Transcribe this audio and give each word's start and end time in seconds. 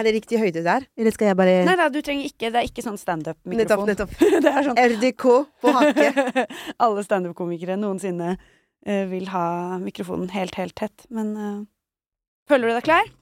Er 0.00 0.06
det 0.08 0.14
riktig 0.16 0.40
høyde 0.40 0.62
der? 0.64 0.86
Eller 0.96 1.12
skal 1.12 1.30
jeg 1.30 1.36
bare 1.36 1.58
Nei 1.68 1.76
da, 1.76 1.90
du 1.92 2.00
trenger 2.00 2.30
ikke 2.30 2.48
Det 2.48 2.62
er 2.62 2.68
ikke 2.68 2.84
sånn 2.84 2.96
Nettopp, 2.96 3.04
standup-mikrofon. 3.04 3.90
nettopp. 3.90 4.14
det 4.46 4.52
er 4.52 4.66
sånn 4.66 4.80
RDK 4.80 5.26
på 5.60 5.74
hakket. 5.76 6.20
Alle 6.86 7.04
standup-komikere 7.04 7.76
noensinne 7.80 8.34
uh, 8.36 9.04
vil 9.10 9.28
ha 9.34 9.44
mikrofonen 9.82 10.32
helt, 10.32 10.56
helt 10.56 10.76
tett. 10.80 11.04
Men 11.12 11.34
uh, 11.36 11.58
føler 12.48 12.70
du 12.72 12.78
deg 12.78 12.86
klar? 12.88 13.12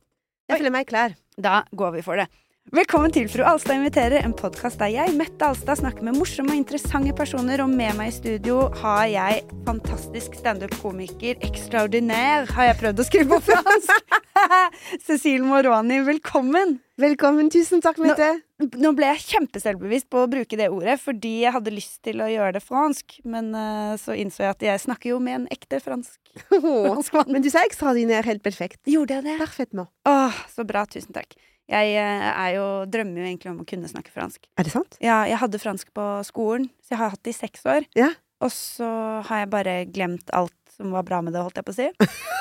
Jeg 0.48 0.62
føler 0.62 0.76
meg 0.78 0.86
klar. 0.88 1.18
Da 1.38 1.64
går 1.76 1.98
vi 1.98 2.04
for 2.06 2.22
det. 2.22 2.28
Velkommen 2.68 3.08
til 3.08 3.24
Fru 3.32 3.40
Alstad 3.48 3.78
inviterer, 3.78 4.20
en 4.20 4.34
podkast 4.36 4.76
der 4.76 4.90
jeg, 4.92 5.14
Mette 5.16 5.46
Alstad, 5.46 5.78
snakker 5.80 6.04
med 6.04 6.18
morsomme 6.18 6.52
og 6.52 6.58
interessante 6.58 7.14
personer, 7.16 7.62
og 7.64 7.70
med 7.72 7.96
meg 7.96 8.10
i 8.10 8.12
studio 8.12 8.66
har 8.82 9.06
jeg 9.08 9.38
fantastisk 9.64 10.36
standup-komiker, 10.36 11.38
extraordinær, 11.48 12.44
har 12.52 12.68
jeg 12.68 12.76
prøvd 12.82 13.00
å 13.00 13.06
skrive 13.08 13.38
på 13.38 13.54
fransk. 13.54 14.12
Cecile 15.06 15.48
Moroni, 15.48 16.02
velkommen. 16.04 16.76
Velkommen. 17.00 17.48
Tusen 17.48 17.80
takk, 17.80 18.02
Mette. 18.04 18.34
Nå 18.76 18.92
ble 18.98 19.14
jeg 19.14 19.24
kjempeselvbevisst 19.30 20.10
på 20.12 20.26
å 20.26 20.28
bruke 20.28 20.60
det 20.60 20.68
ordet, 20.68 21.00
fordi 21.00 21.38
jeg 21.46 21.56
hadde 21.56 21.72
lyst 21.72 22.02
til 22.04 22.20
å 22.20 22.28
gjøre 22.28 22.58
det 22.58 22.64
fransk, 22.68 23.20
men 23.24 23.54
uh, 23.56 23.96
så 23.96 24.12
innså 24.12 24.44
jeg 24.44 24.58
at 24.58 24.70
jeg 24.74 24.84
snakker 24.84 25.14
jo 25.14 25.24
med 25.24 25.40
en 25.40 25.52
ekte 25.56 25.80
fransk, 25.80 26.20
franskmann. 26.52 27.32
Men 27.32 27.40
du 27.40 27.48
sa 27.48 27.64
ekstraordinær 27.64 28.28
helt 28.28 28.44
perfekt. 28.44 28.82
Gjorde 28.84 29.22
jeg 29.22 29.30
det? 29.32 29.40
Perfekt 29.40 29.78
nå. 29.78 29.88
Åh, 30.10 30.42
så 30.52 30.68
bra. 30.68 30.84
Tusen 30.84 31.16
takk. 31.16 31.32
Jeg 31.68 31.96
eh, 32.00 32.28
er 32.32 32.54
jo, 32.56 32.66
drømmer 32.88 33.22
jo 33.22 33.26
egentlig 33.28 33.52
om 33.52 33.60
å 33.60 33.68
kunne 33.68 33.90
snakke 33.90 34.12
fransk. 34.14 34.48
Er 34.56 34.64
det 34.64 34.72
sant? 34.72 34.96
Ja, 35.04 35.20
jeg 35.28 35.40
hadde 35.42 35.60
fransk 35.60 35.92
på 35.96 36.06
skolen, 36.28 36.70
så 36.80 36.94
jeg 36.94 37.02
har 37.02 37.12
hatt 37.12 37.24
det 37.26 37.34
i 37.34 37.38
seks 37.38 37.66
år. 37.68 37.84
Ja. 37.98 38.14
Og 38.44 38.52
så 38.54 38.88
har 39.26 39.42
jeg 39.42 39.50
bare 39.52 39.82
glemt 39.90 40.30
alt 40.36 40.54
som 40.78 40.92
var 40.94 41.02
bra 41.02 41.18
med 41.26 41.34
det, 41.34 41.42
holdt 41.42 41.58
jeg 41.58 41.66
på 41.66 41.74
å 41.74 41.76
si. 41.76 41.88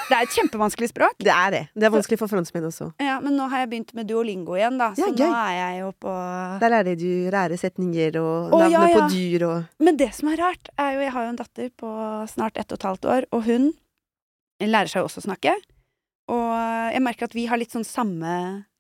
Det 0.07 0.15
er 0.15 0.23
et 0.23 0.35
kjempevanskelig 0.37 0.87
språk. 0.91 1.15
Det 1.19 1.31
er 1.33 1.49
det. 1.51 1.61
Det 1.75 1.87
er 1.87 1.91
vanskelig 1.91 2.19
for 2.21 2.31
franskmenn 2.31 2.67
også. 2.69 2.85
Ja, 3.03 3.17
Men 3.19 3.33
nå 3.35 3.49
har 3.51 3.65
jeg 3.65 3.71
begynt 3.73 3.89
med 3.97 4.07
duolingo 4.07 4.55
igjen, 4.55 4.77
da. 4.79 4.93
Så 4.95 5.09
Ja, 5.09 5.15
nå 5.17 5.27
er 5.35 5.55
jeg 5.57 5.81
jo 5.81 5.89
på 6.05 6.13
Der 6.61 6.71
lærer 6.71 6.99
du 7.01 7.09
rære 7.33 7.57
setninger 7.59 8.19
og 8.21 8.53
navnet 8.53 8.71
ja, 8.71 8.85
ja. 8.87 8.93
på 8.95 9.09
dyr 9.11 9.45
og 9.49 9.83
Men 9.83 9.99
det 9.99 10.13
som 10.15 10.31
er 10.31 10.39
rart, 10.39 10.71
er 10.79 10.93
jo 10.95 11.01
Jeg 11.03 11.13
har 11.17 11.25
jo 11.25 11.33
en 11.33 11.41
datter 11.41 11.73
på 11.83 11.91
snart 12.31 12.61
ett 12.61 12.71
og 12.71 12.79
et 12.79 12.87
halvt 12.87 13.09
år, 13.17 13.27
og 13.35 13.43
hun 13.49 13.67
lærer 14.63 14.93
seg 14.93 15.03
jo 15.03 15.09
også 15.09 15.25
å 15.25 15.27
snakke. 15.27 15.57
Og 16.31 16.47
jeg 16.93 17.03
merker 17.03 17.27
at 17.27 17.35
vi 17.35 17.49
har 17.51 17.59
litt 17.59 17.75
sånn 17.75 17.87
samme 17.87 18.31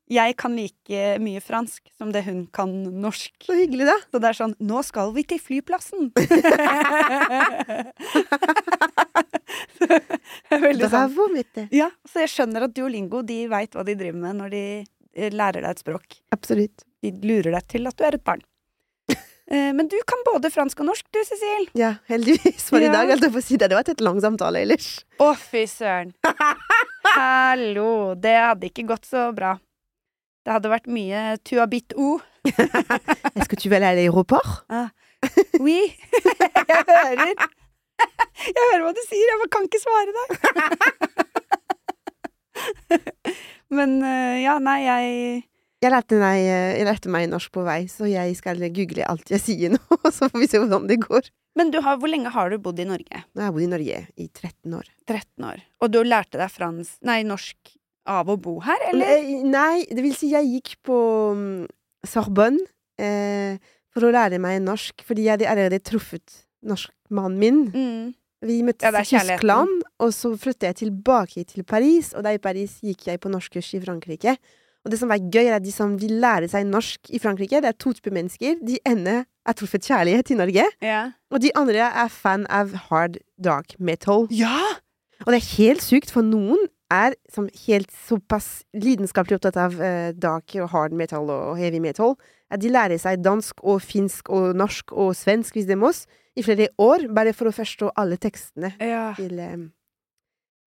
Jeg 0.07 0.37
kan 0.39 0.53
like 0.55 0.99
mye 1.19 1.41
fransk 1.43 1.89
som 1.99 2.13
det 2.15 2.21
hun 2.23 2.45
kan 2.55 2.71
norsk. 3.03 3.33
Så 3.43 3.57
hyggelig, 3.59 3.89
da. 3.89 3.95
Så 4.07 4.21
det 4.23 4.29
er 4.29 4.37
sånn 4.37 4.53
Nå 4.63 4.79
skal 4.87 5.11
vi 5.15 5.23
til 5.27 5.41
flyplassen! 5.43 6.11
Det 9.77 10.55
er 10.55 10.61
Veldig 10.63 10.87
sånn. 10.89 10.91
Bravo, 11.13 11.27
Mette. 11.33 11.65
Ja, 11.75 11.89
så 12.07 12.23
jeg 12.23 12.31
skjønner 12.33 12.65
at 12.67 12.73
Duolingo 12.75 13.21
de 13.25 13.41
veit 13.51 13.75
hva 13.75 13.83
de 13.87 13.95
driver 13.99 14.19
med 14.21 14.39
når 14.41 14.53
de 14.53 14.61
eh, 14.83 15.31
lærer 15.33 15.63
deg 15.63 15.71
et 15.75 15.81
språk. 15.83 16.17
Absolutt. 16.35 16.83
De 17.03 17.11
lurer 17.23 17.51
deg 17.55 17.67
til 17.71 17.87
at 17.89 17.97
du 17.99 18.05
er 18.07 18.19
et 18.19 18.25
barn. 18.27 18.43
Eh, 19.47 19.69
Men 19.71 19.87
du 19.87 19.95
kan 20.03 20.19
både 20.27 20.49
fransk 20.51 20.81
og 20.83 20.89
norsk, 20.89 21.05
du, 21.15 21.21
Cecil. 21.23 21.69
Ja, 21.79 21.93
heldigvis 22.11 22.65
for 22.67 22.83
i 22.83 22.89
dag. 22.91 23.07
holdt 23.07 23.23
jeg 23.23 23.31
på 23.31 23.39
å 23.39 23.45
si 23.45 23.55
det. 23.55 23.69
Det 23.71 23.77
var 23.77 23.87
et 23.93 24.01
lang 24.03 24.17
samtale 24.19 24.59
ellers. 24.65 24.87
Å, 25.23 25.29
fy 25.39 25.61
søren. 25.71 26.09
Hallo. 27.15 28.11
Det 28.19 28.33
hadde 28.35 28.67
ikke 28.67 28.83
gått 28.89 29.07
så 29.07 29.29
bra. 29.31 29.53
Det 30.47 30.53
hadde 30.55 30.69
vært 30.71 30.85
mye 30.87 31.21
tu 31.43 31.57
habit 31.59 31.91
ou. 31.99 32.21
Est-ce 32.47 33.49
que 33.51 33.57
tu 33.59 33.67
veux 33.67 33.75
aller 33.75 34.07
aéroport? 34.07 34.63
Ah. 34.69 34.87
Oui. 35.59 35.91
Jeg 36.71 36.85
hører. 36.87 37.33
Jeg 38.47 38.63
hører 38.69 38.85
hva 38.85 38.93
du 38.95 39.01
sier, 39.09 39.25
jeg 39.27 39.39
bare 39.41 39.51
kan 39.51 39.65
ikke 39.67 39.81
svare 39.81 40.11
deg. 40.15 40.27
Men 43.75 43.97
eh, 44.05 44.37
ja, 44.45 44.53
nei, 44.63 44.77
jeg 44.85 45.07
Jeg 45.83 45.91
lærte, 45.91 46.19
meg, 46.21 46.37
jeg 46.45 46.85
lærte 46.87 47.11
meg 47.11 47.27
norsk 47.31 47.51
på 47.57 47.65
vei, 47.65 47.81
så 47.91 48.07
jeg 48.07 48.37
skal 48.37 48.61
google 48.71 49.09
alt 49.09 49.33
jeg 49.33 49.43
sier 49.43 49.73
nå, 49.73 49.81
så 50.13 50.29
får 50.29 50.39
vi 50.45 50.47
se 50.51 50.61
hvordan 50.61 50.87
det 50.87 51.01
går. 51.03 51.27
Men 51.57 51.73
du 51.73 51.81
har, 51.83 51.97
hvor 51.99 52.13
lenge 52.13 52.31
har 52.31 52.53
du 52.53 52.59
bodd 52.61 52.79
i 52.79 52.87
Norge? 52.87 53.25
Jeg 53.25 53.43
har 53.43 53.51
bodd 53.51 53.65
i 53.65 53.71
Norge 53.73 53.99
i 54.15 54.29
13 54.29 54.77
år. 54.77 54.87
13 55.09 55.49
år. 55.49 55.65
Og 55.81 55.91
du 55.91 55.99
lærte 56.05 56.39
deg 56.39 56.53
fransk 56.53 57.01
nei, 57.09 57.23
norsk 57.27 57.76
av 58.07 58.29
å 58.31 58.37
bo 58.39 58.57
her, 58.65 58.79
eller? 58.91 59.05
Eh, 59.19 59.43
Nei, 59.47 59.85
det 59.91 60.03
vil 60.05 60.15
si 60.15 60.31
jeg 60.31 60.47
gikk 60.55 60.75
på 60.87 60.97
mm, 61.37 61.65
Sorbonne 62.07 62.61
eh, 62.99 63.57
for 63.93 64.07
å 64.07 64.11
lære 64.13 64.39
meg 64.41 64.61
norsk, 64.65 65.03
fordi 65.07 65.25
jeg 65.27 65.35
hadde 65.37 65.49
allerede 65.51 65.81
truffet 65.85 66.43
norskmannen 66.67 67.39
min. 67.41 67.59
Mm. 67.73 68.13
Vi 68.47 68.59
møttes 68.65 68.85
Ja, 68.85 68.91
er 68.93 69.01
i. 69.01 69.09
Tyskland, 69.33 69.81
og 70.03 70.11
så 70.13 70.31
flyttet 70.37 70.67
jeg 70.69 70.79
tilbake 70.83 71.43
til 71.49 71.63
Paris, 71.65 72.11
og 72.13 72.23
da 72.27 72.35
i 72.35 72.41
Paris 72.41 72.77
gikk 72.85 73.07
jeg 73.09 73.19
på 73.23 73.31
norskkurs 73.33 73.71
i 73.73 73.81
Frankrike. 73.81 74.35
Og 74.85 74.91
det 74.93 74.99
som 75.01 75.09
var 75.11 75.17
gøy, 75.19 75.47
er 75.49 75.55
at 75.57 75.65
de 75.65 75.71
som 75.73 75.97
vil 75.99 76.13
lære 76.21 76.47
seg 76.47 76.67
norsk 76.69 77.09
i 77.11 77.19
Frankrike, 77.19 77.59
det 77.65 77.71
er 77.73 77.75
to 77.81 77.91
typer 77.97 78.13
mennesker. 78.15 78.59
De 78.63 78.77
ene 78.87 79.23
er 79.25 79.55
truffet 79.57 79.83
kjærlighet 79.89 80.29
i 80.31 80.37
Norge, 80.39 80.67
Ja. 80.85 81.01
og 81.33 81.41
de 81.43 81.49
andre 81.59 81.89
er 81.89 82.07
fan 82.13 82.45
av 82.47 82.71
hard 82.87 83.17
dark 83.41 83.75
metal. 83.79 84.27
ja! 84.31 84.61
Og 85.25 85.33
det 85.33 85.39
er 85.41 85.47
helt 85.57 85.81
sykt, 85.81 86.11
for 86.13 86.21
noen 86.21 86.59
er 86.93 87.15
som 87.31 87.49
helt 87.67 87.91
såpass 87.91 88.63
lidenskapelig 88.77 89.37
opptatt 89.39 89.57
av 89.59 89.75
eh, 89.81 90.11
dark 90.15 90.55
og 90.61 90.69
hard 90.71 90.95
metal 90.95 91.29
og 91.33 91.57
heavy 91.59 91.81
metal, 91.83 92.15
at 92.51 92.61
de 92.63 92.71
lærer 92.71 92.99
seg 93.01 93.19
dansk 93.25 93.59
og 93.63 93.81
finsk 93.83 94.29
og 94.31 94.55
norsk 94.55 94.93
og 94.95 95.11
svensk, 95.19 95.57
hvis 95.57 95.67
det 95.67 95.77
må, 95.79 95.91
i 96.37 96.43
flere 96.45 96.69
år, 96.79 97.07
bare 97.13 97.33
for 97.35 97.49
å 97.49 97.55
forstå 97.55 97.91
alle 97.97 98.17
tekstene 98.21 98.73
Ja. 98.79 99.13
til, 99.17 99.39
eh, 99.39 99.67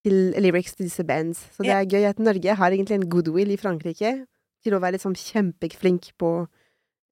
til 0.04 0.34
lyrics 0.42 0.76
til 0.76 0.88
disse 0.88 1.06
bands. 1.06 1.40
Så 1.56 1.64
det 1.64 1.76
er 1.76 1.86
gøy 1.86 2.10
at 2.10 2.20
Norge 2.20 2.56
har 2.56 2.72
egentlig 2.72 3.00
en 3.00 3.10
goodwill 3.10 3.52
i 3.52 3.58
Frankrike 3.60 4.26
til 4.64 4.74
å 4.74 4.80
være 4.82 4.98
liksom 4.98 5.16
kjempeflink 5.16 6.12
på 6.18 6.48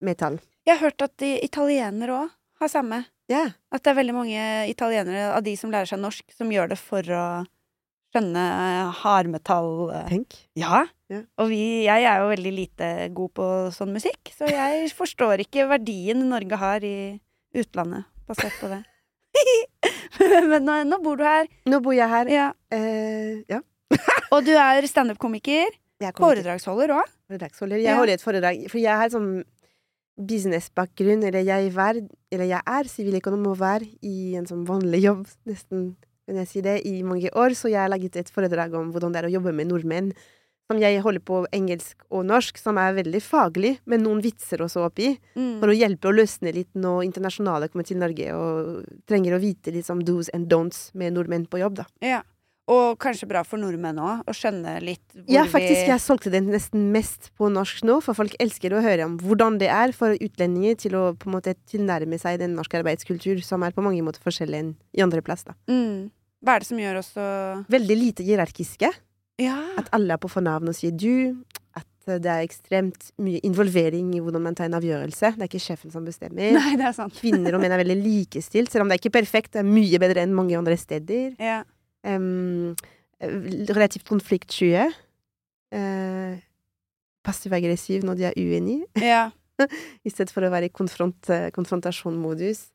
metal. 0.01 0.39
Jeg 0.65 0.77
har 0.77 0.89
hørt 0.89 1.01
at 1.01 1.15
de 1.17 1.39
italienere 1.43 2.11
òg 2.25 2.29
har 2.59 2.67
samme. 2.67 3.05
Yeah. 3.29 3.51
At 3.71 3.83
det 3.83 3.91
er 3.91 4.01
veldig 4.03 4.15
mange 4.15 4.41
italienere 4.71 5.33
av 5.35 5.43
de 5.43 5.55
som 5.55 5.71
lærer 5.71 5.87
seg 5.87 5.99
norsk, 5.99 6.23
som 6.35 6.49
gjør 6.49 6.69
det 6.69 6.77
for 6.79 7.01
å 7.03 7.45
skjønne 8.13 8.43
eh, 8.43 8.91
hardmetall. 9.03 9.71
eh. 9.93 10.05
Tenk. 10.11 10.37
Ja. 10.59 10.85
Ja. 11.11 11.21
Og 11.39 11.49
vi, 11.51 11.61
jeg 11.85 12.03
er 12.03 12.19
jo 12.23 12.29
veldig 12.33 12.51
lite 12.55 12.87
god 13.15 13.31
på 13.37 13.47
sånn 13.75 13.93
musikk, 13.95 14.31
så 14.35 14.49
jeg 14.51 14.89
forstår 14.99 15.43
ikke 15.45 15.67
verdien 15.71 16.25
Norge 16.31 16.59
har 16.59 16.83
i 16.83 16.95
utlandet, 17.57 18.07
basert 18.27 18.55
på 18.61 18.69
det. 18.71 18.81
Men 20.51 20.63
nå, 20.65 20.79
nå 20.89 20.97
bor 21.03 21.19
du 21.19 21.23
her, 21.27 21.47
Nå 21.69 21.79
bor 21.85 21.93
jeg 21.95 22.09
her. 22.09 22.29
ja. 22.31 22.47
Eh, 22.73 23.43
ja. 23.51 23.61
og 24.33 24.41
du 24.47 24.51
er 24.57 24.85
standup-komiker. 24.89 25.75
Foredragsholder 26.17 26.91
òg. 26.93 27.13
foredragsholder. 27.29 27.79
Jeg 27.81 27.95
holder 27.97 28.13
et 28.17 28.21
foredrag, 28.23 28.59
for 28.69 28.77
jeg 28.81 28.99
har 28.99 29.09
sånn 29.13 29.29
businessbakgrunn, 30.17 31.23
eller 31.27 31.45
jeg 31.45 31.71
var, 31.75 31.97
eller 32.33 32.49
jeg 32.49 32.61
er 32.65 32.89
siviløkonom 32.89 33.47
og 33.51 33.57
var 33.61 33.83
i 33.85 34.35
en 34.37 34.45
sånn 34.49 34.63
vanlig 34.67 35.03
jobb, 35.05 35.23
nesten, 35.49 35.91
kan 36.27 36.41
jeg 36.41 36.47
si 36.51 36.61
det, 36.61 36.81
i 36.85 37.01
mange 37.07 37.31
år, 37.33 37.55
så 37.55 37.69
jeg 37.71 37.79
har 37.79 37.89
laget 37.93 38.17
et 38.19 38.29
foredrag 38.33 38.73
om 38.75 38.91
hvordan 38.91 39.13
det 39.15 39.23
er 39.23 39.29
å 39.29 39.35
jobbe 39.37 39.53
med 39.55 39.69
nordmenn, 39.71 40.11
som 40.67 40.79
jeg 40.81 40.99
holder 40.99 41.23
på 41.23 41.45
engelsk 41.55 42.01
og 42.11 42.25
norsk, 42.27 42.57
som 42.59 42.75
er 42.77 42.91
veldig 42.97 43.21
faglig, 43.23 43.77
men 43.87 44.03
noen 44.03 44.19
vitser 44.21 44.59
også 44.59 44.83
oppi, 44.89 45.13
Mm. 45.37 45.59
for 45.61 45.71
å 45.71 45.77
hjelpe 45.77 46.09
å 46.09 46.15
løsne 46.15 46.51
litt 46.53 46.73
når 46.75 47.05
internasjonale 47.07 47.69
kommer 47.71 47.87
til 47.87 47.97
Norge 48.01 48.33
og 48.35 48.83
trenger 49.07 49.37
å 49.37 49.39
vite 49.39 49.71
litt 49.71 49.89
om 49.89 50.01
do's 50.03 50.27
and 50.33 50.49
don'ts 50.51 50.89
med 50.93 51.13
nordmenn 51.13 51.47
på 51.47 51.59
jobb, 51.63 51.75
da. 51.75 51.85
Ja. 52.01 52.23
Og 52.67 52.97
kanskje 52.99 53.29
bra 53.29 53.45
for 53.47 53.55
nordmenn 53.57 53.95
òg, 53.95 54.25
å 54.27 54.33
skjønne 54.35 54.81
litt 54.83 54.99
hvor 55.15 55.23
Ja, 55.31 55.45
faktisk. 55.45 55.87
Jeg 55.87 56.03
solgte 56.03 56.29
den 56.29 56.49
nesten 56.51 56.91
mest 56.91 57.31
på 57.39 57.47
norsk 57.47 57.85
nå, 57.87 58.01
for 58.03 58.13
folk 58.13 58.35
elsker 58.43 58.75
å 58.75 58.83
høre 58.83 59.05
om 59.05 59.17
hvordan 59.17 59.57
det 59.57 59.69
er 59.71 59.93
for 59.95 60.11
utlendinger 60.19 60.75
til 60.75 60.91
å 60.99 61.15
på 61.15 61.29
en 61.31 61.37
måte 61.39 61.55
tilnærme 61.71 62.19
seg 62.19 62.39
den 62.39 62.57
norske 62.59 62.75
arbeidskultur, 62.83 63.39
som 63.41 63.63
er 63.63 63.71
på 63.71 63.81
mange 63.81 64.03
måter 64.03 64.19
forskjellig 64.19 64.59
enn 64.59 64.75
i 64.91 65.01
andre 65.01 65.21
plass. 65.23 65.45
da. 65.47 65.53
mm. 65.71 66.11
Hva 66.43 66.55
er 66.55 66.63
det 66.63 66.69
som 66.69 66.79
gjør 66.81 66.99
oss 67.01 67.11
så 67.15 67.27
Veldig 67.71 67.97
lite 67.97 68.25
hierarkiske. 68.25 68.89
Ja. 69.41 69.57
At 69.77 69.89
alle 69.95 70.15
er 70.15 70.21
på 70.21 70.31
fornavn 70.31 70.69
og 70.71 70.77
sier 70.77 70.93
du. 70.93 71.37
At 71.77 72.09
eh, 72.09 72.19
det 72.21 72.33
er 72.33 72.45
ekstremt 72.45 73.09
mye 73.21 73.41
involvering 73.47 74.11
i 74.17 74.21
hvordan 74.23 74.45
man 74.45 74.57
tar 74.57 74.69
en 74.69 74.77
avgjørelse. 74.79 75.33
Det 75.37 75.45
er 75.45 75.49
ikke 75.51 75.63
sjefen 75.63 75.93
som 75.93 76.05
bestemmer. 76.07 76.53
Nei, 76.57 76.75
det 76.79 76.87
er 76.89 76.95
sant. 76.97 77.17
Kvinner 77.17 77.57
og 77.57 77.63
menn 77.63 77.73
er 77.73 77.81
veldig 77.83 77.99
likestilt, 78.01 78.73
selv 78.73 78.85
om 78.85 78.91
det 78.91 78.97
er 78.97 79.03
ikke 79.03 79.17
perfekt. 79.19 79.53
Det 79.55 79.63
er 79.63 79.69
mye 79.69 80.01
bedre 80.03 80.25
enn 80.25 80.37
mange 80.37 80.57
andre 80.59 80.77
steder. 80.79 81.33
Ja. 81.41 81.61
Eh, 82.07 82.29
relativt 83.73 84.07
konfliktsky. 84.07 84.87
Uh, 85.73 86.37
Passiv-aggressiv 87.27 88.05
når 88.07 88.19
de 88.19 88.29
er 88.29 88.37
uenige. 88.39 88.87
ja. 89.03 89.27
i 90.05 90.11
stedet 90.11 90.29
for 90.33 90.45
å 90.45 90.51
være 90.53 90.69
i 90.69 90.73
konfront, 90.73 91.29
eh, 91.33 91.49
konfrontasjonmodus. 91.55 92.67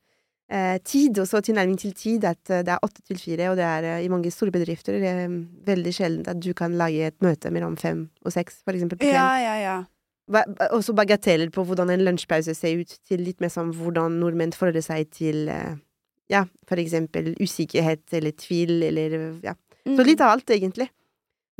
Eh, 0.53 0.75
tid, 0.85 1.17
også 1.17 1.39
tilnærming 1.41 1.79
til 1.81 1.93
tid, 1.97 2.25
at 2.29 2.49
eh, 2.53 2.59
det 2.61 2.69
er 2.75 2.83
åtte 2.85 3.01
til 3.07 3.17
fire, 3.17 3.47
og 3.49 3.57
det 3.57 3.63
er 3.65 3.85
eh, 3.95 4.03
i 4.05 4.09
mange 4.11 4.29
store 4.29 4.51
bedrifter 4.53 4.93
eh, 5.01 5.23
veldig 5.65 5.93
sjeldent 5.97 6.27
at 6.29 6.41
du 6.45 6.51
kan 6.53 6.75
lage 6.77 7.07
et 7.09 7.15
møte 7.25 7.49
mellom 7.49 7.73
fem 7.81 8.03
og 8.21 8.35
seks, 8.35 8.59
for 8.61 8.75
eksempel 8.77 8.99
på 9.01 9.07
Ja, 9.07 9.13
kvelden. 9.15 9.47
ja, 9.47 9.55
ja. 9.63 9.77
Ba- 10.29 10.69
Også 10.77 10.93
bagateller 10.95 11.49
på 11.51 11.65
hvordan 11.65 11.89
en 11.89 12.03
lunsjpause 12.05 12.53
ser 12.55 12.77
ut, 12.83 12.93
til 13.09 13.23
litt 13.25 13.41
mer 13.41 13.49
som 13.49 13.71
hvordan 13.73 14.19
nordmenn 14.21 14.53
forholder 14.53 14.85
seg 14.85 15.09
til 15.11 15.49
ja, 16.31 16.43
for 16.69 16.79
eksempel 16.79 17.33
usikkerhet 17.41 18.13
eller 18.13 18.31
tvil, 18.37 18.83
eller 18.91 19.17
ja. 19.43 19.55
Så 19.83 19.97
Mm. 19.99 20.05
litt 20.07 20.21
av 20.21 20.29
alt, 20.37 20.47
egentlig. 20.53 20.87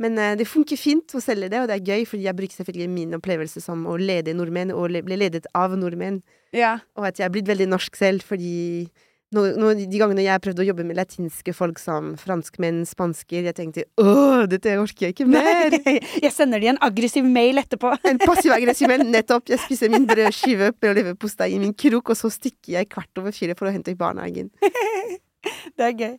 Men 0.02 0.18
eh, 0.18 0.34
det 0.40 0.48
funker 0.50 0.76
fint 0.80 1.14
å 1.14 1.20
selge 1.22 1.48
det, 1.52 1.60
og 1.62 1.68
det 1.70 1.76
er 1.78 1.86
gøy, 1.94 2.04
fordi 2.10 2.24
jeg 2.26 2.34
bruker 2.38 2.56
selvfølgelig 2.58 2.90
min 2.90 3.14
opplevelse 3.14 3.60
som 3.62 3.84
å 3.86 3.94
lede 4.00 4.34
nordmenn, 4.34 4.72
og 4.74 4.90
le 4.90 5.04
bli 5.06 5.18
ledet 5.20 5.46
av 5.54 5.76
nordmenn, 5.78 6.22
Ja. 6.54 6.80
og 6.98 7.06
at 7.12 7.18
jeg 7.20 7.28
er 7.28 7.34
blitt 7.34 7.46
veldig 7.46 7.68
norsk 7.70 7.94
selv, 7.98 8.22
fordi 8.26 8.88
no, 9.34 9.44
no, 9.58 9.70
de 9.74 9.98
gangene 9.98 10.22
jeg 10.26 10.42
prøvde 10.42 10.62
å 10.62 10.66
jobbe 10.66 10.84
med 10.86 10.98
latinske 10.98 11.54
folk 11.54 11.78
som 11.82 12.12
franskmenn, 12.18 12.82
spansker, 12.86 13.46
jeg 13.46 13.54
tenkte 13.54 13.84
åh, 14.02 14.44
dette 14.50 14.74
orker 14.82 15.08
jeg 15.08 15.14
ikke 15.16 15.26
mer! 15.30 15.74
Jeg 16.24 16.30
sender 16.34 16.62
de 16.62 16.72
en 16.74 16.78
aggressiv 16.82 17.26
mail 17.26 17.58
etterpå. 17.62 17.94
En 18.10 18.18
passiv-aggressiv 18.22 18.90
mail, 18.90 19.02
nettopp. 19.10 19.46
Jeg 19.50 19.62
spiser 19.62 19.90
min 19.94 20.06
brødskive 20.10 20.72
og 20.74 20.94
leverpostei 20.98 21.52
i 21.54 21.58
min 21.62 21.74
krok, 21.74 22.10
og 22.14 22.18
så 22.18 22.30
stikker 22.34 22.80
jeg 22.80 22.90
kvart 22.90 23.22
over 23.22 23.34
fire 23.34 23.54
for 23.58 23.70
å 23.70 23.74
hente 23.74 23.94
i 23.94 23.98
barnehagen. 23.98 24.50
Det 25.76 25.84
er 25.84 25.92
gøy. 25.98 26.14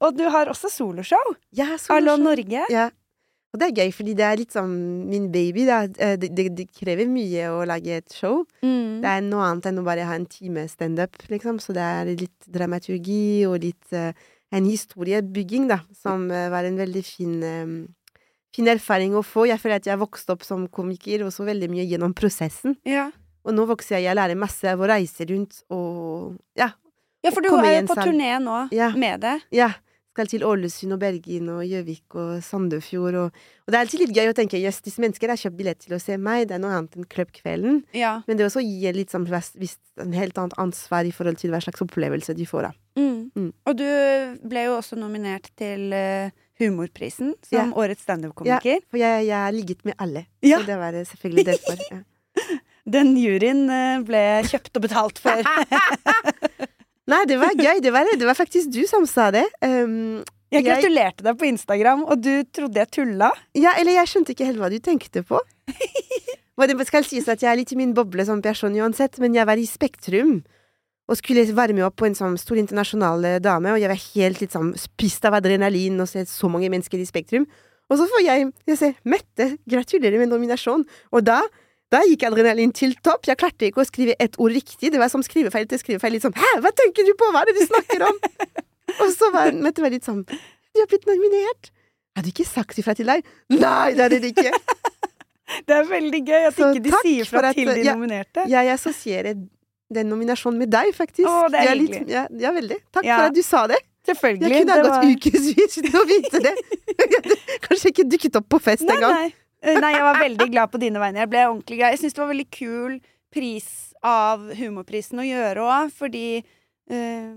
Og 0.00 0.14
du 0.16 0.22
har 0.32 0.48
også 0.48 0.70
soloshow. 0.72 1.34
Ja, 1.52 1.74
soloshow. 1.76 1.94
Hallo. 1.98 2.14
Norge. 2.22 2.62
Ja. 2.72 2.86
Og 3.50 3.58
det 3.58 3.66
er 3.66 3.78
gøy, 3.82 3.92
fordi 3.92 4.12
det 4.14 4.24
er 4.26 4.36
litt 4.38 4.52
som 4.54 4.70
min 5.10 5.24
baby. 5.34 5.64
Da. 5.66 5.80
Eh, 5.98 6.16
Det, 6.22 6.28
det, 6.38 6.48
det 6.54 6.66
krever 6.70 7.08
mye 7.10 7.48
å 7.50 7.64
lage 7.66 7.96
et 7.98 8.12
show. 8.14 8.44
Mm. 8.62 9.00
Det 9.02 9.08
er 9.10 9.24
noe 9.26 9.42
annet 9.48 9.66
enn 9.72 9.80
å 9.82 9.86
bare 9.86 10.04
ha 10.06 10.14
en 10.14 10.26
time 10.30 10.68
standup, 10.70 11.16
liksom. 11.32 11.58
Så 11.58 11.74
det 11.74 11.82
er 11.82 12.12
litt 12.14 12.46
dramaturgi 12.46 13.46
og 13.48 13.58
litt 13.64 13.90
uh, 13.96 14.12
en 14.54 14.64
historiebygging, 14.70 15.66
da, 15.70 15.80
som 15.98 16.28
uh, 16.30 16.46
var 16.52 16.64
en 16.68 16.78
veldig 16.78 17.02
fin, 17.06 17.34
um, 17.42 17.74
fin 18.54 18.70
erfaring 18.70 19.16
å 19.18 19.24
få. 19.26 19.48
Jeg 19.50 19.58
føler 19.62 19.80
at 19.82 19.90
jeg 19.90 19.98
vokste 19.98 20.36
opp 20.36 20.46
som 20.46 20.68
komiker 20.68 21.26
også 21.26 21.46
veldig 21.50 21.70
mye 21.74 21.88
gjennom 21.90 22.14
prosessen. 22.14 22.76
Ja. 22.86 23.08
Og 23.42 23.54
nå 23.56 23.66
vokser 23.66 23.96
jeg, 23.98 24.06
jeg 24.10 24.18
lærer 24.18 24.38
masse 24.38 24.68
av 24.68 24.78
å 24.78 24.86
reise 24.90 25.24
rundt 25.26 25.62
og 25.72 26.36
ja, 26.60 26.70
ja, 27.24 27.30
for 27.32 27.40
du 27.44 27.48
er 27.56 27.80
jo 27.80 27.86
på 27.88 27.96
turné 27.98 28.34
nå 28.40 28.68
Ja. 28.72 28.90
med 28.96 29.20
det. 29.24 29.40
ja. 29.52 29.72
Skal 30.10 30.26
til 30.26 30.42
Ålesund 30.42 30.96
og 30.96 30.98
Bergen 30.98 31.48
og 31.54 31.60
Gjøvik 31.62 32.16
og 32.18 32.40
Sandefjord 32.42 33.14
og 33.20 33.26
Og 33.30 33.70
det 33.70 33.76
er 33.78 33.84
alltid 33.84 34.00
litt 34.02 34.16
gøy 34.16 34.30
å 34.32 34.34
tenke 34.34 34.58
jøss, 34.58 34.80
disse 34.82 34.98
mennesker 35.02 35.30
har 35.30 35.38
kjøpt 35.38 35.56
billett 35.60 35.78
til 35.84 35.94
å 35.94 36.00
se 36.02 36.16
meg, 36.18 36.48
det 36.50 36.56
er 36.56 36.62
noe 36.64 36.74
annet 36.74 36.96
enn 36.98 37.06
klubbkvelden. 37.06 37.84
Ja. 37.94 38.16
Men 38.26 38.36
det 38.40 38.48
også 38.48 38.64
gir 38.64 38.96
litt 38.96 39.14
sånn 39.14 39.28
visst 39.30 39.78
en 40.02 40.16
helt 40.16 40.36
annet 40.42 40.56
ansvar 40.58 41.06
i 41.06 41.12
forhold 41.14 41.38
til 41.38 41.54
hva 41.54 41.60
slags 41.62 41.84
opplevelse 41.86 42.34
de 42.34 42.46
får, 42.50 42.66
da. 42.66 42.72
Mm. 42.98 43.30
Mm. 43.38 43.52
Og 43.70 43.78
du 43.78 43.86
ble 44.50 44.64
jo 44.66 44.74
også 44.80 44.98
nominert 44.98 45.46
til 45.60 45.92
eh, 45.94 46.34
Humorprisen 46.60 47.36
som 47.46 47.70
Ja. 47.70 47.76
årets 47.78 48.02
standup-komiker. 48.02 48.82
For 48.90 48.98
jeg, 48.98 49.28
jeg 49.30 49.36
har 49.38 49.54
ligget 49.54 49.84
med 49.86 49.94
alle. 50.02 50.26
Ja. 50.42 50.58
Så 50.58 50.66
det 50.66 50.80
var 50.82 50.98
selvfølgelig 50.98 51.46
derfor. 51.52 51.86
Ja. 51.92 52.02
Den 52.98 53.14
juryen 53.16 53.68
eh, 53.70 54.02
ble 54.02 54.24
kjøpt 54.50 54.74
og 54.74 54.88
betalt 54.88 55.22
for. 55.22 55.46
Nei, 57.10 57.22
det 57.28 57.38
var 57.40 57.56
gøy. 57.56 57.80
Det 57.82 57.92
var, 57.94 58.10
det 58.18 58.28
var 58.28 58.38
faktisk 58.38 58.70
du 58.74 58.82
som 58.88 59.06
sa 59.08 59.30
det. 59.34 59.46
Um, 59.64 60.20
Jeg 60.50 60.66
gratulerte 60.66 61.24
deg 61.26 61.38
på 61.38 61.48
Instagram, 61.48 62.04
og 62.06 62.22
du 62.22 62.32
trodde 62.54 62.80
jeg 62.80 62.90
tulla. 62.94 63.30
ja, 63.58 63.74
eller 63.78 63.98
jeg 64.00 64.12
skjønte 64.12 64.34
ikke 64.34 64.48
helt 64.48 64.62
hva 64.62 64.70
du 64.72 64.78
tenkte 64.82 65.24
på. 65.26 65.40
Det 66.60 66.84
skal 66.84 67.06
sies 67.08 67.24
at 67.32 67.40
jeg 67.40 67.48
er 67.48 67.56
litt 67.56 67.70
i 67.72 67.76
min 67.78 67.94
boble 67.96 68.20
som 68.28 68.42
person 68.44 68.74
uansett, 68.76 69.16
men 69.22 69.32
jeg 69.32 69.48
var 69.48 69.56
i 69.56 69.64
Spektrum. 69.64 70.42
Og 71.08 71.16
skulle 71.16 71.46
varme 71.56 71.86
opp 71.86 71.96
på 71.96 72.04
en 72.04 72.14
sånn 72.18 72.36
stor 72.36 72.60
internasjonal 72.60 73.24
eh, 73.24 73.38
dame, 73.40 73.72
og 73.72 73.80
jeg 73.80 73.88
var 73.88 74.02
helt 74.02 74.42
litt 74.42 74.52
sånn 74.52 74.74
spist 74.76 75.24
av 75.24 75.38
adrenalin 75.38 75.96
og 76.04 76.10
se 76.10 76.26
så 76.28 76.50
mange 76.52 76.68
mennesker 76.68 77.00
i 77.00 77.08
Spektrum. 77.08 77.48
Og 77.90 77.98
så 77.98 78.06
får 78.12 78.22
jeg, 78.26 78.50
jeg 78.68 78.78
se, 78.78 78.92
Mette, 79.08 79.48
gratulerer 79.72 80.20
med 80.20 80.30
nominasjon. 80.30 80.84
Og 81.16 81.24
da 81.26 81.40
da 81.90 82.00
gikk 82.06 82.22
adrenalin 82.28 82.70
til 82.76 82.94
topp. 83.02 83.26
Jeg 83.26 83.38
klarte 83.40 83.66
ikke 83.66 83.82
å 83.82 83.88
skrive 83.88 84.14
ett 84.22 84.36
ord 84.38 84.52
riktig. 84.54 84.92
Det 84.94 85.00
var 85.02 85.10
som 85.10 85.24
skrivefeil 85.26 85.66
til 85.70 85.80
skrivefeil. 85.82 86.12
Litt 86.14 86.22
sånn 86.26 86.36
Hæ, 86.38 86.50
hva 86.62 86.70
tenker 86.78 87.06
du 87.08 87.12
på? 87.18 87.30
Hva 87.34 87.42
er 87.42 87.50
det 87.50 87.56
du 87.58 87.66
snakker 87.66 88.04
om? 88.06 88.20
og 89.02 89.08
så 89.16 89.30
var 89.34 89.50
Mette 89.58 89.90
litt 89.90 90.06
sånn 90.06 90.22
Du 90.26 90.78
har 90.82 90.86
blitt 90.90 91.06
nominert. 91.10 91.72
Hadde 92.16 92.28
du 92.28 92.32
ikke 92.34 92.46
sagt 92.48 92.78
ifra 92.82 92.94
til 92.98 93.10
deg? 93.10 93.26
Nei, 93.54 93.92
det 93.94 94.04
hadde 94.06 94.20
det 94.22 94.32
ikke. 94.34 94.52
Det 95.66 95.74
er 95.74 95.86
veldig 95.88 96.18
gøy 96.28 96.44
at 96.46 96.54
Så 96.54 96.68
ikke 96.70 96.82
de 96.84 96.90
sier 97.02 97.26
fra 97.26 97.50
til 97.56 97.66
de 97.74 97.82
ja. 97.82 97.94
nominerte. 97.98 98.44
Jeg 98.46 98.68
assosierer 98.70 99.34
den 99.90 100.06
nominasjonen 100.06 100.60
med 100.62 100.70
deg, 100.70 100.92
faktisk. 100.94 101.26
Å, 101.26 101.48
det 101.50 101.58
er 101.58 101.66
Jeg 101.66 101.80
hyggelig. 101.80 102.02
Litt, 102.04 102.12
ja, 102.14 102.22
ja, 102.44 102.52
veldig. 102.54 102.76
Takk 102.94 103.08
Ja. 103.08 103.16
for 103.18 103.32
at 103.32 103.34
du 103.34 103.42
sa 103.42 103.64
det. 103.66 103.80
Selvfølgelig. 104.06 104.46
Jeg 104.46 104.62
kunne 104.62 104.76
ha 104.76 104.84
gått 104.84 104.94
var- 104.94 105.10
ukevis 105.10 105.74
uten 105.82 105.98
å 105.98 106.04
vite 106.06 106.42
det. 106.46 106.52
Jeg 106.94 107.38
Kanskje 107.66 107.90
ikke 107.90 108.06
dukket 108.14 108.38
opp 108.38 108.46
på 108.54 108.60
fest 108.62 108.86
engang. 108.86 109.32
Nei. 109.62 109.92
Eh, 109.92 109.96
jeg 109.96 110.04
var 110.06 110.20
veldig 110.20 110.48
glad 110.52 110.72
på 110.72 110.80
dine 110.82 111.02
vegne. 111.02 111.24
Jeg 111.24 111.32
ble 111.32 111.46
ordentlig 111.48 111.80
glad. 111.80 111.94
Jeg 111.94 112.02
syns 112.02 112.16
det 112.16 112.22
var 112.22 112.32
veldig 112.32 112.50
kul 112.54 113.00
pris 113.30 113.70
av 114.06 114.50
Humorprisen 114.58 115.22
å 115.22 115.26
gjøre 115.26 115.64
òg, 115.64 115.90
fordi 115.94 116.40
uh, 116.40 117.32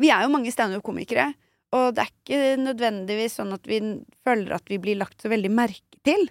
Vi 0.00 0.10
er 0.10 0.24
jo 0.24 0.32
mange 0.32 0.52
standup-komikere, 0.54 1.28
og 1.76 1.92
det 1.94 2.04
er 2.04 2.12
ikke 2.12 2.38
nødvendigvis 2.62 3.36
sånn 3.38 3.52
at 3.54 3.66
vi 3.68 3.78
føler 4.24 4.54
at 4.56 4.70
vi 4.70 4.78
blir 4.82 4.98
lagt 4.98 5.22
så 5.22 5.30
veldig 5.30 5.50
merke 5.52 6.00
til. 6.06 6.24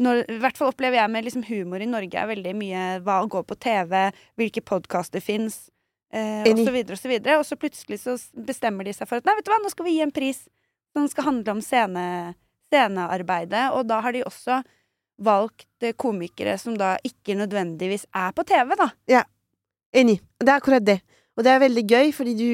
Når, 0.00 0.22
I 0.30 0.38
hvert 0.40 0.56
fall 0.56 0.70
opplever 0.70 1.00
jeg 1.00 1.12
med 1.12 1.26
liksom 1.26 1.44
humor 1.50 1.82
i 1.82 1.88
Norge 1.90 2.16
er 2.16 2.30
veldig 2.30 2.54
mye 2.56 2.84
hva 3.04 3.18
å 3.20 3.28
gå 3.30 3.42
på 3.44 3.58
TV, 3.60 3.96
hvilke 4.40 4.62
podkaster 4.64 5.20
fins, 5.24 5.66
eh, 6.14 6.46
og 6.46 6.62
så 6.64 7.10
videre. 7.10 7.36
Og 7.40 7.44
så 7.48 7.58
plutselig 7.60 8.00
så 8.06 8.16
bestemmer 8.46 8.88
de 8.88 8.94
seg 8.96 9.10
for 9.10 9.20
at 9.20 9.28
nei, 9.28 9.36
vet 9.36 9.48
du 9.48 9.52
hva, 9.52 9.60
nå 9.60 9.72
skal 9.72 9.88
vi 9.88 9.98
gi 9.98 10.06
en 10.06 10.14
pris 10.14 10.46
som 10.96 11.10
skal 11.10 11.28
handle 11.28 11.58
om 11.58 11.64
scene, 11.64 12.06
scenearbeidet, 12.70 13.68
og 13.74 13.88
da 13.90 14.00
har 14.04 14.16
de 14.16 14.24
også 14.26 14.62
valgt 15.20 15.84
eh, 15.84 15.96
komikere 15.98 16.56
som 16.60 16.78
da 16.78 16.94
ikke 17.04 17.36
nødvendigvis 17.36 18.06
er 18.16 18.32
på 18.36 18.46
TV, 18.48 18.72
da. 18.78 18.88
Ja. 19.10 19.26
Enig. 19.92 20.20
Det 20.38 20.48
er 20.48 20.62
akkurat 20.62 20.86
det. 20.86 21.00
Og 21.36 21.44
det 21.44 21.52
er 21.52 21.62
veldig 21.66 21.86
gøy, 21.90 22.10
fordi 22.14 22.34
du 22.38 22.50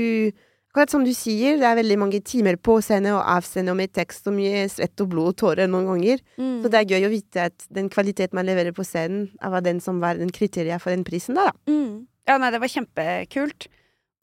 Akkurat 0.76 0.92
som 0.92 1.04
du 1.06 1.12
sier, 1.16 1.54
det 1.56 1.64
er 1.64 1.78
veldig 1.78 1.96
mange 1.96 2.18
timer 2.20 2.58
på 2.60 2.74
scene 2.84 3.14
og 3.14 3.22
av 3.24 3.46
scene 3.48 3.72
og 3.72 3.78
med 3.78 3.94
tekst 3.96 4.26
og 4.28 4.34
mye 4.36 4.66
svett 4.68 5.00
og 5.00 5.06
blod 5.08 5.30
og 5.30 5.38
tårer 5.40 5.70
noen 5.72 5.86
ganger. 5.88 6.20
Så 6.36 6.68
det 6.68 6.82
er 6.82 6.90
gøy 6.92 7.06
å 7.06 7.12
vite 7.14 7.46
at 7.48 7.64
den 7.72 7.88
kvalitet 7.88 8.36
man 8.36 8.44
leverer 8.44 8.76
på 8.76 8.84
scenen, 8.84 9.30
var 9.40 9.64
den 9.64 9.80
som 9.80 10.02
var 10.04 10.20
den 10.20 10.28
kriteriet 10.28 10.84
for 10.84 10.92
den 10.92 11.06
prisen 11.08 11.40
da, 11.40 11.46
da. 11.48 11.72
Mm. 11.72 12.04
Ja, 12.28 12.36
nei, 12.42 12.50
det 12.52 12.60
var 12.60 12.74
kjempekult. 12.74 13.70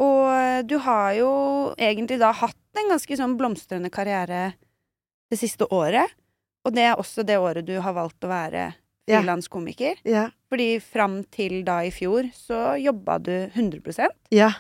Og 0.05 0.69
du 0.69 0.77
har 0.85 1.17
jo 1.17 1.31
egentlig 1.81 2.19
da 2.21 2.29
hatt 2.37 2.77
en 2.83 2.93
ganske 2.93 3.17
sånn 3.17 3.33
blomstrende 3.41 3.89
karriere 3.89 4.51
det 5.33 5.41
siste 5.41 5.68
året. 5.74 6.13
Og 6.63 6.71
det 6.75 6.85
er 6.88 7.00
også 7.00 7.25
det 7.27 7.39
året 7.41 7.68
du 7.68 7.75
har 7.81 7.95
valgt 7.95 8.24
å 8.24 8.31
være 8.31 8.71
frilanskomiker. 9.09 10.00
Ja. 10.07 10.30
Fordi 10.51 10.77
fram 10.80 11.21
til 11.33 11.62
da 11.68 11.81
i 11.83 11.91
fjor 11.94 12.30
så 12.38 12.75
jobba 12.80 13.19
du 13.19 13.33
100% 13.51 14.07
Ja. 14.33 14.53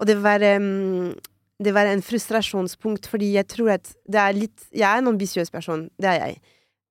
Og 0.00 0.08
det 0.10 0.18
var 0.20 0.42
um, 0.58 1.14
Det 1.62 1.72
var 1.72 1.88
en 1.88 2.02
frustrasjonspunkt, 2.04 3.06
fordi 3.08 3.32
jeg 3.32 3.48
tror 3.48 3.76
at 3.78 3.94
det 4.04 4.20
er 4.20 4.34
litt 4.36 4.66
Jeg 4.72 4.88
er 4.90 4.98
en 4.98 5.14
ambisiøs 5.14 5.50
person, 5.50 5.88
det 5.96 6.10
er 6.10 6.18
jeg. 6.20 6.40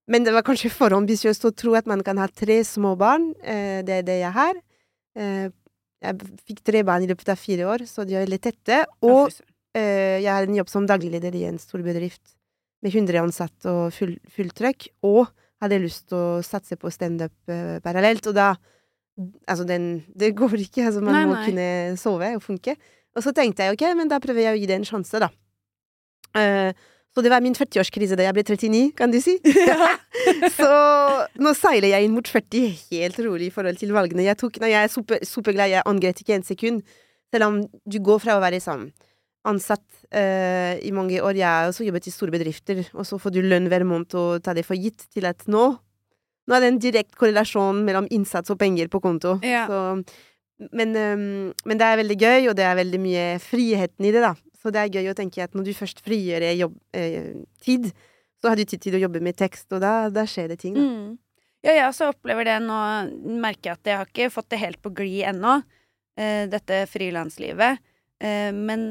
Men 0.08 0.24
det 0.24 0.34
var 0.34 0.46
kanskje 0.46 0.72
for 0.74 0.94
ambisiøst 0.94 1.46
å 1.46 1.54
tro 1.54 1.74
at 1.78 1.86
man 1.90 2.02
kan 2.06 2.18
ha 2.22 2.28
tre 2.30 2.64
små 2.64 2.96
barn. 2.98 3.34
Eh, 3.42 3.82
det 3.86 4.00
er 4.00 4.04
det 4.06 4.20
jeg 4.22 4.34
har. 4.34 4.58
Eh, 5.18 5.50
jeg 6.06 6.28
fikk 6.46 6.62
tre 6.62 6.84
barn 6.86 7.02
i 7.02 7.10
løpet 7.10 7.30
av 7.34 7.42
fire 7.42 7.66
år, 7.66 7.86
så 7.90 8.06
de 8.06 8.18
er 8.18 8.30
litt 8.30 8.46
tette. 8.46 8.84
Og 9.02 9.34
eh, 9.74 10.22
jeg 10.22 10.30
har 10.30 10.46
en 10.46 10.60
jobb 10.60 10.70
som 10.70 10.86
dagligleder 10.86 11.34
i 11.34 11.48
en 11.50 11.58
stor 11.62 11.82
bedrift 11.86 12.35
med 12.86 12.94
100 12.94 13.24
ansatte 13.24 13.72
og 13.72 13.94
full, 13.96 14.16
fullt. 14.32 14.62
Og 15.06 15.26
hadde 15.64 15.82
lyst 15.82 16.08
til 16.12 16.20
å 16.20 16.44
satse 16.46 16.78
på 16.78 16.92
standup 16.94 17.34
uh, 17.50 17.82
parallelt. 17.86 18.32
Og 18.32 18.38
da 18.38 18.54
Altså, 19.48 19.64
den 19.64 20.04
Det 20.12 20.34
går 20.36 20.58
ikke. 20.60 20.84
Altså, 20.84 21.00
man 21.00 21.14
Nei, 21.16 21.22
må 21.24 21.36
nei. 21.38 21.46
kunne 21.46 21.68
sove 21.96 22.34
og 22.36 22.42
funke. 22.44 22.76
Og 23.16 23.24
så 23.24 23.32
tenkte 23.32 23.64
jeg 23.64 23.72
ok, 23.72 23.86
men 23.96 24.10
da 24.12 24.20
prøver 24.20 24.44
jeg 24.44 24.58
å 24.58 24.60
gi 24.60 24.68
det 24.68 24.76
en 24.76 24.88
sjanse, 24.90 25.22
da. 25.24 25.30
Uh, 26.36 26.76
så 27.16 27.24
det 27.24 27.32
var 27.32 27.40
min 27.40 27.56
40-årskrise 27.56 28.18
da 28.20 28.26
jeg 28.26 28.36
ble 28.36 28.44
39, 28.44 28.82
kan 28.98 29.14
du 29.14 29.22
si. 29.24 29.38
så 30.58 30.72
nå 31.40 31.54
seiler 31.56 31.94
jeg 31.94 32.10
inn 32.10 32.16
mot 32.18 32.28
40 32.28 32.74
helt 32.90 33.22
rolig 33.24 33.48
i 33.48 33.54
forhold 33.56 33.80
til 33.80 33.94
valgene 33.96 34.26
jeg 34.26 34.36
tok. 34.42 34.60
Nei, 34.60 34.74
jeg 34.74 34.84
er 34.84 34.92
super, 34.92 35.24
superglad, 35.24 35.72
jeg 35.72 35.88
angret 35.88 36.20
ikke 36.20 36.36
en 36.36 36.44
sekund. 36.44 36.84
Selv 37.32 37.48
om 37.48 37.62
du 37.64 37.98
går 38.04 38.20
fra 38.20 38.36
å 38.36 38.44
være 38.44 38.60
sånn 38.60 38.90
ansatt 39.48 39.86
eh, 40.12 40.76
i 40.86 40.92
mange 40.96 41.22
år, 41.22 41.38
jeg 41.38 41.48
har 41.48 41.70
også 41.70 41.86
jobbet 41.88 42.10
i 42.10 42.14
store 42.14 42.34
bedrifter, 42.34 42.84
og 42.94 43.08
så 43.08 43.20
får 43.22 43.36
du 43.36 43.42
lønn 43.46 43.70
hver 43.72 43.86
måned 43.88 44.16
og 44.20 44.44
ta 44.46 44.56
det 44.58 44.66
for 44.68 44.80
gitt, 44.80 45.08
til 45.14 45.30
at 45.32 45.48
nå 45.48 45.74
Nå 46.46 46.54
er 46.54 46.62
det 46.62 46.68
en 46.70 46.76
direkte 46.78 47.18
korrelasjon 47.18 47.80
mellom 47.88 48.06
innsats 48.14 48.52
og 48.54 48.60
penger 48.62 48.86
på 48.94 49.00
konto. 49.02 49.32
Ja. 49.42 49.64
Så, 49.66 49.80
men, 50.78 50.92
um, 50.94 51.48
men 51.66 51.80
det 51.82 51.88
er 51.88 51.98
veldig 51.98 52.18
gøy, 52.22 52.50
og 52.52 52.54
det 52.60 52.68
er 52.68 52.78
veldig 52.78 53.00
mye 53.02 53.24
friheten 53.42 54.06
i 54.06 54.12
det, 54.14 54.22
da. 54.22 54.36
Så 54.62 54.70
det 54.70 54.84
er 54.84 54.94
gøy 54.94 55.10
å 55.10 55.16
tenke 55.18 55.42
at 55.42 55.58
når 55.58 55.66
du 55.66 55.72
først 55.74 56.04
frigjør 56.06 56.46
jobb, 56.52 56.76
eh, 56.94 57.32
tid, 57.66 57.90
så 58.38 58.52
har 58.52 58.62
du 58.62 58.62
tid 58.70 58.84
til 58.84 59.00
å 59.00 59.02
jobbe 59.08 59.24
med 59.26 59.40
tekst, 59.42 59.66
og 59.74 59.82
da, 59.82 59.96
da 60.14 60.28
skjer 60.30 60.54
det 60.54 60.60
ting, 60.62 60.78
da. 60.78 60.86
Mm. 60.86 61.18
Ja, 61.66 61.74
jeg 61.74 61.88
også 61.88 62.12
opplever 62.14 62.46
det 62.46 62.60
nå. 62.62 62.78
Merker 63.42 63.72
jeg 63.72 63.80
at 63.80 63.90
jeg 63.90 63.98
har 63.98 64.10
ikke 64.12 64.34
fått 64.34 64.52
det 64.54 64.62
helt 64.62 64.82
på 64.86 64.94
glid 64.94 65.24
ennå, 65.32 65.58
eh, 66.14 66.44
dette 66.52 66.84
frilanslivet. 66.92 67.82
Eh, 68.22 68.52
men 68.54 68.84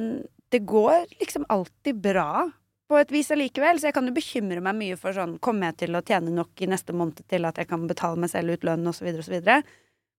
det 0.54 0.62
går 0.70 1.08
liksom 1.20 1.44
alltid 1.52 1.98
bra 2.04 2.46
på 2.90 2.98
et 3.00 3.10
vis 3.14 3.30
allikevel, 3.32 3.78
så 3.80 3.88
jeg 3.88 3.94
kan 3.96 4.06
jo 4.06 4.12
bekymre 4.14 4.60
meg 4.62 4.76
mye 4.76 4.96
for 5.00 5.16
sånn 5.16 5.38
Kommer 5.42 5.70
jeg 5.72 5.78
til 5.86 5.96
å 5.96 6.02
tjene 6.04 6.30
nok 6.36 6.60
i 6.62 6.68
neste 6.70 6.92
måned 6.94 7.22
til 7.32 7.46
at 7.48 7.56
jeg 7.58 7.66
kan 7.70 7.86
betale 7.90 8.20
meg 8.20 8.30
selv 8.30 8.54
ut 8.54 8.66
lønn, 8.68 8.84
osv., 8.90 9.08
osv.? 9.24 9.38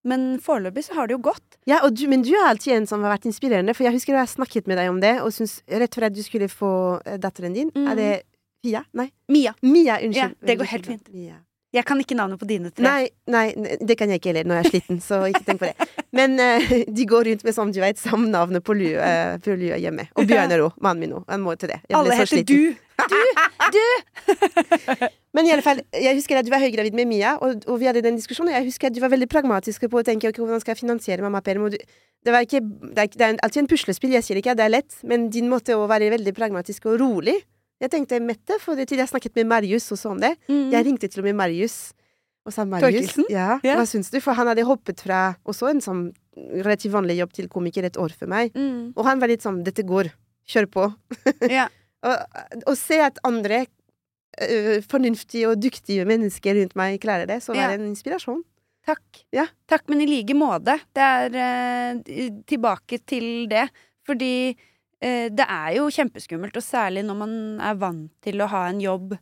Men 0.06 0.26
foreløpig 0.44 0.84
så 0.86 0.94
har 1.00 1.08
det 1.10 1.16
jo 1.16 1.22
gått. 1.26 1.56
Ja, 1.66 1.80
og 1.86 1.96
du, 1.98 2.04
men 2.12 2.22
du 2.26 2.30
er 2.38 2.50
alltid 2.52 2.76
en 2.76 2.86
som 2.90 3.02
har 3.06 3.16
vært 3.16 3.26
inspirerende, 3.30 3.74
for 3.74 3.88
jeg 3.88 3.96
husker 3.96 4.14
jeg 4.14 4.22
har 4.22 4.30
snakket 4.30 4.68
med 4.70 4.78
deg 4.78 4.90
om 4.92 5.00
det, 5.02 5.16
og 5.24 5.32
syns 5.34 5.60
rett 5.66 5.98
før 5.98 6.10
at 6.10 6.18
du 6.18 6.22
skulle 6.26 6.50
få 6.52 6.72
eh, 7.06 7.18
datteren 7.22 7.56
din, 7.58 7.72
Mm. 7.74 7.88
er 7.90 7.96
det, 8.02 8.12
Pia? 8.66 8.84
Nei. 8.98 9.08
Mia. 9.30 9.54
Mia, 9.62 9.96
unnskyld. 10.02 10.16
Ja, 10.42 10.48
det 10.50 10.58
går 10.58 10.70
helt 10.74 10.86
fint. 10.90 11.10
Mia. 11.14 11.40
Jeg 11.76 11.84
kan 11.88 12.00
ikke 12.00 12.16
navnet 12.16 12.40
på 12.40 12.48
dine 12.48 12.70
tre. 12.72 12.86
Nei, 12.86 13.10
nei, 13.28 13.46
det 13.84 13.98
kan 14.00 14.12
jeg 14.12 14.22
ikke 14.22 14.32
heller 14.32 14.48
når 14.48 14.62
jeg 14.62 14.66
er 14.66 14.72
sliten, 14.72 15.02
så 15.04 15.22
ikke 15.28 15.44
tenk 15.48 15.60
på 15.64 15.68
det. 15.68 15.88
Men 16.16 16.38
uh, 16.40 16.70
de 16.88 17.08
går 17.10 17.28
rundt 17.30 17.44
med 17.44 17.56
som 17.58 17.74
du 17.76 17.82
vet, 17.84 18.00
samme 18.00 18.30
navnet 18.32 18.64
på 18.64 18.76
lua, 18.78 19.04
eh, 19.04 19.34
på 19.44 19.58
lua 19.60 19.80
hjemme. 19.82 20.08
Og 20.16 20.30
Bjørnar 20.30 20.64
òg, 20.70 20.78
mannen 20.84 21.04
min 21.04 21.18
òg. 21.20 21.26
Han 21.32 21.44
må 21.44 21.58
til 21.60 21.74
det. 21.74 21.82
Alle 21.92 22.16
heter 22.16 22.32
sliten. 22.32 22.56
du. 22.56 22.86
du! 23.76 23.84
Men 25.36 25.50
i 25.50 25.52
alle 25.52 25.66
fall, 25.66 25.82
jeg 25.92 26.16
husker 26.16 26.40
at 26.40 26.48
du 26.48 26.54
var 26.54 26.64
høygravid 26.64 26.96
med 26.96 27.10
Mia, 27.10 27.36
og, 27.44 27.66
og 27.68 27.82
vi 27.82 27.90
hadde 27.90 28.04
den 28.06 28.16
diskusjonen. 28.16 28.54
og 28.54 28.60
Jeg 28.62 28.70
husker 28.70 28.88
at 28.88 28.96
du 28.96 29.02
var 29.04 29.12
veldig 29.12 29.28
pragmatisk 29.32 29.90
på 29.92 30.00
å 30.00 30.06
tenke 30.08 30.32
okay, 30.32 30.40
hvordan 30.40 30.64
skal 30.64 30.76
jeg 30.76 30.84
finansiere 30.86 31.26
mammaperm. 31.26 31.68
du- 31.74 31.82
Det, 32.26 32.32
det 32.48 33.22
er 33.22 33.36
alltid 33.44 33.62
en 33.62 33.68
puslespill, 33.68 34.16
jeg 34.16 34.24
sier 34.24 34.40
ikke 34.40 34.56
at 34.56 34.58
det 34.58 34.66
er 34.66 34.78
lett, 34.80 34.96
men 35.04 35.28
din 35.30 35.50
måte 35.52 35.76
å 35.76 35.84
være 35.92 36.08
veldig 36.16 36.34
pragmatisk 36.34 36.88
og 36.90 37.00
rolig 37.04 37.36
Jeg 37.86 37.94
tenkte 37.94 38.18
Mette, 38.24 38.58
for 38.64 38.78
det 38.78 38.88
til 38.90 38.98
jeg 39.02 39.12
snakket 39.12 39.36
med 39.38 39.50
Marius 39.52 39.92
også 39.94 40.16
om 40.16 40.22
det. 40.22 40.34
Mm. 40.50 40.72
Jeg 40.74 40.88
ringte 40.88 41.10
til 41.12 41.22
og 41.22 41.30
med 41.30 41.38
Marius 41.38 41.78
og 42.46 42.54
sa 42.54 42.66
Marius, 42.70 43.16
ja, 43.26 43.56
yeah. 43.66 43.80
hva 43.80 43.88
syns 43.90 44.12
du? 44.14 44.20
For 44.22 44.38
han 44.38 44.46
hadde 44.52 44.68
hoppet 44.68 45.02
fra 45.02 45.32
også 45.50 45.72
en 45.72 45.82
sånn 45.82 46.04
relativt 46.36 46.94
vanlig 46.94 47.18
jobb 47.18 47.32
til 47.34 47.48
komiker 47.50 47.88
et 47.88 47.98
år 47.98 48.14
før 48.14 48.30
meg. 48.30 48.54
Mm. 48.54 48.92
Og 48.94 49.08
han 49.08 49.22
var 49.22 49.32
litt 49.32 49.46
sånn 49.46 49.64
dette 49.66 49.86
går, 49.88 50.12
kjør 50.54 50.68
på. 50.70 50.84
yeah. 51.50 51.74
og, 52.06 52.44
og 52.68 52.78
se 52.78 53.00
at 53.02 53.18
andre 53.26 53.64
uh, 53.66 54.78
fornuftige 54.86 55.50
og 55.50 55.58
dyktige 55.64 56.06
mennesker 56.06 56.60
rundt 56.60 56.78
meg 56.78 57.00
klarer 57.02 57.30
det, 57.30 57.40
så 57.42 57.56
var 57.58 57.74
det 57.74 57.80
en 57.80 57.90
inspirasjon. 57.90 58.44
Takk. 58.86 59.24
Ja. 59.34 59.48
Takk, 59.66 59.88
men 59.90 60.06
i 60.06 60.10
like 60.12 60.38
måte. 60.38 60.78
Det 60.94 61.10
er 61.18 61.40
uh, 61.42 62.40
tilbake 62.46 63.02
til 63.10 63.48
det. 63.50 63.66
Fordi 64.06 64.54
det 65.30 65.46
er 65.46 65.76
jo 65.78 65.90
kjempeskummelt, 65.92 66.56
og 66.58 66.64
særlig 66.64 67.04
når 67.06 67.18
man 67.20 67.34
er 67.62 67.76
vant 67.82 68.12
til 68.26 68.42
å 68.42 68.48
ha 68.52 68.68
en 68.70 68.80
jobb 68.82 69.16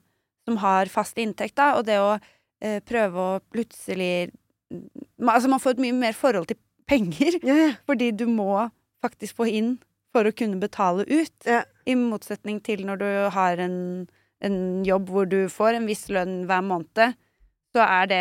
som 0.45 0.59
har 0.61 0.91
fast 0.91 1.17
inntekt, 1.21 1.55
da, 1.59 1.73
og 1.79 1.85
det 1.87 1.97
å 2.01 2.13
eh, 2.61 2.79
prøve 2.85 3.15
å 3.19 3.39
plutselig 3.53 4.31
man, 4.71 5.35
Altså, 5.35 5.49
man 5.51 5.61
får 5.63 5.77
et 5.77 5.83
mye 5.85 5.95
mer 5.95 6.15
forhold 6.17 6.49
til 6.51 6.59
penger, 6.91 7.39
ja. 7.45 7.71
fordi 7.87 8.11
du 8.11 8.25
må 8.27 8.67
faktisk 9.03 9.39
få 9.39 9.47
inn 9.49 9.75
for 10.13 10.27
å 10.29 10.33
kunne 10.35 10.59
betale 10.61 11.05
ut. 11.09 11.33
Ja. 11.47 11.63
I 11.89 11.95
motsetning 11.97 12.59
til 12.63 12.83
når 12.87 12.99
du 13.01 13.07
har 13.33 13.59
en, 13.63 13.77
en 14.45 14.57
jobb 14.85 15.09
hvor 15.09 15.25
du 15.29 15.47
får 15.51 15.79
en 15.79 15.87
viss 15.89 16.05
lønn 16.13 16.43
hver 16.47 16.61
måned, 16.63 17.15
så 17.73 17.81
er 17.87 18.11
det 18.11 18.19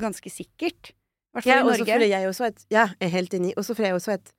ganske 0.00 0.30
sikkert. 0.32 0.94
I 0.94 1.36
hvert 1.36 1.44
fall 1.44 1.52
Ja, 1.52 1.58
i 1.60 1.66
Norge. 1.68 2.08
jeg 2.08 2.30
også 2.30 2.48
et, 2.48 2.64
Ja, 2.72 2.86
jeg 2.96 3.10
er 3.10 3.12
helt 3.18 3.34
enig. 3.36 3.52
Og 3.58 3.66
så 3.66 3.76
føler 3.76 3.92
jeg 3.92 4.00
også 4.00 4.14
et 4.16 4.32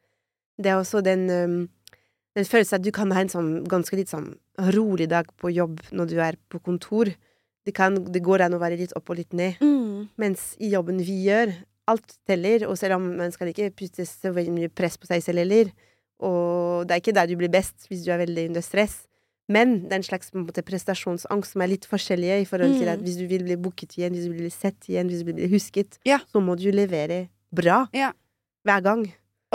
det 0.57 0.71
er 0.71 0.79
også 0.81 1.03
den 1.05 1.27
øhm, 1.29 1.59
Den 2.37 2.45
følelsen 2.45 2.77
at 2.77 2.83
du 2.85 2.91
kan 2.93 3.11
ha 3.15 3.23
en 3.23 3.31
sånn 3.33 3.63
ganske 3.69 3.97
litt 3.97 4.11
sånn 4.13 4.35
rolig 4.75 5.07
dag 5.09 5.25
på 5.41 5.49
jobb 5.49 5.79
når 5.91 6.11
du 6.11 6.19
er 6.21 6.37
på 6.53 6.59
kontor. 6.61 7.09
Det, 7.65 7.73
kan, 7.75 7.97
det 8.13 8.21
går 8.23 8.45
an 8.45 8.53
å 8.55 8.59
være 8.61 8.77
litt 8.79 8.93
opp 8.95 9.09
og 9.09 9.17
litt 9.19 9.33
ned. 9.35 9.57
Mm. 9.59 10.05
Mens 10.21 10.53
i 10.61 10.69
jobben 10.71 11.01
vi 11.03 11.17
gjør, 11.25 11.51
alt 11.89 12.13
teller, 12.29 12.67
og 12.69 12.77
selv 12.79 12.99
om 12.99 13.09
man 13.17 13.31
skal 13.33 13.49
ikke 13.51 13.71
putte 13.75 14.05
så 14.07 14.31
veldig 14.35 14.53
mye 14.53 14.69
press 14.69 14.95
på 15.01 15.09
seg 15.09 15.23
selv 15.25 15.41
heller, 15.41 15.73
og 16.23 16.85
det 16.87 16.95
er 16.95 17.01
ikke 17.03 17.15
der 17.17 17.27
du 17.29 17.35
blir 17.39 17.51
best 17.53 17.87
hvis 17.89 18.05
du 18.05 18.11
er 18.13 18.21
veldig 18.23 18.47
under 18.51 18.63
stress, 18.65 19.05
men 19.49 19.77
det 19.85 19.93
er 19.95 19.99
en 20.01 20.07
slags 20.07 20.31
på 20.33 20.39
en 20.39 20.45
måte, 20.47 20.63
prestasjonsangst 20.67 21.53
som 21.55 21.61
er 21.63 21.69
litt 21.71 21.85
forskjellige 21.87 22.41
i 22.43 22.47
forhold 22.49 22.73
til 22.77 22.87
Mm. 22.87 22.93
at 22.93 22.99
hvis 23.05 23.17
du 23.21 23.27
vil 23.31 23.43
bli 23.47 23.55
booket 23.55 23.95
igjen, 23.97 24.11
hvis 24.13 24.25
du 24.27 24.31
vil 24.33 24.43
bli 24.47 24.51
sett 24.51 24.89
igjen, 24.91 25.07
hvis 25.07 25.23
du 25.23 25.29
vil 25.31 25.37
bli 25.39 25.47
husket, 25.53 25.97
Ja. 26.05 26.19
så 26.27 26.41
må 26.43 26.57
du 26.59 26.69
levere 26.71 27.29
bra 27.53 27.87
Ja. 27.93 28.11
hver 28.65 28.83
gang. 28.83 29.05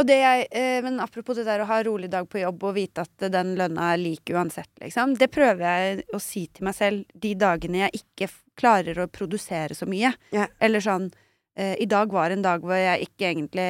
Og 0.00 0.06
det 0.08 0.16
jeg, 0.16 0.46
eh, 0.56 0.78
men 0.84 1.00
apropos 1.04 1.37
det 1.37 1.44
der 1.44 1.61
å 1.61 1.68
ha 1.68 1.82
rolig 1.84 2.08
dag 2.11 2.25
på 2.28 2.40
jobb 2.40 2.62
og 2.64 2.76
vite 2.78 3.04
at 3.04 3.26
den 3.32 3.50
lønna 3.58 3.90
er 3.92 4.00
lik 4.00 4.30
uansett, 4.32 4.70
liksom. 4.80 5.18
Det 5.20 5.28
prøver 5.30 5.66
jeg 5.66 6.04
å 6.16 6.20
si 6.22 6.46
til 6.49 6.64
meg 6.64 6.76
selv 6.78 7.04
de 7.12 7.34
dagene 7.37 7.82
jeg 7.84 8.00
ikke 8.00 8.30
klarer 8.56 9.02
å 9.02 9.08
produsere 9.12 9.76
så 9.76 9.84
mye. 9.88 10.14
Ja. 10.32 10.46
Eller 10.61 10.80
sånn 10.80 11.11
eh, 11.56 11.75
I 11.76 11.87
dag 11.87 12.12
var 12.12 12.32
en 12.32 12.44
dag 12.44 12.64
hvor 12.64 12.78
jeg 12.80 13.08
ikke 13.11 13.28
egentlig 13.34 13.68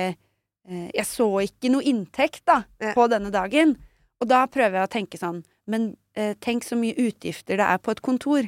eh, 0.68 0.88
Jeg 0.94 1.06
så 1.10 1.26
ikke 1.42 1.72
noe 1.74 1.82
inntekt, 1.90 2.44
da, 2.46 2.62
Ja. 2.78 2.94
på 2.94 3.08
denne 3.10 3.34
dagen. 3.34 3.76
Og 4.22 4.28
da 4.30 4.46
prøver 4.46 4.78
jeg 4.78 4.86
å 4.88 4.92
tenke 4.92 5.18
sånn 5.18 5.42
Men 5.66 5.96
tenk 6.44 6.60
så 6.66 6.76
mye 6.76 6.92
utgifter 7.00 7.56
det 7.56 7.64
er 7.64 7.78
på 7.80 7.90
et 7.90 8.02
kontor. 8.04 8.44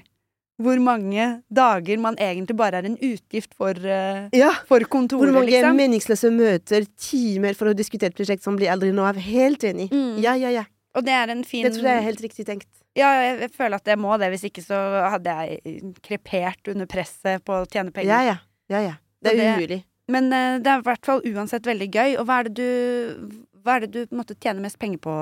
Hvor 0.62 0.78
mange 0.78 1.42
dager 1.50 1.98
man 1.98 2.14
egentlig 2.22 2.54
bare 2.56 2.78
er 2.78 2.86
en 2.86 2.96
utgift 3.02 3.54
for, 3.58 3.74
uh, 3.74 4.28
Ja! 4.32 4.52
for 4.68 4.78
Hvor 4.78 5.32
mange 5.32 5.50
liksom. 5.50 5.74
meningsløse 5.76 6.30
møter, 6.30 6.86
timer 6.96 7.54
for 7.58 7.72
å 7.72 7.74
diskutere 7.74 8.12
et 8.12 8.16
prosjekt 8.16 8.44
som 8.46 8.54
blir 8.56 8.70
aldri 8.70 8.92
noe 8.94 9.08
av. 9.10 9.16
Helt 9.16 9.64
enig. 9.66 9.88
Mm. 9.90 10.20
Ja, 10.22 10.34
ja, 10.38 10.52
ja. 10.54 10.64
Og 10.94 11.02
det 11.04 11.10
er 11.12 11.32
en 11.32 11.42
fin 11.42 11.64
Det 11.66 11.72
tror 11.74 11.88
jeg 11.88 11.98
er 11.98 12.06
helt 12.06 12.22
riktig 12.22 12.46
tenkt. 12.46 12.68
Ja, 12.94 13.08
jeg, 13.18 13.40
jeg 13.40 13.50
føler 13.56 13.80
at 13.80 13.90
jeg 13.90 13.98
må 13.98 14.14
det. 14.22 14.28
Hvis 14.30 14.44
ikke 14.46 14.62
så 14.62 14.78
hadde 15.10 15.32
jeg 15.34 15.80
krepert 16.06 16.70
under 16.70 16.86
presset 16.86 17.42
på 17.44 17.56
å 17.64 17.66
tjene 17.66 17.90
penger. 17.90 18.12
Ja, 18.14 18.22
ja. 18.22 18.36
Ja, 18.70 18.80
ja. 18.80 18.94
Det 19.24 19.32
er 19.34 19.40
det- 19.40 19.56
umulig. 19.58 19.80
Men 20.06 20.26
uh, 20.30 20.58
det 20.60 20.68
er 20.70 20.78
i 20.82 20.84
hvert 20.84 21.06
fall 21.08 21.22
uansett 21.24 21.66
veldig 21.66 21.90
gøy. 21.90 22.14
Og 22.20 22.26
hva 22.28 22.38
er 22.42 22.50
det 22.50 22.54
du, 22.60 23.34
hva 23.64 23.78
er 23.78 23.86
det 23.86 23.90
du 23.96 24.14
måte, 24.14 24.36
tjener 24.38 24.60
mest 24.62 24.78
penger 24.78 25.00
på 25.02 25.14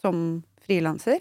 som 0.00 0.42
frilanser? 0.66 1.20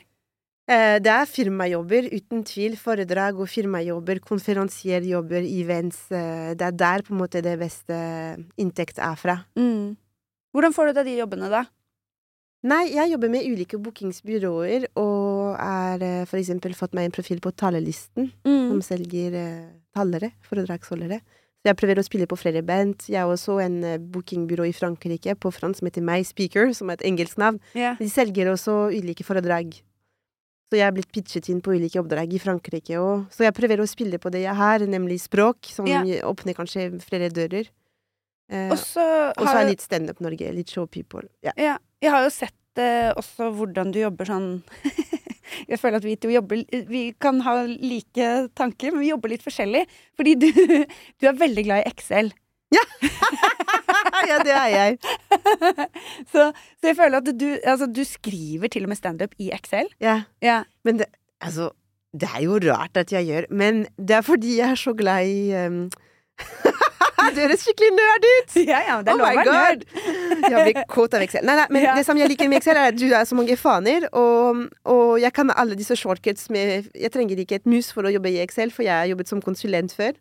Eh, 0.67 0.99
Det 1.03 1.11
er 1.11 1.25
firmajobber, 1.27 2.07
uten 2.13 2.43
tvil. 2.47 2.77
Foredrag 2.79 3.39
og 3.39 3.49
firmajobber, 3.51 4.19
konferansierjobber, 4.23 5.43
events. 5.43 6.09
eh, 6.11 6.53
Det 6.55 6.61
er 6.61 6.71
der 6.71 7.01
på 7.03 7.11
en 7.13 7.19
måte 7.19 7.41
det 7.43 7.59
beste 7.59 7.93
inntekt 8.57 8.97
er 8.97 9.15
fra. 9.15 9.45
Mm. 9.57 9.97
Hvordan 10.55 10.73
får 10.73 10.87
du 10.87 10.93
deg 10.93 11.05
de 11.05 11.17
jobbene, 11.19 11.49
da? 11.49 11.65
Nei, 12.63 12.93
jeg 12.93 13.11
jobber 13.11 13.29
med 13.29 13.43
ulike 13.43 13.77
bookingsbyråer, 13.77 14.85
og 14.95 15.57
er 15.59 16.01
eh, 16.01 16.25
for 16.25 16.37
eksempel 16.39 16.73
fått 16.73 16.93
meg 16.93 17.05
en 17.05 17.11
profil 17.11 17.41
på 17.41 17.51
Talelisten, 17.51 18.31
som 18.45 18.79
selger 18.81 19.31
tallere, 19.93 20.31
talere, 20.31 20.31
foredragsholdere. 20.47 21.19
Så 21.19 21.71
jeg 21.71 21.75
prøver 21.75 21.99
å 21.99 22.03
spille 22.07 22.25
på 22.27 22.37
flere 22.39 22.61
band. 22.63 23.03
Jeg 23.09 23.19
har 23.19 23.27
også 23.27 23.59
en 23.63 23.81
bookingbyrå 24.11 24.65
i 24.67 24.71
Frankrike 24.73 25.35
på 25.35 25.51
fransk 25.51 25.79
som 25.79 25.87
heter 25.87 26.01
My 26.03 26.21
Speaker, 26.23 26.73
som 26.73 26.89
er 26.89 26.93
et 26.93 27.05
engelsk 27.07 27.37
navn. 27.37 27.59
Yeah. 27.75 27.95
De 27.99 28.07
selger 28.09 28.47
også 28.51 28.91
ulike 28.95 29.23
foredrag. 29.23 29.81
Så 30.73 30.79
jeg 30.79 30.87
er 30.89 30.93
blitt 30.95 31.11
pitchet 31.13 31.45
inn 31.53 31.59
på 31.61 31.75
ulike 31.77 31.99
oppdrag 32.01 32.31
i 32.33 32.39
Frankrike 32.41 32.97
òg. 32.97 33.27
Så 33.29 33.43
jeg 33.45 33.53
prøver 33.53 33.83
å 33.83 33.85
spille 33.85 34.17
på 34.17 34.31
det 34.33 34.39
jeg 34.41 34.55
har, 34.57 34.81
nemlig 34.89 35.19
språk, 35.21 35.69
som 35.69 35.85
Ja. 35.85 36.01
åpner 36.25 36.55
kanskje 36.57 36.87
flere 37.03 37.29
dører. 37.29 37.69
Eh, 38.49 38.71
Og 38.71 38.77
så 38.81 39.05
er 39.37 39.59
jeg, 39.61 39.67
litt 39.69 39.81
standup 39.85 40.19
Norge, 40.19 40.49
litt 40.51 40.67
show 40.73 40.87
people. 40.87 41.21
Ja. 41.43 41.51
ja, 41.55 41.77
jeg 42.01 42.09
har 42.09 42.23
jo 42.25 42.31
sett 42.33 42.81
eh, 42.81 43.13
også 43.13 43.51
hvordan 43.53 43.93
du 43.93 43.99
jobber 44.01 44.25
sånn 44.25 44.63
Jeg 45.69 45.77
føler 45.77 45.99
at 46.01 46.03
vi 46.07 46.15
to 46.17 46.31
jobber 46.33 46.63
Vi 46.89 47.13
kan 47.21 47.39
ha 47.45 47.53
like 47.69 48.49
tanker, 48.57 48.91
men 48.91 49.03
vi 49.05 49.11
jobber 49.11 49.29
litt 49.29 49.45
forskjellig. 49.45 49.85
Fordi 50.17 50.33
du, 50.41 50.49
du 51.21 51.27
er 51.29 51.37
veldig 51.37 51.63
glad 51.69 51.83
i 51.85 51.91
Excel. 51.93 52.33
ja, 54.29 54.39
det 54.45 54.55
er 54.55 54.69
jeg. 54.73 54.97
så, 56.33 56.49
så 56.53 56.89
jeg 56.91 56.97
føler 56.97 57.19
at 57.19 57.31
du, 57.39 57.47
altså, 57.63 57.87
du 57.87 58.03
skriver 58.07 58.67
til 58.73 58.87
og 58.87 58.93
med 58.93 58.99
standup 58.99 59.35
i 59.39 59.51
Excel. 59.55 59.89
Ja. 60.01 60.21
Ja. 60.41 60.61
Men 60.83 60.99
det, 61.01 61.09
altså, 61.41 61.69
det 62.13 62.29
er 62.35 62.43
jo 62.45 62.59
rart 62.69 62.97
at 62.97 63.11
jeg 63.11 63.25
gjør, 63.29 63.49
men 63.51 63.85
det 63.97 64.19
er 64.19 64.25
fordi 64.25 64.57
jeg 64.59 64.69
er 64.71 64.79
så 64.79 64.93
glad 64.93 65.27
i 65.27 65.53
um... 65.65 65.85
Det 67.33 67.39
høres 67.39 67.61
skikkelig 67.63 67.89
nerd 67.95 68.25
ut! 68.27 68.55
ja, 68.67 68.79
ja, 68.83 68.95
det 69.01 69.13
er 69.13 69.15
oh 69.15 69.21
lov 69.21 69.29
my 69.31 69.45
god! 69.47 69.85
Jeg 70.43 70.65
blir 70.67 70.83
kåt 70.91 71.15
av 71.15 71.23
Excel. 71.23 71.45
Nei, 71.47 71.55
nei, 71.55 71.65
men 71.71 71.85
Ja. 71.85 71.93
det 71.97 72.03
som 72.05 72.19
jeg 72.19 72.29
liker 72.29 72.49
med 72.51 72.59
Excel, 72.59 72.77
er 72.77 72.91
at 72.91 72.97
du 72.99 73.05
er 73.07 73.23
så 73.25 73.37
mange 73.37 73.55
faner, 73.57 74.09
og, 74.11 74.65
og 74.91 75.21
jeg 75.21 75.31
kan 75.33 75.53
alle 75.55 75.77
disse 75.79 75.95
shortcuts 75.97 76.49
med 76.53 76.89
Jeg 76.93 77.13
trenger 77.13 77.39
ikke 77.39 77.61
et 77.61 77.69
mus 77.69 77.93
for 77.95 78.05
å 78.05 78.11
jobbe 78.13 78.33
i 78.33 78.41
Excel, 78.43 78.73
for 78.75 78.83
jeg 78.85 78.93
har 78.93 79.09
jobbet 79.13 79.31
som 79.31 79.41
konsulent 79.41 79.95
før. 79.95 80.11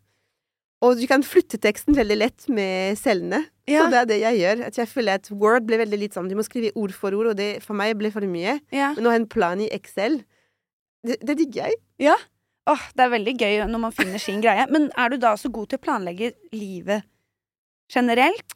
Og 0.83 0.99
du 0.99 1.05
kan 1.07 1.23
flytte 1.23 1.59
teksten 1.63 1.95
veldig 1.95 2.17
lett 2.19 2.45
med 2.51 2.97
cellene. 2.99 3.45
Ja. 3.69 3.85
Så 3.85 3.93
det 3.93 3.99
er 4.01 4.09
det 4.09 4.19
jeg 4.19 4.39
gjør. 4.41 4.63
At 4.67 4.77
jeg 4.81 4.89
føler 4.91 5.21
at 5.21 5.29
Word 5.31 5.67
ble 5.69 5.79
veldig 5.79 5.99
litt 6.01 6.17
sånn 6.17 6.27
Du 6.27 6.35
må 6.35 6.43
skrive 6.43 6.73
ord 6.79 6.91
for 6.95 7.15
ord, 7.15 7.31
og 7.31 7.37
det 7.39 7.63
for 7.63 7.77
meg 7.79 7.95
ble 7.99 8.11
for 8.11 8.25
mye. 8.27 8.57
Ja. 8.75 8.91
Men 8.97 9.07
å 9.07 9.13
ha 9.13 9.19
en 9.21 9.29
plan 9.31 9.61
i 9.63 9.69
Excel, 9.71 10.19
det, 11.07 11.21
det 11.23 11.37
digger 11.39 11.69
jeg. 11.69 11.81
ja. 12.09 12.19
Åh, 12.63 12.79
det 12.95 13.03
er 13.03 13.09
veldig 13.11 13.31
gøy 13.35 13.57
når 13.67 13.81
man 13.83 13.91
finner 13.91 14.21
sin 14.23 14.39
greie. 14.39 14.63
Men 14.71 14.85
er 14.95 15.11
du 15.11 15.17
da 15.19 15.33
så 15.35 15.49
god 15.51 15.67
til 15.67 15.81
å 15.81 15.83
planlegge 15.83 16.29
livet 16.55 17.03
generelt? 17.91 18.55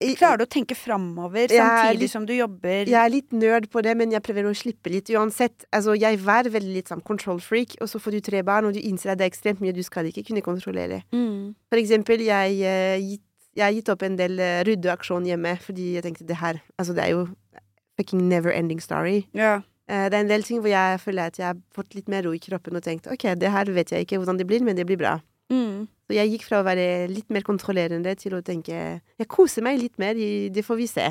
Klarer 0.00 0.40
du 0.40 0.44
å 0.46 0.48
tenke 0.48 0.76
framover 0.78 1.44
er 1.44 1.60
samtidig 1.60 2.00
litt- 2.00 2.10
som 2.10 2.24
du 2.24 2.32
jobber? 2.32 2.88
Jeg 2.88 2.96
er 2.96 3.10
litt 3.12 3.32
nerd 3.32 3.68
på 3.68 3.82
det, 3.82 3.96
men 3.96 4.10
jeg 4.10 4.22
prøver 4.22 4.48
å 4.48 4.54
slippe 4.56 4.88
litt 4.90 5.10
uansett. 5.12 5.66
Altså, 5.72 5.92
jeg 5.98 6.18
var 6.18 6.44
veldig 6.44 6.72
litt 6.72 6.88
sånn 6.88 7.04
control 7.04 7.38
freak, 7.38 7.76
og 7.80 7.88
så 7.88 8.00
får 8.00 8.12
du 8.12 8.20
tre 8.20 8.42
barn, 8.42 8.64
og 8.64 8.72
du 8.72 8.80
innser 8.80 9.12
at 9.12 9.18
det 9.18 9.26
er 9.26 9.30
ekstremt 9.30 9.60
mye 9.60 9.74
du 9.76 9.82
skal 9.82 10.04
ikke 10.08 10.24
kunne 10.24 10.40
kontrollere. 10.40 11.02
Mm. 11.12 11.54
For 11.68 11.76
eksempel, 11.76 12.24
jeg, 12.24 12.62
eh, 12.64 13.18
jeg 13.54 13.64
har 13.64 13.72
gitt 13.72 13.90
opp 13.90 14.02
en 14.02 14.16
del 14.16 14.38
uh, 14.40 14.64
ryddeaksjon 14.64 15.26
hjemme, 15.26 15.58
fordi 15.60 15.94
jeg 15.98 16.02
tenkte 16.02 16.26
det 16.26 16.36
her 16.36 16.62
Altså, 16.78 16.94
det 16.94 17.04
er 17.04 17.10
jo 17.10 17.28
fucking 17.98 18.28
never 18.28 18.50
ending 18.50 18.80
story. 18.80 19.26
Ja. 19.34 19.60
Eh, 19.90 20.08
det 20.08 20.14
er 20.14 20.22
en 20.22 20.28
del 20.30 20.42
ting 20.46 20.62
hvor 20.62 20.70
jeg 20.70 21.00
føler 21.02 21.26
at 21.26 21.36
jeg 21.36 21.46
har 21.50 21.58
fått 21.74 21.94
litt 21.94 22.08
mer 22.08 22.22
ro 22.24 22.32
i 22.32 22.38
kroppen 22.38 22.78
og 22.78 22.84
tenkt 22.86 23.10
ok, 23.10 23.34
det 23.36 23.50
her 23.50 23.64
vet 23.74 23.90
jeg 23.90 24.06
ikke 24.06 24.20
hvordan 24.22 24.38
det 24.38 24.46
blir, 24.46 24.62
men 24.64 24.78
det 24.78 24.86
blir 24.86 25.00
bra. 25.00 25.18
Mm. 25.50 25.88
Så 26.06 26.16
jeg 26.16 26.30
gikk 26.32 26.44
fra 26.46 26.60
å 26.60 26.66
være 26.66 27.08
litt 27.10 27.30
mer 27.30 27.44
kontrollerende 27.46 28.12
til 28.18 28.36
å 28.36 28.42
tenke 28.42 28.74
Jeg 29.00 29.30
koser 29.30 29.62
meg 29.66 29.80
litt 29.82 29.98
mer, 30.02 30.14
det 30.14 30.64
får 30.66 30.78
vi 30.78 30.86
se. 30.90 31.06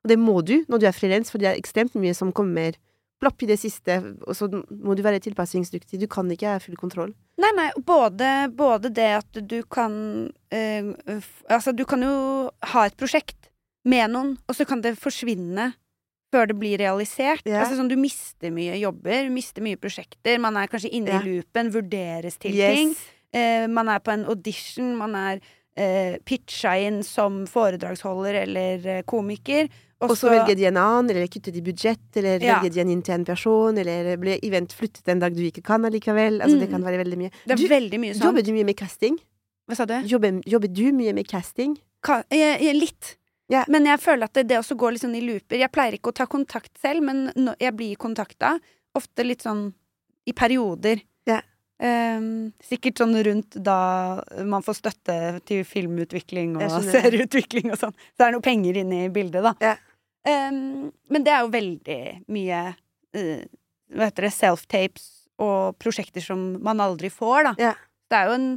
Og 0.00 0.12
det 0.12 0.18
må 0.18 0.40
du 0.46 0.60
når 0.70 0.80
du 0.80 0.86
er 0.88 0.96
frilans, 0.96 1.30
for 1.30 1.42
det 1.42 1.50
er 1.50 1.60
ekstremt 1.60 1.96
mye 1.98 2.14
som 2.16 2.32
kommer 2.34 2.78
plopp 3.20 3.42
i 3.44 3.50
det 3.50 3.58
siste, 3.60 3.98
og 4.24 4.36
så 4.36 4.48
må 4.48 4.94
du 4.96 5.02
være 5.04 5.20
tilpasningsdyktig. 5.26 6.00
Du 6.00 6.08
kan 6.10 6.30
ikke 6.32 6.54
ha 6.54 6.62
full 6.62 6.78
kontroll. 6.80 7.12
Nei, 7.40 7.50
nei, 7.56 7.68
både, 7.84 8.48
både 8.56 8.92
det 8.96 9.10
at 9.18 9.42
du 9.48 9.60
kan 9.68 9.92
øh, 10.28 10.88
Altså, 11.48 11.72
du 11.76 11.84
kan 11.88 12.04
jo 12.04 12.14
ha 12.72 12.86
et 12.88 12.96
prosjekt 13.00 13.50
med 13.84 14.12
noen, 14.12 14.34
og 14.48 14.56
så 14.56 14.66
kan 14.68 14.80
det 14.84 14.96
forsvinne 15.00 15.70
før 16.30 16.50
det 16.50 16.56
blir 16.60 16.80
realisert. 16.80 17.44
Yeah. 17.44 17.64
Altså 17.64 17.76
sånn, 17.78 17.90
Du 17.90 17.98
mister 18.00 18.52
mye 18.54 18.78
jobber, 18.80 19.28
mister 19.34 19.64
mye 19.64 19.78
prosjekter. 19.80 20.40
Man 20.42 20.56
er 20.56 20.70
kanskje 20.70 20.92
inne 20.94 21.12
yeah. 21.12 21.24
i 21.24 21.40
loopen, 21.40 21.72
vurderes 21.74 22.38
til 22.40 22.56
ting. 22.56 22.94
Eh, 23.32 23.66
man 23.70 23.88
er 23.88 24.00
på 24.02 24.10
en 24.12 24.24
audition, 24.26 24.96
man 24.98 25.14
er 25.14 25.40
eh, 25.76 26.18
pitcha 26.26 26.72
inn 26.82 27.02
som 27.06 27.44
foredragsholder 27.46 28.42
eller 28.42 28.86
eh, 28.86 29.02
komiker. 29.08 29.68
Og 30.00 30.14
så 30.16 30.30
velger 30.32 30.56
de 30.56 30.64
en 30.70 30.78
annen, 30.80 31.10
eller 31.12 31.28
kutter 31.28 31.52
de 31.52 31.60
budsjett, 31.62 32.16
eller 32.16 32.40
Ja. 32.40 32.58
velger 32.60 32.72
de 32.74 32.80
en 32.80 32.90
intern 32.94 33.24
person, 33.28 33.76
eller 33.78 34.16
blir 34.16 34.40
event 34.42 34.72
flyttet 34.72 35.06
en 35.12 35.18
dag 35.20 35.34
du 35.36 35.42
ikke 35.44 35.62
kan 35.62 35.84
allikevel. 35.84 36.40
Altså, 36.40 36.58
Det 36.58 36.68
Mm. 36.70 36.72
kan 36.72 36.82
være 36.84 37.04
veldig 37.04 37.18
mye. 37.18 37.30
Det 37.46 37.52
er 37.52 37.56
Du- 37.56 37.68
veldig 37.68 38.00
mye 38.00 38.14
sånn. 38.14 38.22
Jobber 38.24 38.42
du 38.42 38.52
mye 38.52 38.64
med 38.64 38.76
casting? 38.76 39.18
Hva 39.68 39.76
sa 39.76 39.84
du? 39.84 40.00
Jobber, 40.08 40.40
jobber 40.46 40.68
du 40.72 40.92
mye 40.92 41.12
med 41.14 41.28
casting? 41.28 41.76
Ka 42.02 42.24
eh, 42.30 42.72
litt. 42.72 43.16
Yeah. 43.50 43.64
Men 43.68 43.84
jeg 43.84 43.98
føler 44.00 44.24
at 44.24 44.32
det, 44.32 44.48
det 44.48 44.56
også 44.58 44.76
går 44.76 44.92
litt 44.92 45.02
sånn 45.02 45.14
i 45.16 45.20
looper. 45.20 45.58
Jeg 45.58 45.70
pleier 45.72 45.92
ikke 45.98 46.10
å 46.12 46.14
ta 46.14 46.26
kontakt 46.26 46.78
selv, 46.80 47.02
men 47.02 47.32
jeg 47.60 47.76
blir 47.76 47.96
kontakta. 47.96 48.58
Ofte 48.96 49.24
litt 49.26 49.42
sånn 49.42 49.74
i 50.26 50.32
perioder. 50.32 51.02
Ehm, 51.80 52.50
sikkert 52.60 53.00
sånn 53.00 53.16
rundt 53.24 53.56
da 53.64 54.20
man 54.44 54.64
får 54.64 54.76
støtte 54.82 55.14
til 55.48 55.62
filmutvikling 55.64 56.58
og 56.60 56.74
serieutvikling 56.84 57.70
og 57.72 57.78
sånn. 57.80 57.94
Så 58.12 58.20
det 58.20 58.26
er 58.26 58.34
noe 58.36 58.44
penger 58.44 58.80
inne 58.82 59.06
i 59.06 59.12
bildet, 59.12 59.46
da. 59.46 59.54
Ja. 59.64 59.76
Um, 60.28 60.90
men 61.08 61.24
det 61.24 61.32
er 61.32 61.46
jo 61.46 61.52
veldig 61.54 62.00
mye 62.28 62.56
uh, 63.16 63.44
Hva 63.96 64.08
heter 64.10 64.26
det? 64.26 64.32
Self-tapes 64.36 65.06
og 65.40 65.78
prosjekter 65.80 66.20
som 66.20 66.42
man 66.60 66.82
aldri 66.84 67.08
får, 67.08 67.48
da. 67.48 67.54
Ja. 67.70 67.72
Det 68.12 68.18
er 68.18 68.28
jo 68.28 68.34
en 68.36 68.50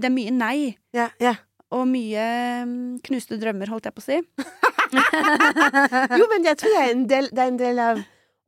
Det 0.00 0.08
er 0.08 0.14
mye 0.14 0.32
nei. 0.32 0.56
Ja, 0.96 1.10
ja. 1.20 1.34
Og 1.76 1.84
mye 1.90 2.24
um, 2.64 2.96
knuste 3.04 3.36
drømmer, 3.36 3.68
holdt 3.68 3.90
jeg 3.90 3.98
på 3.98 4.04
å 4.04 4.08
si. 4.08 4.22
Jo, 4.88 6.24
men 6.32 6.46
jeg 6.48 6.56
tror 6.56 6.72
det 6.72 6.80
er 6.80 6.90
en 6.94 7.04
del, 7.10 7.26
det 7.28 7.42
er 7.42 7.50
en 7.50 7.60
del 7.60 7.80
av 7.84 7.98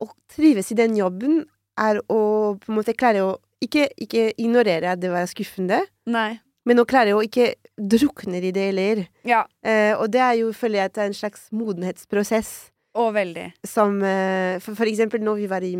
å 0.01 0.07
trives 0.33 0.71
i 0.73 0.77
den 0.79 0.95
jobben, 0.97 1.43
er 1.77 1.99
å 2.09 2.21
på 2.57 2.71
en 2.71 2.79
måte 2.79 2.95
klare 2.97 3.21
å 3.21 3.35
ikke, 3.61 3.87
ikke 3.97 4.31
ignorere 4.41 4.91
at 4.95 5.01
det 5.01 5.11
var 5.13 5.25
skuffende, 5.29 5.81
Nei. 6.09 6.39
men 6.65 6.81
klarer 6.85 7.11
jeg 7.11 7.15
å 7.19 7.23
ikke 7.25 7.47
drukne 7.77 8.41
i 8.41 8.51
det 8.51 8.67
heller. 8.71 9.03
Ja. 9.25 9.43
Eh, 9.63 9.93
og 9.97 10.11
det 10.13 10.21
er 10.21 10.33
jo, 10.41 10.51
føler 10.53 10.81
jeg, 10.81 10.85
at 10.91 10.95
det 10.95 11.03
er 11.03 11.11
en 11.11 11.17
slags 11.17 11.47
modenhetsprosess 11.51 12.71
Og 12.95 13.13
veldig. 13.15 13.51
som 13.65 14.01
eh, 14.03 14.59
for, 14.59 14.75
for 14.75 14.85
eksempel 14.85 15.21
når 15.23 15.35
vi 15.41 15.47
var 15.49 15.63
i, 15.63 15.73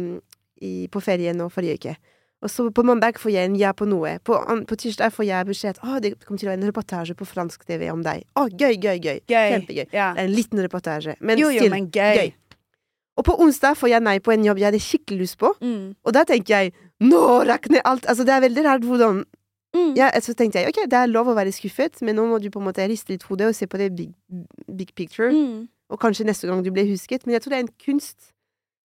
i, 0.62 0.88
på 0.92 1.02
ferie 1.04 1.34
nå 1.34 1.50
forrige 1.50 1.78
uke. 1.80 1.96
Og 2.42 2.50
så 2.50 2.64
på 2.74 2.82
mandag 2.84 3.20
får 3.22 3.30
jeg 3.36 3.46
en 3.46 3.56
ja 3.60 3.70
på 3.78 3.86
noe. 3.86 4.16
På, 4.26 4.40
på 4.66 4.76
tirsdag 4.82 5.12
får 5.14 5.26
jeg 5.28 5.46
beskjed 5.46 5.78
at 5.86 6.02
det 6.02 6.16
kommer 6.26 6.40
til 6.42 6.48
å 6.48 6.52
være 6.52 6.62
en 6.64 6.70
reportasje 6.72 7.14
på 7.20 7.28
fransk 7.30 7.66
TV 7.70 7.86
om 7.94 8.02
deg. 8.02 8.24
Å, 8.34 8.48
gøy, 8.50 8.80
gøy, 8.82 8.98
gøy. 8.98 9.20
Gøy. 9.30 9.50
Kjempegøy. 9.54 9.86
Ja. 9.94 10.08
Det 10.16 10.24
er 10.24 10.26
en 10.26 10.34
liten 10.34 10.64
reportasje, 10.66 11.16
men 11.22 11.38
Jo, 11.38 11.52
jo, 11.54 11.60
still 11.62 11.76
men 11.76 11.92
gøy. 11.94 12.16
gøy. 12.18 12.32
Og 13.22 13.28
på 13.28 13.36
onsdag 13.44 13.76
får 13.78 13.92
jeg 13.92 14.02
nei 14.08 14.16
på 14.26 14.34
en 14.34 14.48
jobb 14.48 14.58
jeg 14.58 14.70
hadde 14.72 14.82
skikkelig 14.82 15.20
lyst 15.28 15.38
på, 15.38 15.52
Mm. 15.62 15.94
og 16.02 16.14
da 16.18 16.24
tenker 16.26 16.56
jeg 16.64 16.74
nå 17.02 17.22
rakner 17.50 17.82
alt! 17.86 18.06
Altså, 18.08 18.24
det 18.28 18.34
er 18.36 18.48
veldig 18.48 18.66
rart 18.70 18.88
hvordan 18.88 19.24
Mm. 19.72 19.94
ja, 19.96 20.10
Så 20.20 20.34
tenkte 20.36 20.60
jeg 20.60 20.68
ok, 20.68 20.82
det 20.92 20.98
er 21.00 21.08
lov 21.08 21.30
å 21.32 21.34
være 21.38 21.52
skuffet, 21.56 22.02
men 22.04 22.18
nå 22.20 22.26
må 22.28 22.42
du 22.44 22.50
på 22.52 22.60
en 22.60 22.66
måte 22.68 22.84
riste 22.92 23.14
litt 23.14 23.24
hodet 23.24 23.48
og 23.48 23.56
se 23.56 23.68
på 23.72 23.78
det 23.80 23.86
big, 23.96 24.10
big 24.68 24.90
picture. 25.00 25.30
Mm. 25.32 25.70
Og 25.90 26.00
kanskje 26.02 26.26
neste 26.28 26.44
gang 26.50 26.60
du 26.62 26.72
blir 26.76 26.90
husket. 26.92 27.24
Men 27.26 27.38
jeg 27.38 27.42
tror 27.46 27.54
det 27.54 27.60
er 27.60 27.64
en 27.64 27.76
kunst 27.80 28.34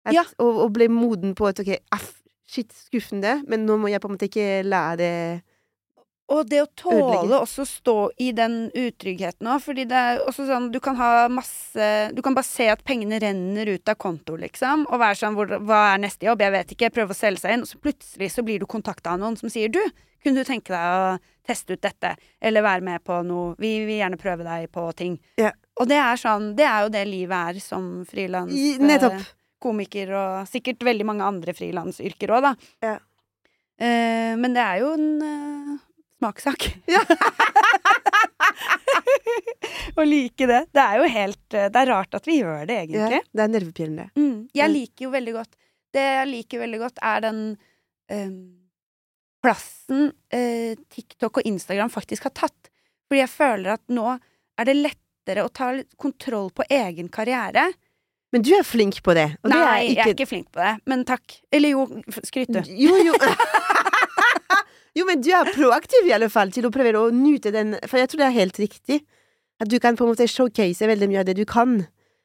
at, 0.05 0.15
Ja. 0.15 0.23
å, 0.41 0.65
å 0.65 0.69
bli 0.73 0.87
moden 0.89 1.35
på 1.37 1.45
at 1.45 1.59
ok, 1.61 1.69
aff, 1.93 2.23
shit, 2.49 2.73
skuffende, 2.73 3.43
men 3.47 3.67
nå 3.67 3.77
må 3.77 3.91
jeg 3.93 4.01
på 4.01 4.09
en 4.09 4.15
måte 4.17 4.25
ikke 4.25 4.65
la 4.65 4.95
det 4.97 5.43
Og 6.31 6.47
det 6.47 6.61
å 6.63 6.67
tåle 6.79 7.01
Ødelegger. 7.01 7.41
også 7.43 7.65
stå 7.67 7.95
i 8.23 8.29
den 8.35 8.55
utryggheten 8.77 9.49
òg, 9.51 9.59
fordi 9.63 9.85
det 9.89 9.97
er 9.97 10.21
også 10.23 10.45
sånn 10.47 10.69
Du 10.71 10.79
kan 10.83 10.95
ha 10.99 11.27
masse 11.31 11.89
Du 12.15 12.21
kan 12.23 12.35
bare 12.37 12.47
se 12.47 12.69
at 12.71 12.83
pengene 12.87 13.19
renner 13.21 13.67
ut 13.73 13.91
av 13.91 13.99
konto, 13.99 14.37
liksom, 14.39 14.85
og 14.87 15.01
være 15.01 15.19
sånn 15.19 15.35
hvor, 15.35 15.51
Hva 15.59 15.81
er 15.93 16.05
neste 16.05 16.29
jobb? 16.29 16.45
Jeg 16.45 16.55
vet 16.55 16.71
ikke. 16.75 16.93
Prøve 16.95 17.15
å 17.15 17.17
selge 17.17 17.43
seg 17.43 17.57
inn. 17.57 17.65
Og 17.65 17.71
så 17.71 17.81
plutselig 17.83 18.31
så 18.31 18.45
blir 18.47 18.61
du 18.61 18.67
kontakta 18.69 19.15
av 19.15 19.21
noen 19.21 19.37
som 19.39 19.51
sier 19.51 19.71
Du, 19.73 19.81
kunne 20.23 20.41
du 20.41 20.47
tenke 20.47 20.71
deg 20.71 20.79
å 20.79 21.19
teste 21.47 21.75
ut 21.75 21.83
dette? 21.83 22.15
Eller 22.41 22.65
være 22.65 22.85
med 22.85 23.03
på 23.03 23.19
noe 23.27 23.55
Vi 23.59 23.73
vil 23.85 23.99
gjerne 23.99 24.21
prøve 24.21 24.47
deg 24.47 24.71
på 24.71 24.87
ting. 24.95 25.19
Yeah. 25.41 25.57
Og 25.81 25.89
det 25.89 25.99
er 25.99 26.19
sånn 26.19 26.55
Det 26.55 26.67
er 26.67 26.85
jo 26.85 26.95
det 26.95 27.05
livet 27.09 27.55
er 27.55 27.59
som 27.63 28.05
frilans. 28.05 28.53
I- 28.53 28.77
Nettopp. 28.79 29.19
eh, 29.19 29.37
og 29.61 30.47
sikkert 30.49 30.79
veldig 30.81 31.05
mange 31.05 31.21
andre 31.23 31.53
frilansyrker 31.53 32.31
òg, 32.33 32.41
da. 32.41 32.55
Yeah. 32.81 32.99
Uh, 33.81 34.37
men 34.37 34.53
det 34.53 34.61
er 34.61 34.79
jo 34.81 34.93
en 34.93 35.21
eh, 35.25 35.77
smakssak. 36.21 36.69
Ja. 36.91 37.01
Å 39.97 40.03
like 40.07 40.47
det. 40.47 40.61
Det 40.73 40.81
er 40.83 41.01
jo 41.01 41.07
helt 41.11 41.55
eh, 41.57 41.67
Det 41.73 41.81
er 41.81 41.89
rart 41.91 42.15
at 42.17 42.27
vi 42.29 42.37
gjør 42.39 42.63
det, 42.69 42.77
ja, 42.77 42.85
egentlig. 42.85 43.19
Det 43.33 43.43
er 43.43 43.51
nervepirrende. 43.51 44.05
Mm. 44.17 44.37
Jeg 44.55 44.69
Mm. 44.69 44.73
liker 44.77 45.05
jo 45.07 45.11
veldig 45.17 45.33
godt 45.35 45.53
Det 45.93 46.01
jeg 46.07 46.27
liker 46.31 46.59
veldig 46.63 46.79
godt, 46.79 46.99
er 47.03 47.21
den 47.25 47.39
eh, 48.11 48.29
plassen 49.43 50.11
eh, 50.31 50.75
TikTok 50.93 51.41
og 51.41 51.47
Instagram 51.49 51.89
faktisk 51.91 52.23
har 52.29 52.33
tatt. 52.37 52.69
Fordi 53.09 53.19
jeg 53.25 53.31
føler 53.33 53.73
at 53.73 53.81
nå 53.91 54.05
er 54.15 54.65
det 54.69 54.75
lettere 54.77 55.43
å 55.43 55.51
ta 55.51 55.71
litt 55.75 55.91
kontroll 55.99 56.51
på 56.55 56.63
egen 56.71 57.09
karriere. 57.11 57.65
Men 58.31 58.41
du 58.47 58.53
er 58.55 58.63
flink 58.63 59.01
på 59.03 59.11
det. 59.17 59.25
Nei, 59.43 59.57
er 59.59 59.81
jeg 59.89 59.97
er 60.05 60.13
ikke 60.13 60.29
flink 60.29 60.47
på 60.55 60.61
det, 60.63 60.77
men 60.87 61.03
takk. 61.03 61.41
Eller 61.51 61.73
jo, 61.73 61.83
skryt 62.23 62.53
du. 62.55 62.61
Jo, 62.71 62.95
jo. 63.09 63.17
jo, 64.97 65.05
men 65.07 65.21
du 65.21 65.29
er 65.31 65.51
proaktiv 65.55 66.07
i 66.09 66.13
alle 66.13 66.29
fall 66.29 66.51
til 66.51 66.65
å 66.67 66.71
prøve 66.73 66.93
å 66.99 67.11
nyte 67.15 67.51
den 67.53 67.75
For 67.87 67.97
jeg 68.01 68.09
tror 68.11 68.17
det 68.23 68.27
er 68.27 68.39
helt 68.39 68.59
riktig. 68.59 69.01
At 69.61 69.69
du 69.69 69.77
kan 69.79 69.95
på 69.95 70.03
en 70.07 70.11
måte 70.15 70.27
showcase 70.27 70.87
veldig 70.89 71.07
mye 71.11 71.19
av 71.21 71.25
det 71.29 71.35
du 71.37 71.45
kan. 71.45 71.77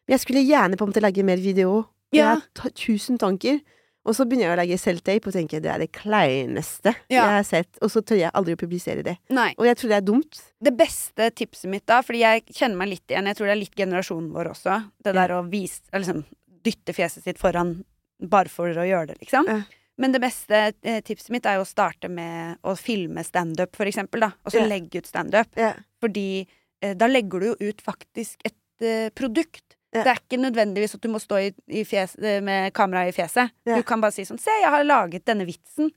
Men 0.07 0.15
jeg 0.17 0.21
skulle 0.25 0.43
gjerne 0.47 0.77
på 0.79 0.87
en 0.87 0.91
måte 0.93 1.03
lage 1.05 1.23
mer 1.27 1.37
video. 1.37 1.85
Ja. 2.15 2.37
Jeg 2.37 2.63
har 2.63 2.71
tusen 2.71 3.19
tanker. 3.19 3.61
Og 4.07 4.15
så 4.15 4.23
begynner 4.25 4.47
jeg 4.47 4.55
å 4.55 4.61
lage 4.61 4.77
selvtape 4.79 5.27
og 5.27 5.35
tenker 5.35 5.61
det 5.61 5.71
er 5.73 5.81
det 5.83 5.89
kleineste 5.93 6.93
Ja. 7.11 7.25
jeg 7.27 7.33
har 7.37 7.43
sett. 7.45 7.79
Og 7.83 7.91
så 7.91 8.01
tør 8.07 8.21
jeg 8.21 8.31
aldri 8.39 8.55
å 8.55 8.61
publisere 8.61 9.03
det. 9.03 9.17
Nei. 9.35 9.53
Og 9.59 9.67
jeg 9.67 9.77
tror 9.81 9.89
det 9.91 9.97
er 9.99 10.07
dumt. 10.07 10.43
Det 10.63 10.73
beste 10.79 11.31
tipset 11.35 11.69
mitt 11.71 11.85
da, 11.91 12.01
fordi 12.07 12.21
jeg 12.23 12.45
kjenner 12.55 12.77
meg 12.79 12.89
litt 12.95 13.07
igjen, 13.11 13.27
jeg 13.27 13.37
tror 13.37 13.47
det 13.51 13.55
er 13.57 13.63
litt 13.65 13.75
generasjonen 13.83 14.31
vår 14.33 14.53
også, 14.55 14.77
det 15.03 15.13
Ja. 15.15 15.27
der 15.27 15.35
å 15.35 15.43
vise, 15.51 15.83
liksom 15.93 16.25
dytte 16.65 16.95
fjeset 16.95 17.23
sitt 17.27 17.39
foran 17.39 17.85
bare 18.23 18.49
for 18.49 18.69
å 18.71 18.87
gjøre 18.87 19.09
det, 19.09 19.19
liksom. 19.27 19.45
Ja. 19.51 19.61
Men 19.99 20.13
det 20.13 20.21
beste 20.21 20.61
eh, 20.83 21.01
tipset 21.05 21.33
mitt 21.33 21.47
er 21.49 21.59
jo 21.59 21.65
å 21.65 21.69
starte 21.69 22.11
med 22.13 22.61
å 22.67 22.75
filme 22.77 23.25
standup, 23.25 23.77
for 23.77 23.89
eksempel, 23.89 24.27
da. 24.27 24.33
Og 24.45 24.53
så 24.53 24.61
yeah. 24.61 24.71
legge 24.75 25.01
ut 25.01 25.09
standup. 25.09 25.53
Yeah. 25.57 25.79
Fordi 26.03 26.29
eh, 26.45 26.97
da 26.99 27.09
legger 27.09 27.43
du 27.43 27.51
jo 27.53 27.71
ut 27.71 27.85
faktisk 27.85 28.45
et 28.45 28.85
eh, 28.85 29.09
produkt. 29.17 29.65
Yeah. 29.95 30.03
Det 30.03 30.13
er 30.13 30.21
ikke 30.21 30.43
nødvendigvis 30.43 30.99
at 30.99 31.05
du 31.05 31.09
må 31.13 31.21
stå 31.23 31.41
i, 31.47 31.53
i 31.73 31.85
fjes, 31.89 32.19
eh, 32.21 32.43
med 32.45 32.75
kamera 32.77 33.07
i 33.09 33.15
fjeset. 33.17 33.55
Du 33.65 33.81
kan 33.89 34.05
bare 34.05 34.13
si 34.17 34.27
sånn 34.29 34.41
Se, 34.43 34.53
jeg 34.61 34.73
har 34.73 34.85
laget 34.85 35.25
denne 35.29 35.49
vitsen. 35.49 35.93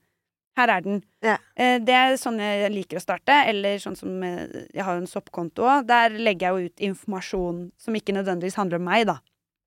Her 0.59 0.73
er 0.73 0.83
den. 0.83 1.01
Eh, 1.23 1.77
det 1.83 1.95
er 1.95 2.15
sånn 2.19 2.39
jeg 2.41 2.71
liker 2.73 2.99
å 2.99 3.03
starte. 3.03 3.35
Eller 3.51 3.79
sånn 3.83 3.97
som 3.99 4.23
eh, 4.25 4.65
Jeg 4.73 4.85
har 4.85 4.97
jo 4.97 5.03
en 5.03 5.11
soppkonto 5.11 5.67
òg. 5.67 5.87
Der 5.89 6.15
legger 6.15 6.49
jeg 6.49 6.55
jo 6.55 6.71
ut 6.71 6.85
informasjon 6.91 7.65
som 7.79 7.99
ikke 7.99 8.15
nødvendigvis 8.15 8.59
handler 8.59 8.81
om 8.81 8.87
meg, 8.89 9.07
da. 9.11 9.19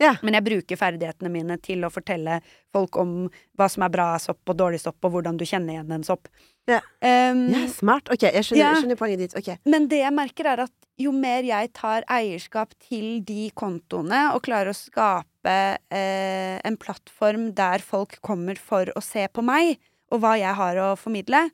Ja. 0.03 0.17
Men 0.27 0.35
jeg 0.35 0.45
bruker 0.49 0.81
ferdighetene 0.81 1.31
mine 1.33 1.57
til 1.63 1.85
å 1.87 1.91
fortelle 1.95 2.41
folk 2.75 2.97
om 2.99 3.13
hva 3.59 3.69
som 3.71 3.85
er 3.87 3.93
bra 3.95 4.09
sopp 4.23 4.51
og 4.51 4.59
dårlig 4.59 4.81
sopp, 4.83 4.99
og 5.07 5.15
hvordan 5.15 5.39
du 5.39 5.45
kjenner 5.47 5.77
igjen 5.77 5.95
en 5.95 6.07
sopp. 6.07 6.29
Ja. 6.71 6.81
Um, 7.03 7.47
Ja, 7.55 7.67
smart. 7.71 8.11
Ok, 8.13 8.27
jeg 8.27 8.45
skjønner, 8.47 8.63
Ja. 8.65 8.75
skjønner 8.81 8.99
poenget 8.99 9.19
ditt. 9.25 9.37
Okay. 9.39 9.57
men 9.65 9.87
det 9.91 10.03
jeg 10.03 10.15
merker, 10.15 10.47
er 10.53 10.65
at 10.67 10.73
jo 11.01 11.11
mer 11.13 11.43
jeg 11.43 11.73
tar 11.75 12.05
eierskap 12.11 12.75
til 12.83 13.23
de 13.25 13.51
kontoene, 13.55 14.35
og 14.35 14.43
klarer 14.45 14.71
å 14.71 14.77
skape 14.77 15.55
eh, 15.91 16.61
en 16.63 16.77
plattform 16.77 17.53
der 17.55 17.79
folk 17.83 18.19
kommer 18.23 18.59
for 18.61 18.87
å 18.95 19.03
se 19.03 19.27
på 19.33 19.43
meg, 19.43 19.79
og 20.13 20.21
hva 20.23 20.37
jeg 20.39 20.55
har 20.55 20.77
å 20.77 20.93
formidle, 21.01 21.47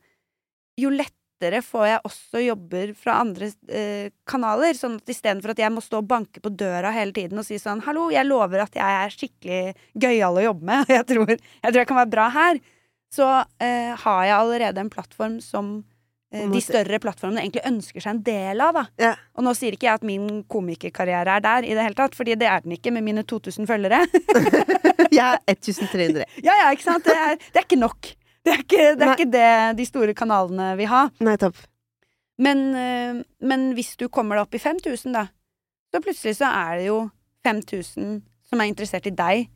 jo 0.79 0.91
lettere 1.38 1.62
får 1.62 1.87
jeg 1.87 2.01
også 2.05 2.42
jobber 2.42 2.94
fra 2.94 3.18
andre 3.22 3.51
eh, 3.70 4.11
kanaler. 4.27 4.74
Sånn 4.74 4.98
at 4.98 5.09
istedenfor 5.09 5.55
at 5.55 5.59
jeg 5.59 5.72
må 5.72 5.81
stå 5.81 6.03
og 6.03 6.09
banke 6.09 6.40
på 6.40 6.51
døra 6.51 6.90
hele 6.92 7.12
tiden 7.12 7.38
og 7.38 7.46
si 7.46 7.59
sånn 7.59 7.83
'Hallo, 7.83 8.11
jeg 8.11 8.27
lover 8.27 8.62
at 8.62 8.74
jeg 8.74 9.05
er 9.05 9.11
skikkelig 9.14 9.74
gøyal 9.94 10.37
å 10.38 10.46
jobbe 10.51 10.64
med, 10.64 10.83
og 10.88 10.94
jeg 10.94 11.07
tror 11.07 11.31
jeg, 11.31 11.40
tror 11.70 11.79
jeg 11.79 11.88
kan 11.88 12.03
være 12.03 12.14
bra 12.14 12.29
her', 12.31 12.61
så 13.14 13.44
eh, 13.61 13.94
har 13.96 14.24
jeg 14.24 14.37
allerede 14.37 14.81
en 14.81 14.90
plattform 14.90 15.40
som 15.40 15.85
eh, 16.33 16.48
de 16.51 16.61
større 16.61 16.98
plattformene 16.98 17.40
egentlig 17.40 17.64
ønsker 17.64 18.01
seg 18.03 18.16
en 18.16 18.22
del 18.22 18.61
av, 18.61 18.74
da. 18.74 18.85
Ja. 18.98 19.14
Og 19.38 19.46
nå 19.46 19.55
sier 19.57 19.72
ikke 19.72 19.88
jeg 19.88 20.03
at 20.03 20.05
min 20.05 20.42
komikerkarriere 20.44 21.38
er 21.38 21.40
der 21.40 21.64
i 21.64 21.72
det 21.72 21.87
hele 21.87 21.96
tatt, 21.96 22.18
fordi 22.18 22.37
det 22.37 22.51
er 22.51 22.61
den 22.66 22.77
ikke 22.77 22.92
med 22.92 23.07
mine 23.07 23.24
2000 23.24 23.68
følgere. 23.70 24.05
Jeg 25.09 25.24
er 25.24 25.55
1300. 25.55 26.24
ja, 26.44 26.53
ja, 26.53 26.70
ikke 26.74 26.85
sant? 26.85 27.07
Det 27.07 27.14
er, 27.16 27.38
det 27.40 27.57
er 27.62 27.64
ikke 27.64 27.81
nok. 27.81 28.11
Det 28.49 28.55
er 28.55 28.63
ikke 28.65 28.85
det, 28.97 29.05
er 29.05 29.13
ikke 29.13 29.33
det 29.33 29.51
de 29.79 29.85
store 29.89 30.15
kanalene 30.17 30.71
vil 30.79 30.89
ha. 30.89 31.03
Nettopp. 31.25 31.59
Men, 32.39 32.65
eh, 32.79 33.21
men 33.45 33.69
hvis 33.77 33.97
du 33.99 34.07
kommer 34.09 34.39
deg 34.39 34.47
opp 34.47 34.57
i 34.57 34.63
5000, 34.63 35.13
da, 35.17 35.27
så 35.93 36.01
plutselig 36.05 36.39
så 36.39 36.51
er 36.55 36.79
det 36.79 36.89
jo 36.89 36.99
5000 37.47 38.21
som 38.49 38.61
er 38.63 38.71
interessert 38.71 39.09
i 39.11 39.15
deg. 39.15 39.49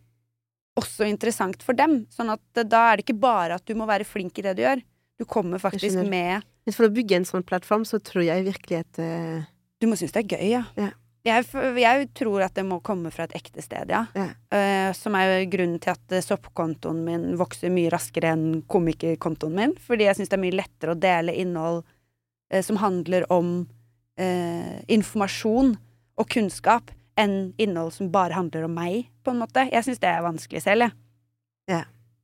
også 0.80 1.04
interessant 1.04 1.60
for 1.60 1.76
dem. 1.76 2.06
Sånn 2.12 2.32
at 2.32 2.40
eh, 2.56 2.64
da 2.64 2.86
er 2.88 2.98
det 2.98 3.04
ikke 3.04 3.20
bare 3.20 3.58
at 3.60 3.66
du 3.68 3.74
må 3.76 3.84
være 3.88 4.08
flink 4.08 4.40
i 4.40 4.44
det 4.46 4.56
du 4.56 4.62
gjør. 4.64 4.80
Du 5.20 5.26
kommer 5.28 5.60
faktisk 5.60 6.00
med 6.08 6.42
Men 6.64 6.74
for 6.74 6.86
å 6.86 6.94
bygge 6.94 7.18
en 7.18 7.26
sånn 7.28 7.44
plattform, 7.44 7.84
så 7.84 7.98
tror 8.00 8.24
jeg 8.24 8.46
virkelig 8.46 8.80
at 8.80 9.00
uh... 9.02 9.44
Du 9.82 9.88
må 9.90 9.98
synes 9.98 10.14
det 10.14 10.22
er 10.22 10.36
gøy, 10.38 10.46
ja. 10.54 10.62
Ja. 10.78 10.92
Jeg, 11.22 11.46
jeg 11.78 12.06
tror 12.18 12.42
at 12.42 12.56
det 12.56 12.64
må 12.66 12.80
komme 12.82 13.12
fra 13.14 13.28
et 13.28 13.36
ekte 13.38 13.62
sted, 13.62 13.92
ja. 13.94 14.02
Ja. 14.18 14.24
Uh, 14.50 14.90
som 14.96 15.14
er 15.14 15.44
grunnen 15.50 15.78
til 15.82 15.92
at 15.94 16.14
eh, 16.14 16.24
soppkontoen 16.24 17.04
min 17.06 17.28
vokser 17.38 17.70
mye 17.70 17.92
raskere 17.94 18.32
enn 18.34 18.64
komikerkontoen 18.70 19.54
min. 19.54 19.76
Fordi 19.86 20.08
jeg 20.08 20.18
syns 20.18 20.32
det 20.32 20.38
er 20.38 20.42
mye 20.42 20.58
lettere 20.58 20.96
å 20.96 20.98
dele 20.98 21.36
innhold 21.38 21.84
uh, 21.84 22.62
som 22.66 22.80
handler 22.82 23.28
om 23.30 23.54
uh, 24.18 24.76
informasjon 24.90 25.76
og 26.18 26.28
kunnskap, 26.34 26.90
enn 27.14 27.52
innhold 27.60 27.94
som 27.94 28.10
bare 28.10 28.34
handler 28.34 28.66
om 28.66 28.74
meg, 28.74 29.06
på 29.22 29.30
en 29.30 29.42
måte. 29.44 29.68
Jeg 29.70 29.86
syns 29.86 30.02
det 30.02 30.10
er 30.10 30.26
vanskelig 30.26 30.64
selv, 30.66 30.88
jeg. 30.88 30.98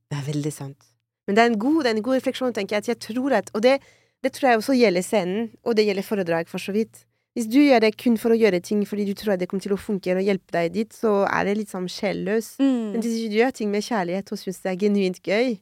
Det 0.09 0.17
er 0.17 0.25
veldig 0.25 0.51
sant. 0.51 0.89
Men 1.29 1.37
det 1.37 1.43
er 1.43 1.51
en 1.51 1.59
god, 1.61 1.85
er 1.85 1.93
en 1.93 2.03
god 2.03 2.17
refleksjon, 2.17 2.53
tenker 2.57 2.79
jeg. 2.79 2.95
Jeg 2.95 3.01
tror 3.05 3.35
at, 3.37 3.51
og 3.53 3.61
det, 3.63 3.77
det 4.25 4.31
tror 4.35 4.49
jeg 4.49 4.59
også 4.59 4.75
gjelder 4.75 5.05
scenen, 5.05 5.51
og 5.63 5.77
det 5.77 5.85
gjelder 5.85 6.07
foredrag, 6.07 6.49
for 6.49 6.61
så 6.61 6.73
vidt. 6.75 7.03
Hvis 7.37 7.47
du 7.47 7.59
gjør 7.61 7.79
det 7.85 7.91
kun 8.01 8.17
for 8.17 8.33
å 8.33 8.37
gjøre 8.39 8.59
ting 8.65 8.81
fordi 8.89 9.05
du 9.05 9.13
tror 9.15 9.37
det 9.37 9.47
kommer 9.47 9.61
til 9.63 9.75
å 9.75 9.79
funke 9.79 10.15
og 10.17 10.23
hjelpe 10.25 10.51
deg 10.51 10.73
dit, 10.73 10.89
så 10.93 11.23
er 11.29 11.45
det 11.45 11.57
litt 11.59 11.69
sånn 11.71 11.87
sjelløs. 11.87 12.55
Men 12.59 12.93
Mm. 12.97 13.01
hvis 13.01 13.29
du 13.29 13.37
gjør 13.37 13.53
ting 13.53 13.69
med 13.71 13.83
kjærlighet 13.85 14.31
og 14.33 14.37
syns 14.41 14.61
det 14.63 14.71
er 14.73 14.79
genuint 14.87 15.21
gøy, 15.23 15.59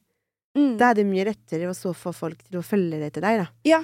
Mm. 0.57 0.77
da 0.79 0.89
er 0.89 0.93
det 0.95 1.05
mye 1.05 1.25
lettere 1.25 1.67
å 1.69 1.75
så 1.75 1.93
få 1.93 2.13
folk 2.15 2.37
til 2.47 2.57
å 2.59 2.63
følge 2.65 2.97
det 2.99 3.13
til 3.13 3.21
deg, 3.21 3.37
da. 3.43 3.47
Ja, 3.63 3.83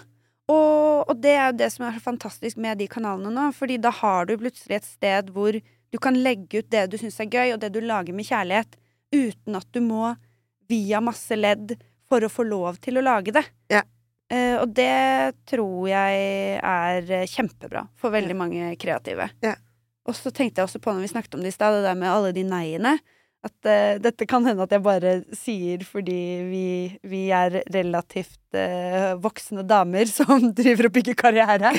og, 0.50 1.06
og 1.10 1.22
det 1.22 1.36
er 1.38 1.52
jo 1.52 1.58
det 1.58 1.72
som 1.72 1.86
er 1.86 2.00
så 2.00 2.02
fantastisk 2.02 2.58
med 2.58 2.78
de 2.80 2.88
kanalene 2.88 3.30
nå, 3.32 3.52
fordi 3.54 3.78
da 3.80 3.91
har 3.91 4.26
du 4.26 4.38
plutselig 4.38 4.76
et 4.80 4.84
sted 4.86 5.30
hvor 5.36 5.52
du 5.54 5.98
kan 6.00 6.15
legge 6.15 6.60
ut 6.63 6.69
det 6.72 6.89
du 6.89 6.98
syns 6.98 7.19
er 7.19 7.30
gøy, 7.30 7.54
og 7.54 7.60
det 7.60 7.72
du 7.74 7.82
lager 7.82 8.13
med 8.15 8.26
kjærlighet, 8.26 8.74
uten 9.13 9.56
at 9.56 9.67
du 9.72 9.82
må 9.82 10.15
via 10.67 11.00
masse 11.04 11.36
ledd 11.38 11.76
for 12.10 12.22
å 12.22 12.30
få 12.32 12.48
lov 12.48 12.80
til 12.82 12.98
å 12.98 13.04
lage 13.04 13.32
det. 13.36 13.46
Ja. 13.69 13.84
Eh, 14.34 14.56
og 14.58 14.72
det 14.74 15.36
tror 15.50 15.89
jeg 15.89 16.22
er 16.58 17.12
eh, 17.12 17.28
kjempebra 17.30 17.86
for 18.00 18.13
veldig 18.13 18.38
mange 18.38 18.72
kreative. 18.82 19.30
Ja. 19.46 19.58
Og 20.10 20.17
så 20.17 20.34
tenkte 20.34 20.62
jeg 20.62 20.67
også 20.67 20.82
på 20.84 20.93
når 20.93 21.06
vi 21.06 21.12
snakket 21.13 21.36
om 21.38 21.43
det 21.43 21.54
i 21.54 21.56
stad, 21.56 21.78
det 21.78 21.86
der 21.86 22.00
med 22.00 22.12
alle 22.12 22.34
de 22.36 22.46
neiene. 22.48 22.98
At 23.43 23.67
uh, 23.67 24.00
dette 24.00 24.24
kan 24.28 24.46
hende 24.48 24.63
at 24.63 24.72
jeg 24.72 24.84
bare 24.84 25.13
sier 25.36 25.82
fordi 25.84 26.19
vi, 26.48 26.67
vi 27.12 27.26
er 27.36 27.58
relativt 27.76 28.56
uh, 28.56 29.19
voksne 29.19 29.65
damer 29.67 30.08
som 30.17 30.48
driver 30.56 30.88
og 30.88 30.96
bygger 30.96 31.17
karriere. 31.19 31.74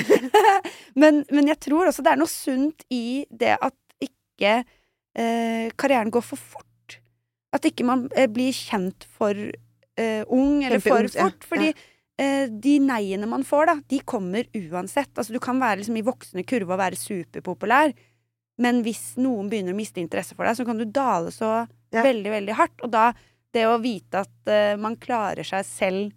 men, 1.01 1.23
men 1.33 1.49
jeg 1.49 1.57
tror 1.65 1.89
også 1.89 2.05
det 2.05 2.13
er 2.13 2.21
noe 2.21 2.29
sunt 2.29 2.85
i 2.93 3.25
det 3.33 3.55
at 3.57 3.77
ikke 4.05 4.59
uh, 4.61 5.65
karrieren 5.73 6.13
går 6.13 6.25
for 6.25 6.41
fort. 6.53 6.99
At 7.53 7.65
ikke 7.65 7.87
man 7.87 8.07
blir 8.33 8.53
kjent 8.53 9.07
for 9.17 9.33
ung 9.95 10.59
eller 10.67 10.81
for 10.83 11.05
ja. 11.07 11.23
fort. 11.23 11.45
Fordi 11.47 11.69
eh, 11.71 11.83
de 12.17 12.75
neiene 12.79 13.27
man 13.27 13.43
får, 13.43 13.65
da, 13.67 13.75
de 13.91 13.99
kommer 14.07 14.45
uansett. 14.55 15.11
Altså, 15.17 15.33
du 15.35 15.39
kan 15.43 15.59
være 15.59 15.81
liksom 15.81 15.97
i 15.99 16.03
voksende 16.07 16.45
kurve 16.47 16.71
og 16.75 16.79
være 16.79 16.95
superpopulær, 16.99 17.91
men 18.63 18.83
hvis 18.85 19.17
noen 19.19 19.49
begynner 19.51 19.75
å 19.75 19.79
miste 19.79 19.99
interesse 19.99 20.35
for 20.37 20.47
deg, 20.47 20.55
så 20.55 20.65
kan 20.67 20.77
du 20.79 20.85
dale 20.85 21.31
så 21.35 21.67
Ja. 21.91 22.03
veldig, 22.03 22.31
veldig 22.31 22.53
hardt. 22.55 22.79
Og 22.83 22.91
da, 22.91 23.09
det 23.53 23.65
å 23.67 23.79
vite 23.83 24.21
at 24.23 24.47
eh, 24.51 24.75
man 24.79 24.95
klarer 24.95 25.43
seg 25.43 25.65
selv 25.67 26.13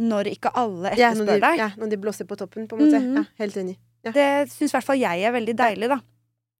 når 0.00 0.30
ikke 0.32 0.52
alle 0.54 0.94
Ja, 0.96 1.10
de, 1.14 1.24
deg, 1.26 1.58
ja, 1.58 1.70
når 1.76 1.90
de 1.90 1.96
blåser 2.00 2.24
på 2.30 2.36
toppen, 2.38 2.68
på 2.70 2.78
en 2.78 2.84
måte. 2.86 3.00
Mhm. 3.02 3.16
Ja, 3.18 3.24
helt 3.42 3.56
enig. 3.56 3.76
Ja. 4.02 4.12
det 4.12 4.48
syns 4.48 4.70
i 4.72 4.76
hvert 4.78 4.86
fall 4.86 4.96
jeg 5.02 5.22
er 5.28 5.32
veldig 5.34 5.54
deilig, 5.58 5.88
da. 5.92 5.98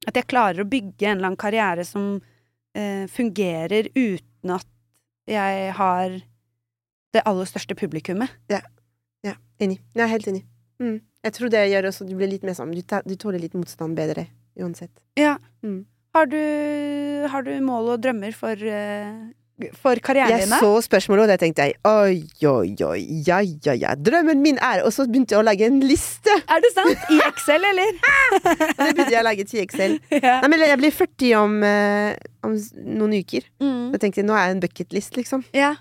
At 0.07 0.15
jeg 0.19 0.27
klarer 0.29 0.61
å 0.61 0.69
bygge 0.69 1.07
en 1.09 1.17
eller 1.17 1.31
annen 1.31 1.41
karriere 1.41 1.87
som 1.89 2.21
eh, 2.75 3.07
fungerer 3.07 3.89
uten 3.97 4.51
at 4.59 4.67
jeg 5.31 5.73
har 5.79 6.19
det 7.15 7.23
aller 7.25 7.49
største 7.49 7.75
publikummet. 7.79 8.29
Ja, 8.53 8.61
enig. 9.65 9.81
Jeg 9.95 10.05
er 10.05 10.13
helt 10.15 10.29
enig. 10.31 10.45
Mm. 10.81 11.01
Jeg 11.27 11.37
tror 11.37 11.53
det 11.53 11.67
gjør 11.69 11.91
også 11.91 12.07
at 12.07 12.13
du 12.13 12.17
blir 12.17 12.31
litt 12.31 12.47
mer 12.47 12.57
sammen. 12.57 12.77
Du, 12.77 13.01
du 13.05 13.17
tåler 13.21 13.43
litt 13.43 13.57
motstand 13.59 13.99
bedre, 13.99 14.29
uansett. 14.61 14.93
Ja. 15.21 15.37
Mm. 15.67 15.83
Har, 16.17 16.31
du, 16.31 16.41
har 17.31 17.45
du 17.47 17.53
mål 17.63 17.93
og 17.93 18.01
drømmer 18.03 18.33
for, 18.35 18.59
uh, 18.59 19.69
for 19.79 20.01
karrieren 20.03 20.41
Jeg 20.41 20.49
så 20.49 20.71
spørsmålet, 20.83 21.23
og 21.23 21.31
da 21.31 21.37
tenkte 21.39 21.69
jeg 21.69 21.77
oi, 21.87 22.25
oi, 22.49 22.73
oi, 22.83 23.03
ja, 23.29 23.39
ja, 23.67 23.77
ja. 23.79 23.93
Drømmen 23.95 24.41
min 24.43 24.59
er 24.65 24.83
Og 24.89 24.91
så 24.97 25.07
begynte 25.07 25.37
jeg 25.37 25.45
å 25.45 25.47
lage 25.47 25.69
en 25.69 25.79
liste! 25.85 26.35
Er 26.51 26.65
det 26.65 26.73
sant? 26.75 27.05
I 27.15 27.21
Excel, 27.29 27.69
eller? 27.69 27.93
Og 28.81 28.81
det 28.81 28.89
begynte 28.89 29.13
jeg 29.13 29.21
å 29.21 29.29
lage 29.29 29.47
til 29.53 29.63
Excel. 29.63 30.01
ja. 30.17 30.41
Nei, 30.41 30.51
men 30.51 30.67
jeg 30.67 30.81
blir 30.81 30.97
40 30.97 31.37
om, 31.45 31.55
eh, 31.69 32.17
om 32.49 32.59
noen 32.89 33.21
uker. 33.21 33.47
Mm. 33.63 33.87
Da 33.95 34.03
tenkte 34.03 34.25
jeg 34.25 34.31
nå 34.33 34.35
er 34.35 34.49
jeg 34.49 34.57
en 34.57 34.65
bucketlist, 34.67 35.21
liksom. 35.21 35.47
ja. 35.55 35.77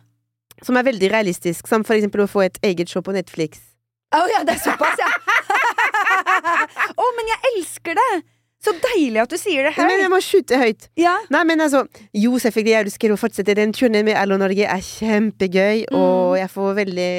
Som 0.66 0.78
er 0.80 0.84
veldig 0.88 1.12
realistisk. 1.12 1.68
Som 1.68 1.84
for 1.88 1.96
eksempel 1.98 2.26
å 2.26 2.30
få 2.30 2.46
et 2.48 2.58
eget 2.66 2.90
show 2.92 3.02
på 3.06 3.14
Netflix. 3.16 3.60
Å 4.16 4.24
ja, 4.32 4.44
det 4.44 4.56
er 4.58 4.64
såpass, 4.64 4.98
ja! 4.98 5.10
Å, 7.00 7.08
men 7.18 7.30
jeg 7.32 7.40
elsker 7.54 7.98
det! 8.00 8.12
Så 8.60 8.74
deilig 8.84 9.22
at 9.22 9.32
du 9.32 9.38
sier 9.40 9.64
det 9.70 9.72
høyt! 9.78 9.86
men 9.88 10.02
jeg 10.04 10.12
må 10.12 10.18
skyte 10.20 10.58
høyt. 10.60 10.90
Ja. 11.00 11.14
Nei, 11.32 11.46
men 11.48 11.62
altså 11.64 11.86
Jo, 12.12 12.34
selvfølgelig, 12.44 12.74
jeg 12.74 12.86
elsker 12.90 13.14
å 13.14 13.18
fortsette. 13.22 13.56
Den 13.56 13.72
turneen 13.76 14.04
med 14.10 14.18
Allo 14.20 14.36
Norge 14.42 14.66
er 14.68 14.84
kjempegøy, 14.84 15.86
Mm. 15.88 15.96
og 15.96 16.36
jeg 16.42 16.52
får 16.52 16.76
veldig 16.82 17.14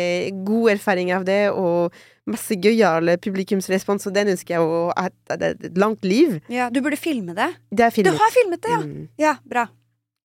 god 0.51 0.71
erfaring 0.75 1.15
av 1.17 1.25
det, 1.25 1.41
og 1.51 1.97
masse 2.31 2.55
gøyal 2.61 3.15
publikumsrespons, 3.25 4.05
og 4.07 4.15
den 4.15 4.35
ønsker 4.35 4.59
jeg 4.59 4.61
å 4.61 4.93
ha 4.93 5.07
et 5.33 5.65
langt 5.81 6.05
liv. 6.05 6.37
ja, 6.53 6.69
du 6.71 6.83
burde 6.85 6.99
filme 7.01 7.33
det. 7.35 7.49
Det 7.73 7.89
er 7.89 8.03
Du 8.05 8.13
har 8.21 8.31
filmet 8.37 8.61
det, 8.61 8.71
ja! 8.77 8.83
Mm. 8.85 9.09
Ja, 9.19 9.35
bra. 9.49 9.65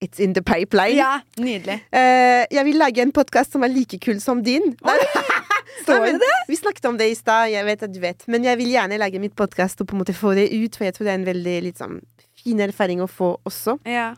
It's 0.06 0.22
in 0.22 0.36
the 0.38 0.44
pipeline. 0.46 0.94
Ja, 0.94 1.20
Nydelig. 1.42 1.80
Uh, 1.90 2.44
jeg 2.54 2.66
vil 2.68 2.78
lage 2.78 3.02
en 3.02 3.14
podkast 3.16 3.56
som 3.56 3.64
er 3.66 3.72
like 3.74 3.98
kul 4.04 4.20
som 4.22 4.44
din. 4.46 4.76
Nei, 4.86 4.98
Står 5.84 6.04
men 6.04 6.20
det 6.20 6.28
det? 6.28 6.36
Vi 6.52 6.60
snakket 6.60 6.86
om 6.92 7.00
det 7.00 7.08
i 7.10 7.16
stad, 7.18 7.50
jeg 7.54 7.66
vet 7.66 7.88
at 7.88 7.94
du 7.94 7.98
vet. 8.04 8.28
Men 8.32 8.46
jeg 8.46 8.60
vil 8.62 8.70
gjerne 8.76 9.00
lage 9.02 9.22
mitt 9.24 9.34
podkast 9.38 9.82
og 9.82 9.90
på 9.90 9.98
en 9.98 10.04
måte 10.04 10.16
få 10.16 10.36
det 10.38 10.52
ut, 10.54 10.78
for 10.78 10.86
jeg 10.86 10.96
tror 10.98 11.08
det 11.08 11.16
er 11.16 11.20
en 11.22 11.32
veldig 11.32 11.74
sånn 11.80 11.98
fin 12.38 12.62
erfaring 12.62 13.02
å 13.02 13.10
få 13.10 13.32
også. 13.50 13.80
Ja. 13.90 14.12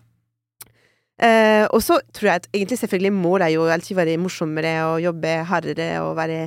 Uh, 1.17 1.65
og 1.73 1.79
så 1.81 2.01
tror 2.13 2.29
jeg 2.29 2.43
at 2.43 2.49
egentlig 2.51 2.77
selvfølgelig 2.83 3.13
mål 3.15 3.47
er 3.47 3.53
jo 3.55 3.63
alltid 3.73 3.97
være 3.97 4.19
morsommere 4.21 4.73
og 4.91 4.99
jobbe 5.01 5.31
hardere 5.49 5.87
og 6.03 6.11
være 6.19 6.43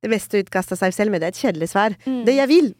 det 0.00 0.08
beste 0.08 0.40
å 0.40 0.60
av 0.60 0.78
seg 0.78 0.94
selv, 0.96 1.12
men 1.12 1.20
det 1.20 1.28
er 1.28 1.34
et 1.34 1.40
kjedelig 1.42 1.68
svar. 1.74 1.96
Mm. 2.06 2.22
Det 2.24 2.34
jeg 2.38 2.48
vil! 2.48 2.70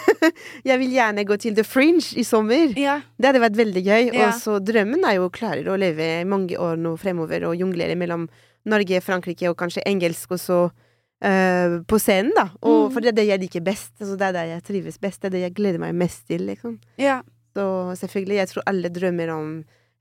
jeg 0.70 0.80
vil 0.80 0.96
gjerne 0.96 1.24
gå 1.28 1.36
til 1.42 1.54
The 1.54 1.64
Fringe 1.66 2.02
i 2.18 2.24
sommer. 2.26 2.72
ja. 2.78 2.98
Det 3.16 3.30
hadde 3.30 3.42
vært 3.44 3.58
veldig 3.58 3.82
gøy. 3.84 4.08
Ja. 4.10 4.26
Og 4.26 4.40
så 4.40 4.58
drømmen 4.58 5.06
er 5.06 5.20
jo 5.20 5.28
å 5.28 5.32
klare 5.32 5.62
å 5.70 5.78
leve 5.78 6.24
mange 6.28 6.58
år 6.58 6.76
nå 6.80 6.96
fremover 7.00 7.46
og 7.48 7.54
jonglere 7.60 7.94
mellom 7.98 8.26
Norge, 8.66 8.98
Frankrike 9.04 9.46
og 9.50 9.56
kanskje 9.60 9.84
engelsk 9.86 10.34
også 10.34 10.58
uh, 10.66 11.78
på 11.86 12.02
scenen, 12.02 12.34
da. 12.36 12.48
Og, 12.62 12.74
Mm. 12.86 12.92
For 12.96 13.02
det 13.02 13.12
er 13.12 13.16
det 13.20 13.28
jeg 13.28 13.40
liker 13.46 13.62
best. 13.66 13.92
Altså, 14.00 14.16
det 14.18 14.26
er 14.26 14.34
det 14.36 14.44
jeg 14.50 14.62
trives 14.66 14.98
best. 14.98 15.20
Det 15.22 15.28
er 15.30 15.34
det 15.36 15.40
jeg 15.46 15.54
gleder 15.54 15.82
meg 15.82 15.94
mest 15.94 16.26
til, 16.26 16.46
liksom. 16.50 16.78
ja. 16.98 17.22
Så 17.56 17.64
selvfølgelig, 17.96 18.36
jeg 18.36 18.48
tror 18.50 18.64
alle 18.68 18.88
drømmer 18.92 19.30
om 19.32 19.46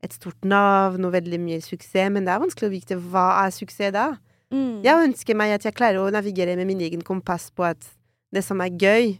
et 0.04 0.12
stort 0.14 0.44
navn 0.44 1.06
og 1.08 1.14
veldig 1.14 1.38
mye 1.40 1.62
suksess, 1.64 2.10
men 2.12 2.26
det 2.28 2.34
er 2.34 2.42
vanskelig 2.44 2.68
å 2.68 2.74
vite 2.74 2.98
hva 3.00 3.46
er 3.46 3.54
suksess 3.56 3.94
da. 3.96 4.10
Mm. 4.56 4.80
Jeg 4.86 5.10
ønsker 5.10 5.38
meg 5.38 5.54
at 5.58 5.68
jeg 5.68 5.76
klarer 5.76 6.00
å 6.02 6.12
navigere 6.14 6.56
med 6.56 6.70
min 6.70 6.84
egen 6.88 7.04
kompass 7.06 7.50
på 7.52 7.66
at 7.68 7.92
det 8.36 8.44
som 8.46 8.62
er 8.64 8.72
gøy, 8.72 9.16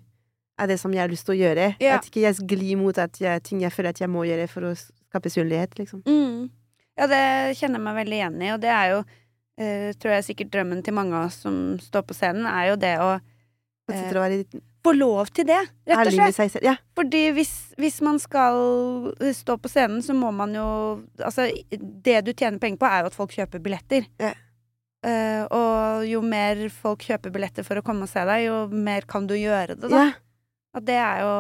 er 0.56 0.70
det 0.72 0.78
som 0.80 0.94
jeg 0.96 1.04
har 1.04 1.12
lyst 1.12 1.28
til 1.28 1.36
å 1.36 1.40
gjøre. 1.42 1.70
Ja. 1.84 1.98
At 2.00 2.08
ikke 2.08 2.24
jeg 2.24 2.48
glir 2.48 2.80
mot 2.80 2.98
at 3.02 3.20
jeg, 3.20 3.44
ting 3.44 3.64
jeg 3.64 3.74
føler 3.76 3.92
at 3.92 4.00
jeg 4.00 4.12
må 4.12 4.24
gjøre 4.28 4.48
for 4.52 4.70
å 4.70 4.74
skape 4.80 5.32
synlighet, 5.32 5.76
liksom. 5.80 6.06
Mm. 6.08 6.48
Ja, 6.96 7.10
det 7.12 7.24
kjenner 7.60 7.82
jeg 7.82 7.86
meg 7.90 7.98
veldig 8.00 8.20
igjen 8.22 8.38
i, 8.40 8.52
og 8.56 8.62
det 8.64 8.72
er 8.72 8.94
jo 8.94 9.02
eh, 9.60 9.90
tror 10.00 10.16
jeg 10.16 10.28
sikkert 10.30 10.54
drømmen 10.54 10.84
til 10.86 10.96
mange 10.96 11.18
av 11.18 11.28
oss 11.28 11.42
som 11.44 11.76
står 11.84 12.06
på 12.08 12.16
scenen, 12.16 12.48
er 12.48 12.72
jo 12.72 12.80
det 12.80 12.96
å 13.04 13.10
litt 14.32 14.56
få 14.86 14.94
lov 14.94 15.30
til 15.34 15.48
det, 15.50 15.62
rett 15.90 16.08
og 16.08 16.14
slett. 16.14 16.38
selv. 16.38 16.66
Ja. 16.66 16.76
Fordi 16.98 17.22
hvis, 17.36 17.54
hvis 17.82 18.00
man 18.06 18.20
skal 18.22 18.58
stå 19.34 19.58
på 19.62 19.72
scenen, 19.72 20.04
så 20.06 20.14
må 20.18 20.32
man 20.36 20.54
jo 20.56 20.68
Altså, 21.18 21.48
det 21.72 22.20
du 22.26 22.34
tjener 22.34 22.60
penger 22.62 22.78
på, 22.82 22.90
er 22.90 23.04
jo 23.04 23.10
at 23.12 23.18
folk 23.18 23.34
kjøper 23.34 23.64
billetter. 23.64 24.06
Ja. 24.22 24.34
Eh, 25.06 25.44
og 25.54 26.06
jo 26.10 26.22
mer 26.26 26.64
folk 26.74 27.04
kjøper 27.06 27.34
billetter 27.36 27.66
for 27.68 27.78
å 27.78 27.84
komme 27.86 28.08
og 28.08 28.10
se 28.10 28.24
deg, 28.26 28.48
jo 28.48 28.62
mer 28.74 29.06
kan 29.10 29.28
du 29.30 29.36
gjøre 29.38 29.76
det, 29.78 29.90
da. 29.92 30.06
Ja. 30.08 30.14
Og 30.76 30.84
det 30.84 30.96
er 31.00 31.20
jo 31.24 31.34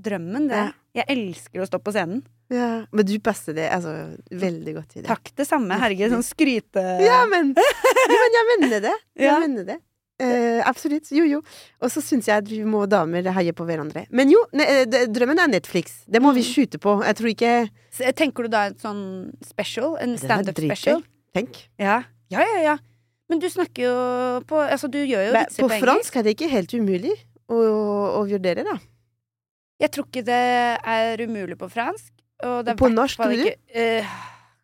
drømmen, 0.00 0.46
det. 0.48 0.60
Ja. 0.60 0.68
Jeg 1.02 1.06
elsker 1.16 1.62
å 1.62 1.66
stå 1.68 1.78
på 1.84 1.92
scenen. 1.94 2.22
ja. 2.50 2.86
Men 2.90 3.06
du 3.06 3.12
passer 3.22 3.54
det 3.54 3.68
altså, 3.70 3.92
veldig 4.32 4.72
godt 4.78 4.88
til 4.94 5.02
det. 5.04 5.08
Takk 5.10 5.30
det 5.38 5.46
samme. 5.46 5.76
Herregud, 5.82 6.14
sånn 6.16 6.24
skryte... 6.26 6.82
Ja, 7.08 7.20
men, 7.30 7.52
jo, 7.54 8.16
men 8.24 8.36
jeg 8.38 8.48
mener 8.54 8.82
det. 8.88 8.96
Jeg 9.26 9.36
mener 9.44 9.68
det. 9.68 9.78
Uh, 10.20 10.60
absolutt. 10.68 11.06
Jo, 11.16 11.24
jo. 11.24 11.38
Og 11.80 11.88
så 11.88 12.02
syns 12.04 12.26
jeg 12.28 12.42
at 12.42 12.48
vi 12.50 12.58
må 12.68 12.82
damer 12.92 13.24
heie 13.32 13.54
på 13.56 13.64
hverandre. 13.64 14.02
Men 14.12 14.28
jo, 14.28 14.42
ne, 14.52 14.66
eh, 14.82 15.06
drømmen 15.08 15.38
er 15.40 15.48
Netflix. 15.48 16.02
Det 16.04 16.20
må 16.20 16.34
vi 16.36 16.42
Mm. 16.44 16.48
skyte 16.50 16.76
på. 16.82 16.98
Jeg 17.06 17.16
tror 17.16 17.30
ikke 17.32 17.52
Så 17.90 18.12
Tenker 18.18 18.44
du 18.44 18.48
da 18.52 18.66
en 18.68 18.74
sånn 18.76 19.00
special? 19.48 19.96
En 19.96 20.18
standup 20.20 20.60
special? 20.60 21.00
Tenk. 21.32 21.62
Ja. 21.80 22.02
ja, 22.28 22.44
ja, 22.44 22.60
ja. 22.66 22.76
Men 23.30 23.38
du 23.42 23.46
snakker 23.50 23.84
jo 23.86 23.94
på 24.50 24.58
Altså, 24.66 24.88
du 24.90 24.98
gjør 25.06 25.28
jo 25.28 25.34
vitser 25.36 25.62
på 25.62 25.68
på, 25.70 25.78
fransk 25.84 26.16
er 26.18 26.26
det 26.26 26.32
ikke 26.34 26.48
helt 26.50 26.72
umulig 26.74 27.12
å, 27.50 27.58
å 28.18 28.24
vurdere, 28.30 28.64
da. 28.66 28.76
Jeg 29.80 29.92
tror 29.94 30.08
ikke 30.10 30.24
det 30.26 30.40
er 30.92 31.22
umulig 31.24 31.56
på 31.58 31.68
fransk. 31.72 32.10
Og 32.44 32.64
det 32.66 32.74
er 32.74 32.78
På 32.80 32.88
norsk, 32.92 33.20
tror 33.20 33.32
du? 33.36 33.46
eh, 33.74 34.10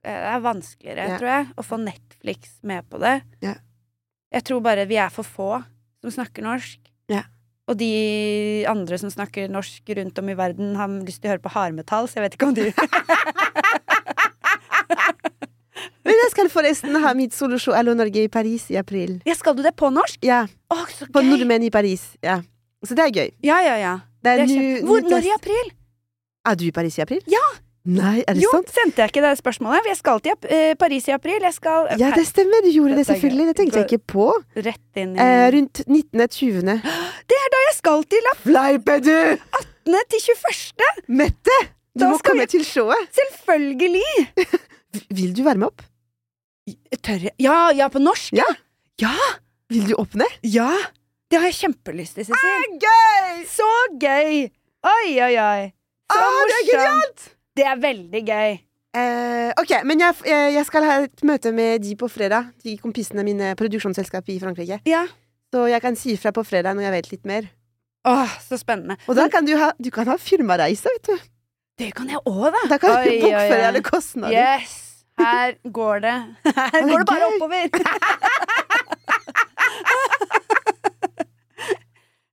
det 0.06 0.16
er 0.32 0.42
vanskeligere, 0.44 1.06
Ja. 1.12 1.16
tror 1.20 1.30
jeg, 1.32 1.46
å 1.56 1.62
få 1.66 1.78
Netflix 1.82 2.58
med 2.62 2.86
på 2.90 3.00
det. 3.02 3.14
Ja. 3.42 3.54
Jeg 4.32 4.44
tror 4.48 4.60
bare 4.64 4.84
vi 4.88 4.98
er 5.00 5.10
for 5.14 5.24
få 5.26 5.48
som 6.02 6.10
snakker 6.14 6.42
norsk. 6.46 6.78
Ja. 7.10 7.22
Og 7.66 7.76
de 7.80 8.64
andre 8.70 8.98
som 8.98 9.10
snakker 9.10 9.48
norsk 9.50 9.82
rundt 9.98 10.18
om 10.22 10.28
i 10.30 10.36
verden, 10.38 10.76
har 10.78 10.88
lyst 11.02 11.22
til 11.22 11.30
å 11.30 11.34
høre 11.34 11.42
på 11.42 11.54
hardmetall, 11.56 12.06
så 12.06 12.20
jeg 12.20 12.26
vet 12.26 12.36
ikke 12.38 12.46
om 12.50 12.54
de 12.54 12.70
Men 16.04 16.14
jeg 16.22 16.30
skal 16.32 16.48
forresten 16.52 16.96
ha 17.02 17.12
mitt 17.18 17.34
soloshow 17.36 17.74
Allo 17.76 17.94
Norge 17.98 18.22
i 18.24 18.28
Paris 18.32 18.70
i 18.70 18.76
april. 18.80 19.18
Ja, 19.26 19.34
skal 19.34 19.56
du 19.58 19.62
det 19.62 19.74
på 19.76 19.90
norsk? 19.92 20.18
Ja, 20.24 20.44
Å, 20.72 20.76
så 20.88 21.06
på! 21.12 21.22
Nordmenn 21.26 21.62
i 21.66 21.70
Paris. 21.70 22.02
Ja. 22.24 22.40
Så 22.86 22.94
det 22.96 23.04
er 23.08 23.12
gøy. 23.12 23.30
Ja, 23.44 23.60
ja, 23.64 23.76
ja. 23.80 23.94
Det 24.22 24.32
er 24.40 24.46
nu- 24.46 24.86
Hvor, 24.88 25.00
når 25.02 25.24
i 25.28 25.32
april? 25.34 25.70
Er 26.46 26.54
du 26.56 26.64
i 26.66 26.70
Paris 26.72 26.96
i 26.98 27.02
april? 27.02 27.20
Ja! 27.26 27.44
Nei, 27.86 28.24
er 28.26 28.34
det 28.34 28.42
Jo, 28.42 28.50
sant? 28.50 28.70
sendte 28.74 28.98
jeg 29.04 29.12
ikke 29.12 29.22
det 29.22 29.36
spørsmålet? 29.38 29.84
Jeg 29.86 29.96
skal 30.00 30.18
til 30.20 30.32
eh, 30.50 30.72
Paris 30.74 31.04
i 31.06 31.12
april. 31.14 31.38
Jeg 31.42 31.54
skal 31.54 31.86
Ja, 32.00 32.08
det 32.16 32.24
stemmer. 32.26 32.64
Du 32.64 32.70
gjorde 32.74 32.96
det 32.96 33.04
gøy. 33.06 33.12
selvfølgelig. 33.12 33.46
Det 33.46 33.56
tenkte 33.60 33.78
jeg 33.78 33.86
ikke 33.92 34.06
på. 34.10 34.26
rett 34.56 34.98
inn 34.98 35.12
i 35.14 35.20
Eh, 35.22 35.46
rundt 35.54 35.82
19.20. 35.86 36.80
Det 37.30 37.38
er 37.38 37.48
da 37.54 37.60
jeg 37.68 37.76
skal 37.78 38.02
til! 38.10 38.26
Fleiper 38.42 38.98
du?! 39.06 39.38
18. 39.86 40.02
til 40.10 40.20
21. 40.34 40.90
Mette! 41.08 41.58
Du 41.96 42.02
Da 42.02 42.10
må 42.10 42.18
komme 42.26 42.42
vi- 42.42 42.46
til 42.58 42.64
showet. 42.66 43.06
Selvfølgelig! 43.14 44.02
Vil 45.10 45.34
du 45.36 45.42
være 45.46 45.60
med 45.62 45.70
opp? 45.72 45.82
Tør 47.02 47.28
jeg 47.28 47.34
Ja, 47.42 47.70
ja, 47.76 47.88
på 47.92 48.02
norsk? 48.02 48.34
Ja. 48.36 48.46
Ja! 49.00 49.14
Vil 49.70 49.88
du 49.90 49.96
åpne? 49.98 50.26
Ja! 50.46 50.70
Det 51.30 51.40
har 51.40 51.48
jeg 51.50 51.58
kjempelyst 51.58 52.18
til, 52.18 52.28
Cecil. 52.28 52.66
Gøy! 52.82 53.42
Så 53.50 53.66
gøy! 54.02 54.46
Oi, 54.86 55.08
oi, 55.26 55.34
oi. 55.42 55.64
Så 56.06 56.18
Ah, 56.22 56.40
det 56.46 56.56
er 56.60 56.66
genialt! 56.70 57.24
Det 57.56 57.66
er 57.66 57.78
veldig 57.82 58.22
gøy. 58.28 58.56
Eh, 58.96 59.50
ok, 59.60 59.72
men 59.84 60.00
jeg, 60.00 60.14
jeg 60.24 60.54
jeg 60.54 60.66
skal 60.68 60.86
ha 60.86 60.94
et 61.04 61.24
møte 61.26 61.50
med 61.52 61.82
de 61.84 61.96
på 61.98 62.08
fredag. 62.08 62.52
De 62.64 62.76
kompisene 62.80 63.24
mine, 63.26 63.50
produksjonsselskap 63.58 64.28
i 64.32 64.38
Frankrike. 64.40 64.78
Ja. 64.88 65.02
Så 65.52 65.66
jeg 65.70 65.82
kan 65.82 65.98
si 65.98 66.14
ifra 66.14 66.32
på 66.36 66.44
fredag 66.46 66.76
når 66.76 66.86
jeg 66.88 66.94
vet 66.96 67.10
litt 67.12 67.26
mer. 67.28 67.50
Åh, 68.06 68.36
så 68.46 68.56
spennende. 68.60 68.96
Og 69.10 69.18
da 69.18 69.26
kan 69.32 69.44
du 69.46 69.56
ha, 69.58 69.72
du 69.82 69.90
kan 69.90 70.06
ha 70.06 70.16
firmareise, 70.20 70.88
vet 70.94 71.10
du. 71.10 71.28
Det 71.76 71.90
kan 71.96 72.08
jeg 72.08 72.22
òg, 72.22 72.46
da. 72.54 72.62
Da 72.70 72.78
kan 72.80 72.94
Oi, 73.02 73.18
du 73.18 73.26
bokføre 73.26 73.66
alle 73.68 73.82
kostnader. 73.84 74.36
Yes! 74.62 74.85
Her 75.20 75.56
går 75.72 76.02
det. 76.04 76.16
Her 76.44 76.88
går 76.90 76.98
det 76.98 77.06
bare 77.08 77.26
oppover. 77.32 77.68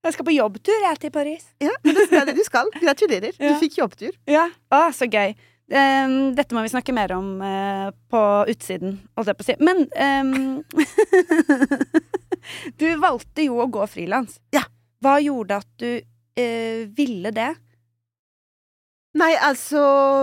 Jeg 0.04 0.18
skal 0.18 0.26
på 0.28 0.34
jobbtur, 0.36 0.82
jeg, 0.84 1.00
til 1.00 1.12
Paris. 1.16 1.46
Ja, 1.64 1.72
men 1.80 1.96
det 1.96 2.12
er 2.12 2.26
det 2.28 2.36
du 2.36 2.44
skal. 2.44 2.68
Gratulerer. 2.76 3.32
Du 3.40 3.54
fikk 3.62 3.78
jobbtur. 3.80 4.12
Ja. 4.28 4.50
Å, 4.68 4.90
så 4.92 5.08
gøy. 5.08 5.32
Um, 5.72 6.34
dette 6.36 6.52
må 6.52 6.60
vi 6.66 6.72
snakke 6.74 6.92
mer 6.94 7.14
om 7.16 7.40
uh, 7.40 7.88
på 8.12 8.24
utsiden, 8.52 8.98
holdt 9.16 9.32
jeg 9.32 9.38
på 9.40 9.46
å 9.46 9.48
si. 9.48 9.56
Men 9.64 9.88
um, 9.96 10.60
Du 12.80 12.88
valgte 13.00 13.48
jo 13.48 13.62
å 13.64 13.70
gå 13.72 13.88
frilans. 13.88 14.42
Ja. 14.52 14.66
Hva 15.04 15.16
gjorde 15.24 15.62
at 15.64 15.70
du 15.80 15.90
uh, 15.96 16.84
ville 17.00 17.32
det? 17.32 17.54
Nei, 19.14 19.34
altså 19.38 19.80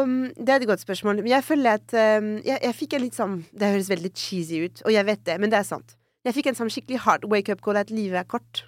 mm, 0.07 0.33
Det 0.35 0.51
er 0.51 0.63
et 0.63 0.67
godt 0.67 0.83
spørsmål. 0.83 1.23
Men 1.23 1.33
jeg 1.33 1.47
føler 1.47 1.79
at 1.79 1.95
um, 1.95 2.33
jeg, 2.43 2.59
jeg 2.59 2.75
fikk 2.75 2.97
en 2.97 3.05
litt 3.05 3.19
sånn 3.19 3.37
Det 3.55 3.71
høres 3.71 3.91
veldig 3.93 4.11
cheesy 4.19 4.65
ut, 4.67 4.83
og 4.85 4.95
jeg 4.95 5.07
vet 5.07 5.23
det, 5.29 5.37
men 5.43 5.53
det 5.53 5.61
er 5.61 5.69
sant. 5.69 5.95
Jeg 6.27 6.37
fikk 6.37 6.51
en 6.51 6.59
sånn 6.59 6.73
skikkelig 6.73 7.05
hard 7.07 7.29
wake-up 7.31 7.63
call 7.65 7.79
at 7.81 7.93
livet 7.95 8.19
er 8.21 8.27
kort. 8.29 8.65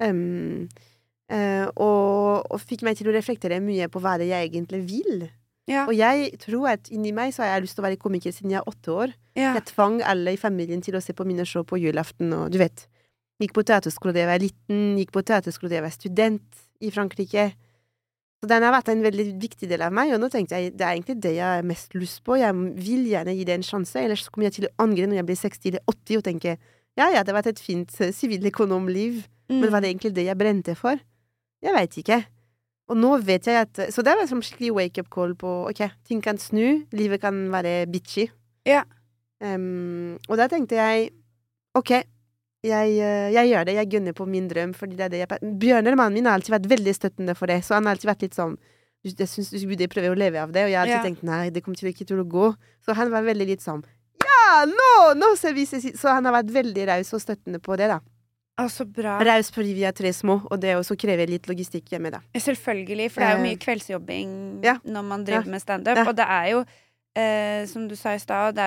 Um, 0.00 0.68
uh, 1.32 1.66
og, 1.74 2.46
og 2.46 2.62
fikk 2.62 2.86
meg 2.86 2.96
til 2.96 3.10
å 3.10 3.16
reflektere 3.16 3.58
mye 3.60 3.90
på 3.92 4.00
hva 4.00 4.16
det 4.20 4.30
jeg 4.30 4.48
egentlig 4.48 4.80
vil. 4.88 5.26
Ja. 5.68 5.84
Og 5.84 5.92
jeg 5.92 6.30
tror 6.40 6.70
at 6.72 6.88
inni 6.94 7.12
meg 7.12 7.34
så 7.36 7.44
har 7.44 7.58
jeg 7.58 7.66
lyst 7.66 7.76
til 7.76 7.84
å 7.84 7.88
være 7.90 8.00
komiker 8.00 8.32
siden 8.32 8.54
jeg 8.54 8.62
er 8.62 8.70
åtte 8.70 8.94
år. 8.94 9.12
ja. 9.36 9.52
Jeg 9.58 9.68
tvang 9.74 10.00
alle 10.00 10.32
i 10.32 10.40
familien 10.40 10.80
til 10.84 10.96
å 10.96 11.02
se 11.04 11.12
på 11.12 11.26
mine 11.28 11.44
show 11.44 11.66
på 11.68 11.76
julaften, 11.82 12.32
og 12.32 12.54
du 12.54 12.62
vet. 12.62 12.86
Gikk 13.38 13.52
på 13.54 13.62
teaterskole 13.62 14.14
da 14.16 14.24
jeg 14.24 14.30
var 14.32 14.42
liten, 14.42 14.78
gikk 14.98 15.12
på 15.14 15.22
teaterskole 15.22 15.70
da 15.70 15.76
jeg 15.76 15.84
var 15.84 15.94
student 15.94 16.62
i 16.82 16.90
Frankrike. 16.90 17.44
Så 18.38 18.46
den 18.46 18.62
har 18.62 18.70
vært 18.70 18.88
en 18.92 19.00
veldig 19.02 19.24
viktig 19.42 19.66
del 19.68 19.82
av 19.82 19.90
meg, 19.92 20.12
og 20.14 20.20
nå 20.22 20.28
tenkte 20.30 20.58
jeg 20.60 20.76
det 20.78 20.84
er 20.86 20.94
egentlig 20.94 21.16
det 21.24 21.32
jeg 21.34 21.42
har 21.58 21.64
mest 21.66 21.94
lyst 21.98 22.20
på. 22.22 22.36
Jeg 22.38 22.54
vil 22.78 23.08
gjerne 23.10 23.34
gi 23.34 23.46
det 23.48 23.56
en 23.58 23.66
sjanse, 23.66 23.98
ellers 23.98 24.28
kommer 24.30 24.46
jeg 24.46 24.58
til 24.60 24.68
å 24.68 24.74
angre 24.84 25.08
når 25.10 25.18
jeg 25.18 25.26
blir 25.26 25.40
60 25.40 25.70
eller 25.72 25.82
80 25.90 26.20
og 26.20 26.24
tenke 26.28 26.52
ja, 26.98 27.06
ja, 27.14 27.22
det 27.22 27.30
har 27.30 27.36
vært 27.38 27.52
et 27.52 27.60
fint 27.62 27.92
eh, 28.02 28.14
siviløkonomliv, 28.14 29.24
Mm. 29.48 29.62
men 29.62 29.70
var 29.72 29.80
det 29.80 29.88
egentlig 29.88 30.10
det 30.12 30.26
jeg 30.26 30.36
brente 30.36 30.74
for? 30.76 30.98
Jeg 31.64 31.72
veit 31.72 31.94
ikke. 31.96 32.18
Og 32.92 32.98
nå 33.00 33.14
vet 33.24 33.46
jeg 33.48 33.56
at 33.56 33.78
Så 33.94 34.02
det 34.04 34.12
var 34.16 34.26
som 34.28 34.42
skikkelig 34.44 34.74
wake-up 34.76 35.08
call 35.08 35.32
på 35.40 35.52
ok, 35.70 35.80
ting 36.04 36.20
kan 36.20 36.36
snu, 36.36 36.84
livet 36.92 37.22
kan 37.22 37.50
være 37.52 37.86
bitchy. 37.88 38.26
Ja. 38.68 38.82
Um, 39.40 40.18
og 40.28 40.36
da 40.36 40.48
tenkte 40.52 40.76
jeg 40.76 41.10
ok, 41.74 42.02
jeg, 42.64 42.98
eh, 42.98 43.30
jeg 43.34 43.52
gjør 43.52 43.64
det, 43.68 43.74
jeg 43.78 43.90
gunner 43.90 44.12
på 44.12 44.26
min 44.26 44.48
drøm, 44.50 44.74
fordi 44.74 44.96
det 44.96 45.04
er 45.06 45.08
det 45.14 45.20
jeg 45.22 45.54
Bjørnar, 45.62 45.96
mannen 45.96 46.14
min, 46.18 46.26
har 46.26 46.34
alltid 46.38 46.54
vært 46.56 46.68
veldig 46.72 46.94
støttende 46.96 47.34
for 47.38 47.46
det, 47.46 47.60
så 47.64 47.74
han 47.78 47.86
har 47.86 47.94
alltid 47.96 48.10
vært 48.10 48.22
litt 48.26 48.34
sånn 48.34 48.58
jeg 49.04 49.28
syns 49.30 49.52
du 49.54 49.62
burde 49.70 49.86
prøve 49.88 50.10
å 50.10 50.18
leve 50.18 50.40
av 50.42 50.50
det, 50.52 50.64
og 50.66 50.70
jeg 50.72 50.76
har 50.76 50.86
alltid 50.86 50.98
Ja. 50.98 51.04
tenkt 51.06 51.22
nei, 51.22 51.50
det 51.50 51.62
kommer 51.62 51.78
til 51.78 51.88
ikke 51.88 52.04
til 52.04 52.18
å 52.18 52.26
gå. 52.28 52.48
Så 52.84 52.94
han 52.98 53.10
var 53.10 53.22
veldig 53.22 53.46
litt 53.46 53.60
sånn 53.62 53.84
ja, 54.24 54.64
nå! 54.66 55.14
Nå 55.14 55.36
ser 55.38 55.52
vi 55.54 55.64
Så 55.64 56.08
han 56.08 56.24
har 56.24 56.32
vært 56.32 56.50
veldig 56.50 56.86
raus 56.88 57.12
og 57.14 57.20
støttende 57.22 57.60
på 57.62 57.76
det, 57.78 57.88
da. 57.88 58.00
Altså, 58.58 58.84
bra. 58.84 59.20
Raus 59.22 59.50
fordi 59.54 59.72
vi 59.76 59.84
er 59.86 59.92
tre 59.92 60.10
små, 60.12 60.40
og 60.50 60.58
det 60.60 60.74
også 60.74 60.96
krever 60.98 61.28
litt 61.30 61.46
logistikk 61.46 61.92
hjemme, 61.94 62.10
da. 62.10 62.18
Selvfølgelig, 62.34 63.10
for 63.12 63.20
det 63.22 63.28
er 63.28 63.36
jo 63.36 63.38
Eh, 63.38 63.46
mye 63.46 63.58
kveldsjobbing 63.62 64.64
ja. 64.64 64.74
når 64.84 65.04
man 65.04 65.24
driver 65.24 65.46
Ja. 65.46 65.50
med 65.50 65.60
standup. 65.62 65.96
Ja. 65.96 66.04
Og 66.08 66.16
det 66.16 66.26
er 66.26 66.46
jo, 66.50 66.64
eh, 67.16 67.64
som 67.70 67.86
du 67.88 67.94
sa 67.98 68.14
i 68.14 68.20
stad, 68.22 68.58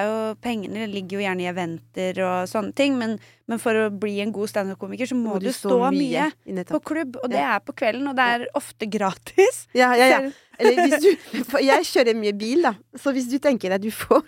pengene 0.42 0.88
ligger 0.90 1.20
jo 1.20 1.24
gjerne 1.26 1.46
i 1.46 1.50
eventer 1.52 2.20
og 2.26 2.50
sånne 2.50 2.74
ting, 2.78 2.98
men, 3.00 3.18
men 3.48 3.62
for 3.62 3.78
å 3.78 3.88
bli 3.94 4.20
en 4.24 4.34
god 4.36 4.52
standup-komiker 4.52 5.10
så 5.12 5.18
må, 5.18 5.38
du 5.42 5.52
stå 5.54 5.78
mye 5.94 6.30
mye 6.46 6.66
på 6.70 6.82
klubb, 6.92 7.18
og 7.22 7.32
det 7.32 7.42
er 7.44 7.62
på 7.66 7.76
kvelden, 7.78 8.10
og 8.12 8.18
det 8.20 8.28
er 8.36 8.48
ofte 8.58 8.90
gratis. 8.92 9.66
Ja, 9.78 9.94
ja, 9.96 10.08
ja. 10.12 10.22
Eller 10.60 10.84
hvis 10.86 11.02
du 11.04 11.10
jeg 11.72 11.88
kjører 11.90 12.18
mye 12.18 12.36
bil, 12.38 12.66
da. 12.68 12.76
Så 13.00 13.14
hvis 13.16 13.30
du 13.32 13.38
tenker 13.42 13.74
at 13.76 13.84
du 13.84 13.92
får 13.94 14.26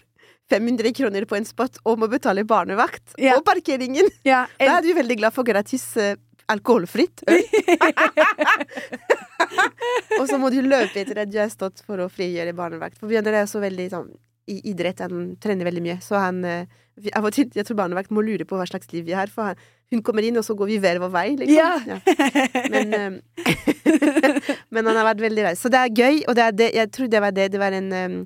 500 0.51 0.91
kroner 0.97 1.25
på 1.25 1.37
en 1.37 1.47
spot 1.47 1.79
og 1.87 2.01
må 2.01 2.09
betale 2.11 2.43
barnevakt 2.47 3.15
Ja. 3.21 3.37
og 3.37 3.45
parkeringen, 3.47 4.09
Ja, 4.27 4.45
da 4.59 4.77
er 4.77 4.85
du 4.85 4.91
veldig 4.93 5.17
glad 5.21 5.35
for 5.35 5.47
gratis 5.47 5.85
eh, 5.97 6.15
alkoholfritt 6.53 7.23
øl. 7.27 7.43
og 10.19 10.27
så 10.29 10.37
må 10.41 10.51
du 10.53 10.59
løpe 10.65 11.01
etter 11.03 11.23
at 11.23 11.31
du 11.33 11.39
har 11.41 11.51
stått 11.53 11.81
for 11.85 12.01
å 12.03 12.09
frigjøre 12.11 12.53
barnevakt. 12.57 12.99
For 13.01 13.11
Bjørnar 13.11 13.39
er 13.41 13.47
også 13.47 13.61
veldig 13.63 13.89
sånn 13.93 14.13
i 14.51 14.57
idrett, 14.73 14.99
han 14.99 15.35
trener 15.39 15.63
veldig 15.69 15.81
mye, 15.85 15.99
så 16.03 16.19
han 16.19 16.41
eh, 16.43 16.65
Av 17.15 17.25
og 17.25 17.31
til 17.33 17.47
jeg 17.55 17.65
tror 17.65 17.77
barnevakt 17.79 18.11
må 18.13 18.21
lure 18.21 18.43
på 18.45 18.57
hva 18.59 18.65
slags 18.69 18.91
liv 18.93 19.05
vi 19.07 19.15
har, 19.17 19.31
for 19.31 19.47
han, 19.49 19.61
hun 19.89 20.01
kommer 20.05 20.25
inn, 20.27 20.35
og 20.37 20.43
så 20.45 20.53
går 20.57 20.67
vi 20.69 20.75
hver 20.83 20.99
vår 21.01 21.09
vei, 21.13 21.23
liksom. 21.39 21.87
Ja. 21.87 22.59
Men, 22.69 22.91
eh, 22.93 23.47
men 24.73 24.89
han 24.91 24.99
har 24.99 25.07
vært 25.07 25.23
veldig 25.23 25.45
raus. 25.47 25.63
Så 25.63 25.71
det 25.73 25.79
er 25.79 25.95
gøy, 25.95 26.19
og 26.27 26.37
det 26.37 26.43
er 26.45 26.57
det, 26.59 26.67
jeg 26.75 26.91
tror 26.93 27.09
det 27.09 27.21
var 27.23 27.33
det. 27.33 27.47
Det 27.55 27.61
var 27.63 27.73
en 27.79 27.89
eh, 27.97 28.19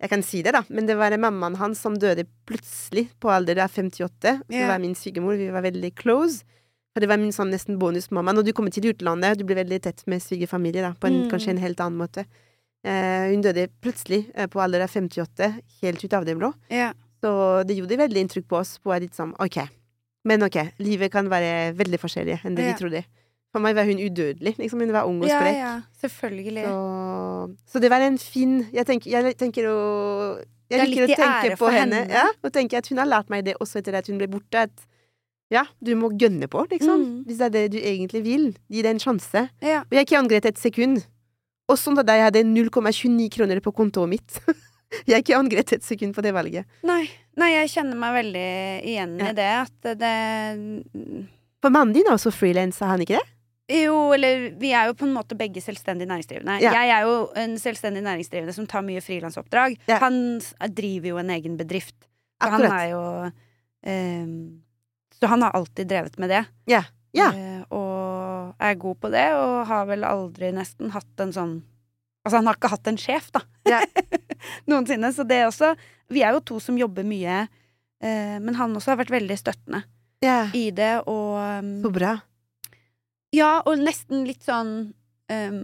Jeg 0.00 0.08
kan 0.12 0.22
si 0.26 0.42
det, 0.44 0.52
da, 0.56 0.62
men 0.68 0.86
det 0.88 0.98
var 1.00 1.16
mammaen 1.20 1.56
hans 1.60 1.80
som 1.84 1.96
døde 2.00 2.26
plutselig, 2.48 3.06
på 3.20 3.30
alder 3.32 3.62
av 3.64 3.72
58. 3.72 4.36
Så 4.42 4.58
Ja. 4.58 4.68
var 4.74 4.80
min 4.84 4.94
svigermor. 4.96 5.36
Vi 5.40 5.48
var 5.54 5.64
veldig 5.64 5.94
close. 5.96 6.42
Det 6.98 7.06
var 7.08 7.18
min 7.22 7.30
sånn 7.32 7.52
nesten 7.54 7.78
bonusmamma. 7.78 8.32
Når 8.34 8.44
du 8.48 8.52
kommer 8.52 8.72
til 8.74 8.88
utlandet, 8.90 9.38
du 9.38 9.44
blir 9.46 9.56
veldig 9.62 9.80
tett 9.82 10.02
med 10.10 10.20
svigerfamilie, 10.20 10.82
da, 10.82 10.92
på 10.98 11.06
en, 11.06 11.22
Mm. 11.22 11.30
kanskje 11.30 11.50
en 11.50 11.58
helt 11.62 11.78
annen 11.80 11.98
måte. 11.98 12.24
Eh, 12.84 13.30
hun 13.30 13.42
døde 13.42 13.68
plutselig, 13.80 14.30
eh, 14.34 14.46
på 14.46 14.58
alder 14.60 14.80
av 14.82 14.88
58, 14.90 15.60
helt 15.82 16.04
ut 16.04 16.12
av 16.14 16.24
det 16.24 16.36
blå. 16.36 16.52
Ja. 16.70 16.92
Så 17.22 17.64
det 17.66 17.76
gjorde 17.76 17.96
veldig 17.96 18.16
inntrykk 18.24 18.48
på 18.48 18.56
oss. 18.58 18.78
På 18.78 18.98
litt 18.98 19.12
sånn, 19.14 19.34
ok, 19.38 19.68
men 20.24 20.42
ok, 20.42 20.72
livet 20.80 21.12
kan 21.12 21.28
være 21.28 21.74
veldig 21.76 21.98
forskjellig 22.00 22.40
enn 22.44 22.54
det 22.56 22.64
Ja. 22.64 22.72
vi 22.72 22.78
trodde. 22.84 23.04
For 23.52 23.60
meg 23.60 23.74
var 23.76 23.84
hun 23.84 23.98
udødelig, 23.98 24.56
liksom. 24.58 24.80
Hun 24.80 24.92
var 24.92 25.04
ung 25.06 25.22
og 25.22 25.28
sprek. 25.28 25.54
ja, 25.58 25.82
selvfølgelig. 26.02 26.64
Så, 26.64 27.56
så 27.66 27.80
det 27.80 27.90
var 27.90 28.00
en 28.00 28.16
fin 28.18 28.66
Jeg 28.72 28.86
tenker, 28.86 29.10
jeg 29.10 29.36
tenker 29.36 29.64
å 29.66 30.38
Jeg 30.70 30.80
er 30.80 30.86
liker 30.86 31.06
å 31.06 31.16
tenke 31.16 31.56
på 31.58 31.70
henne. 31.70 31.94
henne. 32.06 32.10
Ja, 32.10 32.26
og 32.44 32.52
tenke 32.52 32.74
at 32.78 32.86
hun 32.88 32.98
har 32.98 33.06
lært 33.06 33.28
meg 33.28 33.44
det 33.44 33.54
også 33.60 33.78
etter 33.78 33.94
at 33.94 34.06
hun 34.06 34.18
ble 34.18 34.28
borte. 34.28 34.54
At 34.54 34.70
ja, 35.50 35.64
du 35.82 35.94
må 35.98 36.12
gønne 36.14 36.46
på, 36.50 36.62
liksom. 36.70 37.00
Mm. 37.02 37.14
Hvis 37.26 37.40
det 37.40 37.46
er 37.48 37.54
det 37.56 37.64
du 37.74 37.78
egentlig 37.80 38.22
vil. 38.26 38.44
Gi 38.70 38.82
det 38.86 38.92
en 38.94 39.02
sjanse. 39.02 39.48
Ja. 39.64 39.80
Og 39.82 39.94
jeg 39.94 39.98
har 40.00 40.06
ikke 40.06 40.20
angret 40.20 40.46
et 40.46 40.60
sekund. 40.62 41.02
Og 41.70 41.78
sånn 41.78 41.98
da 41.98 42.14
jeg 42.18 42.28
hadde 42.28 42.44
0,29 42.46 43.26
kroner 43.34 43.60
på 43.64 43.72
kontoet 43.74 44.12
mitt. 44.12 44.38
jeg 45.06 45.14
har 45.16 45.24
ikke 45.24 45.38
angret 45.38 45.74
et 45.76 45.86
sekund 45.86 46.14
på 46.14 46.22
det 46.26 46.32
valget. 46.34 46.70
Nei, 46.86 47.02
nei, 47.38 47.50
jeg 47.56 47.74
kjenner 47.74 47.98
meg 47.98 48.16
veldig 48.20 48.46
igjen 48.94 49.18
Ja. 49.20 49.28
i 49.30 49.36
det. 49.38 49.50
At 49.66 49.92
det 50.00 50.14
For 51.60 51.74
mannen 51.74 51.94
din 51.94 52.06
er 52.08 52.16
også 52.16 52.32
frilans, 52.34 52.80
er 52.82 52.94
han 52.94 53.04
ikke 53.04 53.18
det? 53.18 53.36
Jo, 53.70 53.98
eller 54.16 54.48
vi 54.58 54.72
er 54.74 54.88
jo 54.88 54.96
på 54.98 55.06
en 55.06 55.12
måte 55.14 55.36
begge 55.38 55.62
selvstendig 55.62 56.08
næringsdrivende. 56.10 56.56
Ja. 56.62 56.72
Jeg 56.74 56.90
er 56.90 57.04
jo 57.06 57.28
en 57.38 57.52
selvstendig 57.60 58.02
næringsdrivende 58.02 58.54
som 58.56 58.66
tar 58.66 58.82
mye 58.82 59.02
frilansoppdrag. 59.04 59.76
Han 60.02 60.40
driver 60.74 61.12
jo 61.12 61.20
en 61.22 61.30
egen 61.36 61.54
bedrift. 61.58 61.94
Så 62.42 62.48
han 62.50 62.64
er 62.66 62.86
jo 62.90 63.02
ehm, 63.86 64.34
Så 65.20 65.28
han 65.28 65.42
har 65.44 65.56
alltid 65.56 65.90
drevet 65.90 66.18
med 66.18 66.32
det. 66.32 66.44
Yeah. 66.70 66.88
Yeah. 67.16 67.34
Uh, 67.34 67.62
og 67.74 68.54
er 68.62 68.78
god 68.80 69.00
på 69.02 69.10
det, 69.12 69.26
og 69.34 69.66
har 69.68 69.88
vel 69.88 70.06
aldri 70.06 70.52
nesten 70.54 70.94
hatt 70.94 71.26
en 71.26 71.34
sånn 71.36 71.58
Altså, 72.20 72.36
han 72.36 72.50
har 72.50 72.58
ikke 72.58 72.68
hatt 72.68 72.88
en 72.90 72.98
sjef, 73.00 73.30
da. 73.32 73.40
Yeah. 73.64 73.86
Noensinne. 74.68 75.08
Så 75.16 75.24
det 75.24 75.38
også 75.46 75.70
Vi 76.12 76.20
er 76.20 76.34
jo 76.36 76.42
to 76.44 76.58
som 76.60 76.76
jobber 76.76 77.06
mye, 77.08 77.46
uh, 78.04 78.36
men 78.44 78.58
han 78.58 78.76
også 78.76 78.92
har 78.92 79.00
vært 79.00 79.14
veldig 79.14 79.38
støttende 79.40 79.86
i 80.52 80.66
det, 80.76 80.92
og 81.08 81.38
um, 81.40 81.70
Så 81.80 81.92
bra. 81.94 82.18
Ja, 83.32 83.60
og 83.64 83.80
nesten 83.80 84.26
litt 84.28 84.44
sånn 84.44 84.72
um, 85.32 85.60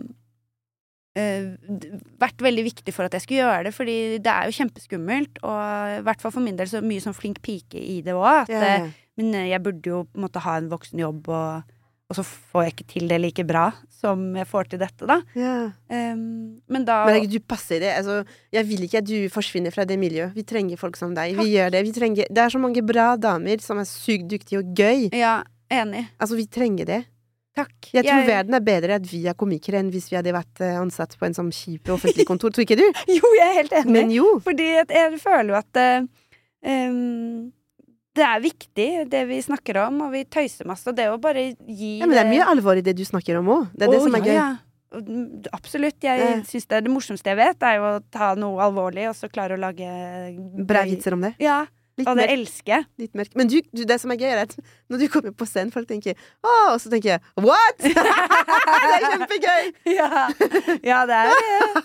uh, 1.19 1.47
Vært 2.23 2.45
veldig 2.47 2.65
viktig 2.71 2.95
for 2.95 3.05
at 3.05 3.17
jeg 3.19 3.27
skulle 3.27 3.43
gjøre 3.43 3.67
det, 3.69 3.75
fordi 3.77 3.99
det 4.25 4.33
er 4.33 4.49
jo 4.49 4.57
kjempeskummelt. 4.57 5.43
Og 5.45 5.99
i 5.99 6.05
hvert 6.07 6.25
fall 6.25 6.33
for 6.39 6.45
min 6.45 6.57
del 6.57 6.71
så 6.73 6.81
mye 6.81 7.05
sånn 7.05 7.17
flink 7.17 7.43
pike 7.45 7.81
i 7.81 8.01
det 8.07 8.17
òg. 8.17 8.47
At 8.47 8.55
ja. 8.55 8.79
Men 9.17 9.33
eh, 9.35 9.49
jeg 9.53 9.65
burde 9.65 9.91
jo 9.93 10.05
på 10.09 10.21
en 10.21 10.27
måte 10.27 10.43
ha 10.45 10.59
en 10.61 10.69
voksenjobb, 10.71 11.31
og, 11.33 11.75
og 12.07 12.19
så 12.19 12.25
får 12.27 12.67
jeg 12.67 12.75
ikke 12.75 12.89
til 12.93 13.09
det 13.11 13.19
like 13.23 13.47
bra 13.49 13.71
som 13.97 14.29
jeg 14.37 14.49
får 14.51 14.71
til 14.73 14.83
dette, 14.83 15.09
da. 15.09 15.19
ja. 15.39 15.57
Um, 15.89 16.61
men 16.71 16.85
da 16.87 17.01
Men 17.09 17.27
du 17.31 17.39
passer 17.41 17.81
det. 17.83 17.95
Altså, 17.97 18.21
jeg 18.53 18.69
vil 18.69 18.85
ikke 18.87 19.01
at 19.03 19.09
du 19.09 19.17
forsvinner 19.33 19.75
fra 19.75 19.87
det 19.89 19.99
miljøet. 19.99 20.37
Vi 20.37 20.45
trenger 20.47 20.81
folk 20.81 20.99
som 21.01 21.17
deg. 21.17 21.37
Vi 21.41 21.57
gjør 21.57 21.73
det. 21.75 21.83
Vi 21.89 21.97
trenger, 21.97 22.31
det 22.31 22.45
er 22.45 22.53
så 22.53 22.61
mange 22.63 22.85
bra 22.87 23.15
damer 23.17 23.63
som 23.65 23.81
er 23.83 23.89
sykt 23.89 24.29
dyktige 24.31 24.63
og 24.63 24.73
gøy. 24.77 25.09
Ja, 25.17 25.41
enig. 25.73 26.07
Altså, 26.21 26.39
vi 26.39 26.47
trenger 26.47 26.93
det. 26.93 27.03
Takk. 27.57 27.89
Jeg 27.89 28.05
tror 28.05 28.27
verden 28.29 28.55
er 28.59 28.65
bedre 28.65 28.97
at 29.01 29.07
vi 29.09 29.23
er 29.31 29.37
komikere 29.39 29.81
enn 29.81 29.89
hvis 29.89 30.11
vi 30.11 30.19
hadde 30.19 30.35
vært 30.37 30.61
eh, 30.61 30.77
ansatt 30.77 31.15
på 31.17 31.25
en 31.25 31.37
sånn 31.39 31.49
kjip 31.57 31.89
offentlig 31.95 32.27
kontor. 32.31 32.53
Tror 32.53 32.67
ikke 32.67 32.77
du? 32.77 32.85
Jo, 33.09 33.31
jeg 33.39 33.47
er 33.47 33.55
helt 33.63 33.77
enig. 33.81 33.93
Men 33.95 34.13
jo. 34.13 34.27
Fordi 34.45 34.67
jeg 34.77 35.21
føler 35.23 35.55
jo 35.55 35.57
at 35.63 35.81
um, 35.81 37.47
det 38.17 38.25
er 38.27 38.41
viktig, 38.45 38.89
det 39.13 39.23
vi 39.29 39.41
snakker 39.45 39.79
om, 39.87 40.01
og 40.07 40.15
vi 40.17 40.25
tøyser 40.25 40.67
masse. 40.69 40.87
Og 40.91 40.97
det 40.97 41.07
å 41.13 41.19
bare 41.21 41.51
gi 41.69 41.99
Ja, 42.01 42.07
men 42.09 42.17
det 42.17 42.23
er 42.25 42.31
mye 42.33 42.47
alvor 42.53 42.79
i 42.81 42.85
det 42.87 42.97
du 42.99 43.05
snakker 43.05 43.39
om 43.43 43.53
òg. 43.59 43.69
Det 43.77 43.87
er 43.87 43.93
det 43.95 44.01
oh, 44.01 44.07
som 44.09 44.17
er 44.19 44.25
gøy. 44.27 44.35
ja. 44.39 44.49
Absolutt. 45.53 45.99
Jeg 46.01 46.21
Ja. 46.23 46.43
synes 46.47 46.67
det 46.71 46.85
det 46.87 46.91
morsomste 46.93 47.29
jeg 47.29 47.37
vet, 47.37 47.63
er 47.63 47.77
jo 47.77 47.89
å 47.97 48.03
ta 48.11 48.35
noe 48.39 48.63
alvorlig, 48.65 49.09
og 49.11 49.17
så 49.19 49.29
klare 49.29 49.57
å 49.57 49.61
lage 49.61 49.87
Bra 50.65 50.85
vitser 50.89 51.13
om 51.13 51.21
det. 51.27 51.35
Ja, 51.43 51.67
Litt 51.99 52.09
og 52.09 52.17
det 52.19 52.27
elsker 52.29 52.73
jeg. 52.75 52.85
litt 53.01 53.15
mørk. 53.17 53.31
Men 53.41 53.49
du, 53.49 53.55
du, 53.73 53.83
det 53.89 53.97
som 54.03 54.11
er 54.13 54.19
gøy, 54.21 54.29
er 54.29 54.43
at 54.45 54.53
når 54.93 54.99
du 55.01 55.07
kommer 55.09 55.33
på 55.33 55.47
scenen, 55.49 55.73
folk 55.73 55.89
tenker 55.89 56.13
Å, 56.45 56.75
og 56.75 56.81
så 56.83 56.91
tenker 56.93 57.15
jeg 57.15 57.21
What?! 57.41 57.79
det 57.81 58.93
er 58.93 59.07
kjempegøy! 59.13 59.71
Ja, 59.97 60.29
ja 60.85 60.99
det 61.09 61.21
er 61.23 61.33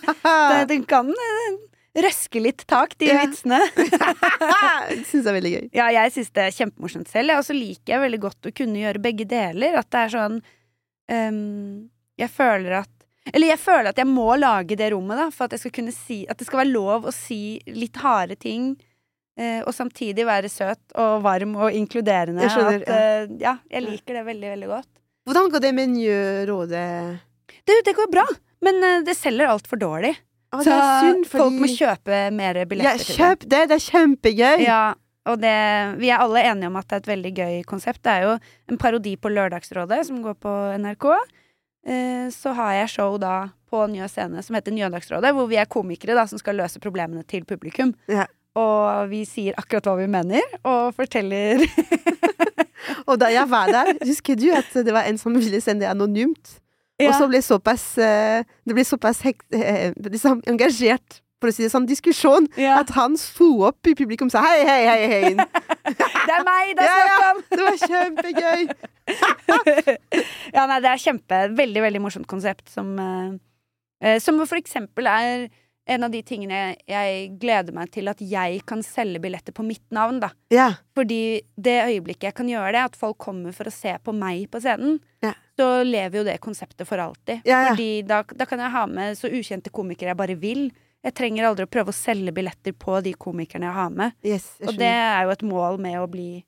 det, 0.52 0.68
Den 0.74 0.84
kan 0.84 1.08
eh, 1.16 1.56
røske 1.98 2.40
litt 2.42 2.64
tak, 2.70 2.94
de 3.02 3.10
Ja. 3.10 3.18
vitsene. 3.26 3.60
det 4.90 5.04
syns 5.10 5.26
jeg 5.26 5.28
er 5.28 5.36
veldig 5.38 5.52
gøy. 5.58 5.66
Ja, 5.76 5.90
jeg 5.92 6.14
syns 6.16 6.32
det 6.36 6.46
er 6.48 6.56
kjempemorsomt 6.56 7.10
selv. 7.12 7.36
Og 7.40 7.44
så 7.48 7.56
liker 7.58 7.96
jeg 7.98 8.04
veldig 8.06 8.20
godt 8.24 8.48
å 8.48 8.54
kunne 8.56 8.80
gjøre 8.84 9.02
begge 9.04 9.26
deler. 9.28 9.76
At 9.82 9.90
det 9.92 10.06
er 10.06 10.14
sånn 10.16 10.38
um, 11.12 11.90
Jeg 12.22 12.30
føler 12.32 12.78
at 12.84 12.92
Eller 13.34 13.52
jeg 13.54 13.60
føler 13.62 13.92
at 13.92 14.00
jeg 14.02 14.08
må 14.10 14.30
lage 14.40 14.78
det 14.80 14.92
rommet, 14.94 15.20
da, 15.20 15.28
for 15.34 15.46
at 15.50 15.54
jeg 15.58 15.66
skal 15.66 15.76
kunne 15.80 15.94
si 15.96 16.22
At 16.32 16.40
det 16.42 16.48
skal 16.48 16.64
være 16.64 16.72
lov 16.74 17.06
å 17.10 17.14
si 17.16 17.60
litt 17.68 18.00
harde 18.02 18.36
ting. 18.40 18.72
eh, 19.40 19.62
og 19.66 19.74
samtidig 19.74 20.26
være 20.28 20.50
søt 20.52 20.82
og 21.00 21.22
varm 21.24 21.54
og 21.56 21.72
inkluderende. 21.74 22.44
Jeg 22.44 22.52
skjønner, 22.52 22.82
at, 22.82 22.90
eh, 22.92 23.38
ja, 23.42 23.54
jeg 23.72 23.84
liker 23.86 24.18
det 24.20 24.26
veldig, 24.28 24.50
veldig 24.56 24.68
godt. 24.70 24.90
Hvordan 25.26 25.52
går 25.54 25.62
det 25.64 25.72
med 25.78 25.90
nye 25.94 26.18
rådet? 26.50 26.88
Det, 27.66 27.78
det 27.86 27.94
går 27.96 28.10
bra, 28.12 28.26
men 28.62 28.84
eh, 28.84 29.00
det 29.08 29.16
selger 29.18 29.48
altfor 29.54 29.80
dårlig. 29.82 30.12
Å, 30.52 30.60
så 30.66 30.76
synd, 30.76 31.28
fordi 31.30 31.44
folk 31.46 31.60
må 31.64 31.70
kjøpe 31.72 32.18
mer 32.36 32.60
billetter 32.68 33.00
det. 33.00 33.16
kjøp 33.16 33.46
det! 33.46 33.62
Det 33.72 33.78
er 33.78 33.86
kjempegøy! 33.86 34.64
Ja, 34.66 34.82
og 35.32 35.38
det, 35.40 35.54
vi 36.02 36.10
er 36.12 36.24
alle 36.24 36.44
enige 36.50 36.72
om 36.72 36.80
at 36.80 36.90
det 36.90 36.98
er 36.98 37.04
et 37.04 37.12
veldig 37.12 37.32
gøy 37.38 37.56
konsept. 37.70 38.02
Det 38.04 38.12
er 38.12 38.26
jo 38.26 38.34
en 38.74 38.82
parodi 38.82 39.14
på 39.22 39.32
Lørdagsrådet, 39.32 40.02
som 40.10 40.20
går 40.26 40.36
på 40.42 40.56
NRK. 40.82 41.08
Eh, 41.88 42.28
så 42.34 42.54
har 42.58 42.76
jeg 42.82 42.94
show 42.98 43.16
da 43.22 43.36
på 43.72 43.86
Njø 43.88 44.10
scene 44.12 44.44
som 44.44 44.58
heter 44.58 44.76
Njødagsrådet, 44.76 45.32
hvor 45.38 45.48
vi 45.50 45.60
er 45.62 45.70
komikere 45.72 46.18
da, 46.18 46.26
som 46.28 46.42
skal 46.42 46.60
løse 46.60 46.82
problemene 46.84 47.24
til 47.24 47.46
publikum. 47.48 47.94
Ja. 48.12 48.28
Og 48.60 49.08
vi 49.14 49.24
sier 49.30 49.56
akkurat 49.56 49.88
hva 49.88 49.96
vi 50.02 50.10
mener, 50.12 50.44
og 50.68 50.92
forteller 50.98 51.64
Og 53.10 53.16
da 53.22 53.30
jeg 53.32 53.48
var 53.50 53.70
der, 53.72 53.94
husker 54.04 54.36
du 54.36 54.50
at 54.56 54.74
det 54.74 54.94
var 54.94 55.08
en 55.08 55.20
som 55.22 55.36
ville 55.38 55.62
sende 55.64 55.88
anonymt? 55.88 56.58
Og 57.08 57.18
så 57.18 57.28
blir 57.32 57.44
såpass 57.46 57.86
eh, 57.98 58.48
Det 58.68 58.78
blir 58.78 58.88
såpass 58.88 59.22
hekt, 59.26 59.46
eh, 59.56 59.92
liksom 60.06 60.42
engasjert, 60.50 61.22
for 61.42 61.50
å 61.50 61.56
si 61.56 61.66
det 61.66 61.72
sånn, 61.74 61.88
diskusjon, 61.90 62.46
ja. 62.60 62.76
at 62.84 62.92
han 62.94 63.16
sto 63.18 63.64
opp 63.66 63.90
i 63.90 63.96
publikum 63.98 64.30
og 64.30 64.36
sa 64.36 64.44
hei, 64.46 64.60
hei, 64.68 64.82
hei, 64.86 65.08
hei. 65.10 65.32
Det 66.28 66.36
er 66.36 66.44
meg 66.46 66.76
det 66.78 66.86
er 66.86 66.92
Ja, 66.92 66.98
snakk 67.02 67.24
om! 67.32 67.40
Det 67.50 67.64
var 67.66 67.80
kjempegøy! 67.90 68.62
ja, 70.56 70.68
nei, 70.70 70.78
det 70.84 70.92
er 70.92 71.02
kjempe 71.02 71.40
Veldig, 71.58 71.82
veldig 71.88 72.02
morsomt 72.04 72.30
konsept 72.30 72.70
som 72.72 72.94
eh, 73.02 74.20
Som 74.22 74.38
for 74.46 74.62
eksempel 74.62 75.10
er 75.10 75.48
en 75.90 76.04
av 76.06 76.12
de 76.14 76.22
tingene 76.24 76.76
jeg, 76.88 77.32
gleder 77.42 77.74
meg 77.74 77.90
til 77.92 78.08
at 78.12 78.20
jeg 78.22 78.62
kan 78.70 78.84
selge 78.86 79.20
billetter 79.24 79.54
på 79.56 79.64
mitt 79.66 79.84
navn, 79.94 80.20
da. 80.22 80.30
Ja. 80.54 80.68
Fordi 80.96 81.42
det 81.58 81.78
øyeblikket 81.88 82.30
jeg 82.30 82.38
kan 82.38 82.52
gjøre 82.52 82.72
det, 82.76 82.84
at 82.92 83.00
folk 83.00 83.18
kommer 83.22 83.56
for 83.56 83.66
å 83.70 83.74
se 83.74 83.96
på 84.04 84.14
meg 84.16 84.46
på 84.52 84.62
scenen, 84.62 85.00
Ja. 85.26 85.34
så 85.58 85.84
lever 85.86 86.22
jo 86.22 86.24
det 86.28 86.40
konseptet 86.42 86.88
for 86.88 87.02
alltid. 87.02 87.42
Ja. 87.46 87.72
Fordi 87.72 88.04
da, 88.06 88.22
da 88.24 88.46
kan 88.46 88.60
jeg 88.60 88.72
ha 88.72 88.86
med 88.88 89.18
så 89.18 89.28
ukjente 89.30 89.74
komikere 89.74 90.14
jeg 90.14 90.18
bare 90.22 90.38
vil. 90.40 90.72
Jeg 91.02 91.16
trenger 91.18 91.48
aldri 91.50 91.66
å 91.66 91.72
prøve 91.74 91.90
å 91.90 91.98
selge 91.98 92.32
billetter 92.32 92.74
på 92.78 93.02
de 93.02 93.14
komikerne 93.18 93.66
jeg 93.66 93.74
har 93.74 93.90
med. 93.90 94.14
Yes, 94.24 94.52
jeg 94.60 94.70
Og 94.70 94.78
det 94.78 94.94
er 94.94 95.24
jo 95.26 95.34
et 95.34 95.42
mål 95.50 95.80
med 95.82 95.98
å 95.98 96.08
bli 96.08 96.44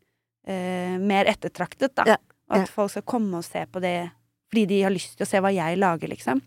eh, 0.46 0.98
mer 1.02 1.26
ettertraktet, 1.26 1.96
da. 1.98 2.18
At 2.54 2.70
folk 2.70 2.92
skal 2.94 3.02
komme 3.08 3.40
og 3.42 3.46
se 3.48 3.66
på 3.66 3.82
det 3.82 4.12
fordi 4.54 4.68
de 4.70 4.82
har 4.86 4.92
lyst 4.94 5.16
til 5.18 5.26
å 5.26 5.30
se 5.32 5.40
hva 5.42 5.50
jeg 5.50 5.78
lager, 5.82 6.12
liksom. 6.12 6.38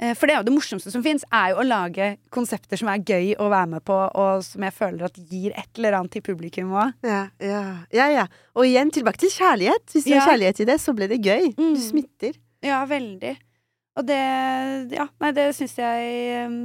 Eh, 0.00 0.14
For 0.16 0.26
det 0.26 0.34
er 0.34 0.40
jo 0.40 0.48
det 0.48 0.54
morsomste 0.54 0.92
som 0.92 1.02
fins, 1.04 1.26
er 1.28 1.52
jo 1.52 1.60
å 1.60 1.66
lage 1.66 2.14
konsepter 2.32 2.80
som 2.80 2.88
er 2.92 3.02
gøy 3.04 3.34
å 3.36 3.50
være 3.52 3.68
med 3.74 3.84
på, 3.84 3.96
og 4.16 4.44
som 4.46 4.64
jeg 4.64 4.76
føler 4.76 5.04
at 5.10 5.18
gir 5.28 5.52
et 5.52 5.80
eller 5.80 5.98
annet 5.98 6.14
til 6.16 6.24
publikum 6.24 6.72
òg. 6.72 6.94
Ja, 7.04 7.26
ja, 7.44 7.64
ja, 7.92 8.06
ja. 8.14 8.26
Og 8.56 8.64
igjen 8.68 8.92
tilbake 8.94 9.20
til 9.20 9.32
kjærlighet. 9.34 9.84
Hvis 9.92 10.08
det 10.08 10.16
er 10.16 10.24
kjærlighet 10.30 10.62
i 10.64 10.68
det, 10.72 10.78
så 10.80 10.96
blir 10.96 11.12
det 11.12 11.20
gøy. 11.20 11.50
Mm. 11.58 11.74
Du 11.76 11.82
smitter. 11.84 12.40
Ja, 12.64 12.80
veldig. 12.88 13.34
Og 13.98 14.06
det 14.08 14.20
Ja, 14.94 15.08
nei, 15.20 15.32
det 15.36 15.50
syns 15.56 15.76
jeg 15.76 16.46
um, 16.46 16.58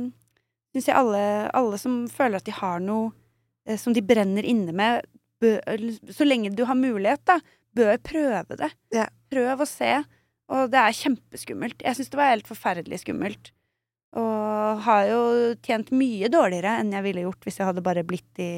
Syns 0.76 0.90
jeg 0.90 0.96
alle, 0.96 1.22
alle 1.56 1.78
som 1.80 2.04
føler 2.12 2.38
at 2.40 2.48
de 2.48 2.54
har 2.56 2.82
noe 2.84 3.14
eh, 3.66 3.78
som 3.80 3.96
de 3.96 4.04
brenner 4.04 4.44
inne 4.44 4.74
med, 4.76 5.06
bør, 5.42 5.62
så 6.12 6.28
lenge 6.28 6.52
du 6.52 6.66
har 6.68 6.76
mulighet, 6.76 7.24
da, 7.28 7.40
bør 7.76 7.96
prøve 8.04 8.58
det. 8.60 8.70
Ja. 8.96 9.06
Prøv 9.32 9.64
å 9.64 9.68
se. 9.70 9.94
Og 10.54 10.70
det 10.74 10.78
er 10.82 10.98
kjempeskummelt. 10.98 11.80
Jeg 11.82 11.98
syns 11.98 12.12
det 12.14 12.20
var 12.20 12.34
helt 12.34 12.50
forferdelig 12.50 13.02
skummelt. 13.02 13.52
Og 14.16 14.82
har 14.86 15.08
jo 15.10 15.22
tjent 15.66 15.90
mye 15.96 16.30
dårligere 16.32 16.78
enn 16.80 16.94
jeg 16.96 17.04
ville 17.04 17.26
gjort 17.26 17.48
hvis 17.48 17.58
jeg 17.60 17.68
hadde 17.68 17.84
bare 17.86 18.06
blitt 18.08 18.42
i 18.44 18.52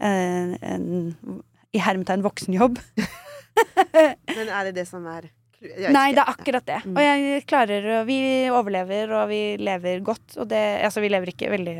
en, 0.00 0.56
en 0.60 1.42
i 1.70 1.82
hermetegn 1.82 2.24
voksenjobb. 2.24 2.80
Men 4.36 4.48
er 4.48 4.68
det 4.68 4.74
det 4.80 4.88
som 4.90 5.06
er 5.10 5.30
Nei, 5.60 6.14
det 6.16 6.22
er 6.22 6.30
akkurat 6.30 6.64
det. 6.64 6.78
Mm. 6.88 6.94
Og 6.96 7.04
jeg 7.04 7.42
klarer 7.44 7.88
Vi 8.08 8.16
overlever, 8.48 9.10
og 9.18 9.26
vi 9.28 9.40
lever 9.60 10.00
godt. 10.00 10.38
Og 10.40 10.48
det 10.48 10.60
Altså, 10.86 11.02
vi 11.04 11.10
lever 11.12 11.34
ikke 11.34 11.50
veldig 11.52 11.74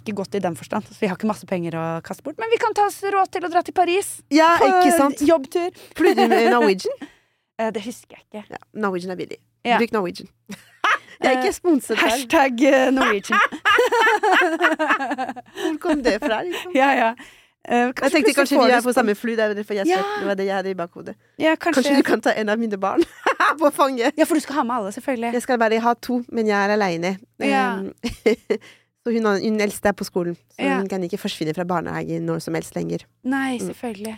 Ikke 0.00 0.16
godt 0.18 0.34
i 0.34 0.42
den 0.42 0.56
forstand. 0.58 0.88
Så 0.90 0.98
vi 0.98 1.06
har 1.06 1.14
ikke 1.14 1.30
masse 1.30 1.46
penger 1.46 1.76
å 1.78 1.84
kaste 2.02 2.26
bort. 2.26 2.40
Men 2.42 2.50
vi 2.50 2.58
kan 2.58 2.74
ta 2.74 2.88
oss 2.90 2.98
råd 3.06 3.30
til 3.30 3.46
å 3.46 3.52
dra 3.52 3.62
til 3.62 3.76
Paris 3.76 4.16
Ja, 4.34 4.56
på 4.58 4.66
ikke 4.66 4.96
sant? 4.98 5.22
jobbtur. 5.22 5.70
Flyr 5.98 6.18
du 6.18 6.26
med 6.26 6.50
Norwegian? 6.50 7.06
Eh, 7.60 7.70
Det 7.76 7.82
husker 7.84 8.16
jeg 8.16 8.24
ikke. 8.30 8.44
Ja, 8.54 8.58
Norwegian 8.74 9.12
er 9.14 9.18
billig. 9.20 9.38
Ja. 9.68 9.76
Bruk 9.78 9.92
Norwegian. 9.92 10.28
Jeg 11.20 11.34
er 11.36 11.42
ikke 11.42 11.52
sponset 11.52 11.98
her. 12.00 12.08
Hashtag 12.14 12.62
eh, 12.64 12.86
Norwegian. 12.96 13.40
Hvor 15.60 15.76
kom 15.82 16.02
det 16.04 16.16
fra, 16.22 16.38
liksom? 16.46 16.72
ja, 16.74 16.90
ja. 16.96 17.10
Uh, 17.68 17.90
Jeg 17.92 18.12
tenkte 18.14 18.32
kanskje 18.38 18.56
vi 18.56 18.72
er 18.72 18.80
på 18.80 18.92
samme 18.96 19.12
fly. 19.14 19.34
Det 19.36 19.44
er 19.44 19.52
derfor 19.58 19.74
jeg 19.76 19.86
Ja. 19.90 19.98
Det 20.20 20.26
var 20.30 20.34
det 20.38 20.46
jeg 20.48 20.56
hadde 20.56 20.70
i 20.72 20.78
bakhodet. 20.78 21.14
Ja, 21.38 21.52
kanskje, 21.60 21.82
Kanskje 21.82 21.96
du 21.98 22.02
kan 22.08 22.20
ta 22.24 22.32
en 22.32 22.48
av 22.48 22.56
mine 22.58 22.78
barn 22.80 23.04
på 23.60 23.70
fanget? 23.76 24.14
Ja, 24.16 24.24
for 24.24 24.34
du 24.34 24.40
skal 24.40 24.54
ha 24.54 24.62
med 24.64 24.76
alle, 24.78 24.92
selvfølgelig. 24.96 25.32
Jeg 25.36 25.42
skal 25.44 25.58
bare 25.60 25.78
ha 25.84 25.92
to, 25.94 26.22
men 26.32 26.46
jeg 26.48 26.56
er 26.56 26.72
aleine. 26.72 27.18
Ja. 27.38 27.82
så 29.04 29.12
hun, 29.12 29.26
hun 29.44 29.60
eldste 29.60 29.88
er 29.92 29.94
på 30.00 30.04
skolen, 30.08 30.36
så 30.56 30.78
hun 30.80 30.88
kan 30.88 31.04
ikke 31.04 31.18
forsvinne 31.20 31.52
fra 31.54 31.64
barnehagen 31.68 32.24
når 32.26 32.38
som 32.48 32.54
helst 32.56 32.74
lenger. 32.76 33.04
Nei, 33.24 33.58
Mm. 33.60 34.16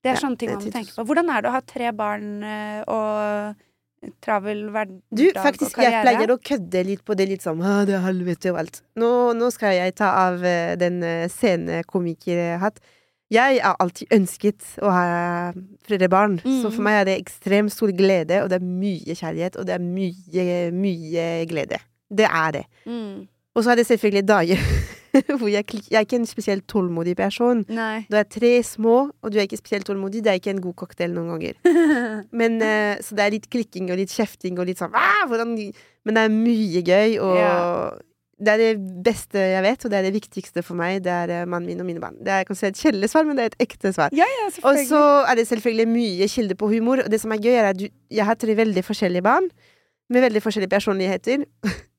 Det 0.00 0.10
er 0.12 0.16
Ja, 0.16 0.20
sånne 0.22 0.38
ting 0.40 0.50
man 0.54 0.62
må 0.64 0.70
tenke 0.72 0.94
på. 0.96 1.04
Hvordan 1.08 1.28
er 1.34 1.42
det 1.42 1.50
å 1.50 1.56
ha 1.56 1.60
tre 1.60 1.90
barn 1.92 2.28
eh, 2.42 2.80
og 2.88 4.14
travel 4.24 4.62
hverdag 4.72 5.00
Du, 5.12 5.26
og 5.28 5.42
faktisk, 5.44 5.76
jeg 5.84 5.92
pleier 6.06 6.30
å 6.32 6.38
kødde 6.40 6.84
litt 6.88 7.02
på 7.04 7.12
det, 7.18 7.26
litt 7.28 7.42
sånn 7.44 7.60
«Å, 7.60 7.82
det 7.84 7.98
er 7.98 8.06
helvete 8.06 8.48
og 8.54 8.62
alt. 8.62 8.80
Nå, 8.96 9.10
nå 9.36 9.50
skal 9.52 9.74
jeg 9.76 9.92
ta 9.98 10.08
av 10.22 10.40
eh, 10.46 10.72
den 10.80 11.02
uh, 11.04 11.26
scenekomikerhatt. 11.28 12.80
Jeg 13.30 13.60
har 13.62 13.76
alltid 13.78 14.08
ønsket 14.16 14.64
å 14.82 14.90
ha 14.90 15.04
flere 15.86 16.08
barn, 16.10 16.40
så 16.42 16.66
Mm. 16.66 16.72
for 16.74 16.82
meg 16.82 16.94
er 17.00 17.04
det 17.04 17.18
ekstremt 17.20 17.70
stor 17.70 17.92
glede, 17.94 18.40
og 18.42 18.48
det 18.50 18.56
er 18.58 18.64
mye 18.66 19.14
kjærlighet, 19.14 19.56
og 19.60 19.66
det 19.68 19.74
er 19.76 19.84
mye, 19.84 20.46
mye 20.74 21.26
glede. 21.46 21.78
Det 22.10 22.26
er 22.26 22.50
det. 22.56 22.64
Mm. 22.86 23.28
Og 23.54 23.62
så 23.62 23.70
er 23.70 23.76
det 23.76 23.86
selvfølgelig 23.86 24.26
dager 24.26 24.56
hvor 25.38 25.48
jeg, 25.50 25.64
jeg 25.90 25.98
er 25.98 26.06
ikke 26.06 26.20
en 26.20 26.28
spesielt 26.28 26.66
tålmodig 26.70 27.16
person. 27.18 27.64
Nei. 27.72 28.04
Du 28.10 28.16
er 28.18 28.28
tre 28.30 28.52
små, 28.66 28.96
og 29.10 29.32
du 29.32 29.38
er 29.38 29.48
ikke 29.48 29.60
spesielt 29.60 29.88
tålmodig. 29.88 30.22
Det 30.24 30.32
er 30.32 30.40
ikke 30.40 30.54
en 30.54 30.62
god 30.64 30.76
cocktail 30.82 31.14
noen 31.16 31.32
ganger. 31.34 31.56
Men, 32.42 32.60
uh, 32.62 33.00
så 33.04 33.16
det 33.18 33.24
er 33.24 33.34
litt 33.36 33.48
klikking 33.52 33.90
og 33.90 33.98
litt 34.00 34.14
kjefting 34.14 34.60
og 34.60 34.70
litt 34.70 34.82
sånn 34.82 34.94
«Ah, 34.96 35.24
hvordan, 35.30 35.56
Men 36.06 36.16
det 36.16 36.22
er 36.22 36.36
mye 36.36 36.84
gøy, 36.86 37.18
og 37.24 37.34
Ja. 37.40 37.56
det 38.40 38.54
er 38.54 38.62
det 38.62 39.02
beste 39.04 39.42
jeg 39.52 39.64
vet, 39.66 39.84
og 39.84 39.92
det 39.92 39.98
er 39.98 40.06
det 40.08 40.14
viktigste 40.14 40.64
for 40.66 40.78
meg. 40.78 41.02
Det 41.04 41.12
er 41.12 41.34
uh, 41.40 41.48
mannen 41.50 41.72
min 41.72 41.82
og 41.82 41.90
mine 41.90 42.02
barn. 42.02 42.16
Det 42.20 42.36
er 42.36 42.48
kanskje 42.48 42.70
et 42.70 42.80
kjedelig 42.80 43.10
men 43.26 43.36
det 43.36 43.44
er 43.48 43.52
et 43.54 43.68
ekte 43.68 43.92
svar. 43.96 44.14
Ja, 44.16 44.28
ja, 44.38 44.48
Og 44.62 44.80
så 44.86 45.02
er 45.26 45.34
det 45.36 45.48
selvfølgelig 45.50 45.88
mye 45.88 46.28
kilde 46.28 46.54
på 46.54 46.70
humor. 46.72 47.02
Og 47.04 47.10
det 47.10 47.20
som 47.20 47.32
er 47.32 47.42
gøy, 47.42 47.54
er 47.54 47.72
at 47.74 47.78
du, 47.78 47.88
jeg 48.10 48.24
har 48.24 48.34
tre 48.38 48.56
veldig 48.56 48.84
forskjellige 48.84 49.26
barn 49.26 49.50
med 50.10 50.24
veldig 50.26 50.42
forskjellige 50.42 50.70
personligheter. 50.70 51.44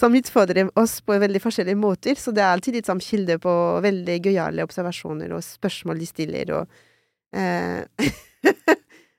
som 0.00 0.14
utfordrer 0.14 0.70
oss 0.78 0.98
på 1.02 1.16
veldig 1.18 1.42
forskjellige 1.42 1.78
måter. 1.78 2.18
Så 2.20 2.34
det 2.34 2.44
er 2.44 2.52
alltid 2.52 2.78
litt 2.78 2.90
sånn 2.90 3.02
kilde 3.02 3.38
på 3.42 3.52
veldig 3.84 4.18
gøyale 4.28 4.66
observasjoner 4.66 5.34
og 5.36 5.44
spørsmål 5.46 6.02
de 6.02 6.08
stiller, 6.10 6.54
og 6.60 7.38
eh, 7.38 7.84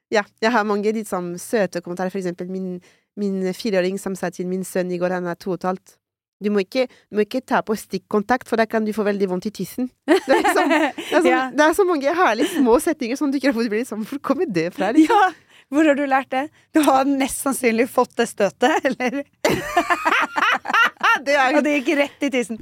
Ja, 0.09 0.23
jeg 0.41 0.49
har 0.49 0.65
mange 0.65 0.89
litt 0.95 1.05
sånn 1.05 1.35
søte 1.37 1.83
kommentarer. 1.85 2.09
For 2.09 2.17
eksempel 2.17 2.47
min, 2.49 2.79
min 3.19 3.43
fireåring 3.53 3.99
som 4.01 4.15
sa 4.17 4.31
til 4.33 4.47
min 4.49 4.63
sønn 4.65 4.89
i 4.89 4.97
går, 4.97 5.13
han 5.19 5.29
er 5.29 5.37
to 5.37 5.51
og 5.53 5.59
et 5.59 5.67
halvt 5.69 5.99
du 6.39 6.47
må, 6.55 6.61
ikke, 6.63 6.85
du 7.11 7.17
må 7.19 7.25
ikke 7.25 7.41
ta 7.43 7.59
på 7.67 7.75
stikkontakt, 7.75 8.47
for 8.47 8.55
da 8.59 8.63
kan 8.69 8.85
du 8.87 8.93
få 8.95 9.03
veldig 9.03 9.27
vondt 9.27 9.49
i 9.49 9.51
tissen. 9.57 9.89
Det 10.07 10.15
er, 10.15 10.43
liksom, 10.45 10.69
det 10.71 10.77
er, 10.79 11.09
så, 11.11 11.27
Ja. 11.27 11.41
det 11.51 11.65
er 11.65 11.73
så 11.75 11.85
mange 11.87 12.13
herlige 12.15 12.53
små 12.53 12.77
setninger 12.79 13.19
som 13.19 13.33
dukker 13.33 13.51
opp, 13.51 13.59
og 13.59 13.67
du 13.67 13.73
blir 13.73 13.81
liksom 13.81 14.05
sånn 14.05 14.07
Hvor 14.13 14.21
kommer 14.29 14.47
det 14.47 14.69
fra? 14.75 14.93
Liksom? 14.95 15.11
Ja, 15.11 15.48
hvor 15.69 15.85
har 15.85 15.97
du 15.97 16.05
lært 16.09 16.29
det? 16.33 16.47
Du 16.73 16.81
har 16.85 17.05
mest 17.09 17.43
sannsynlig 17.45 17.85
fått 17.91 18.15
det 18.17 18.25
støtet, 18.31 18.85
eller? 18.89 19.23
Det 21.25 21.33
er, 21.35 21.55
Og 21.57 21.63
det 21.65 21.73
gikk 21.79 21.89
rett 21.99 22.23
i 22.23 22.29
tissen. 22.31 22.59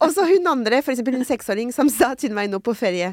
og 0.00 0.12
så 0.14 0.24
hun 0.24 0.46
andre, 0.48 0.78
for 0.84 0.94
eksempel 0.94 1.18
en 1.18 1.26
seksåring, 1.28 1.72
som 1.74 1.90
sa 1.92 2.14
til 2.16 2.32
meg 2.32 2.48
nå 2.48 2.62
på 2.64 2.72
ferie 2.76 3.10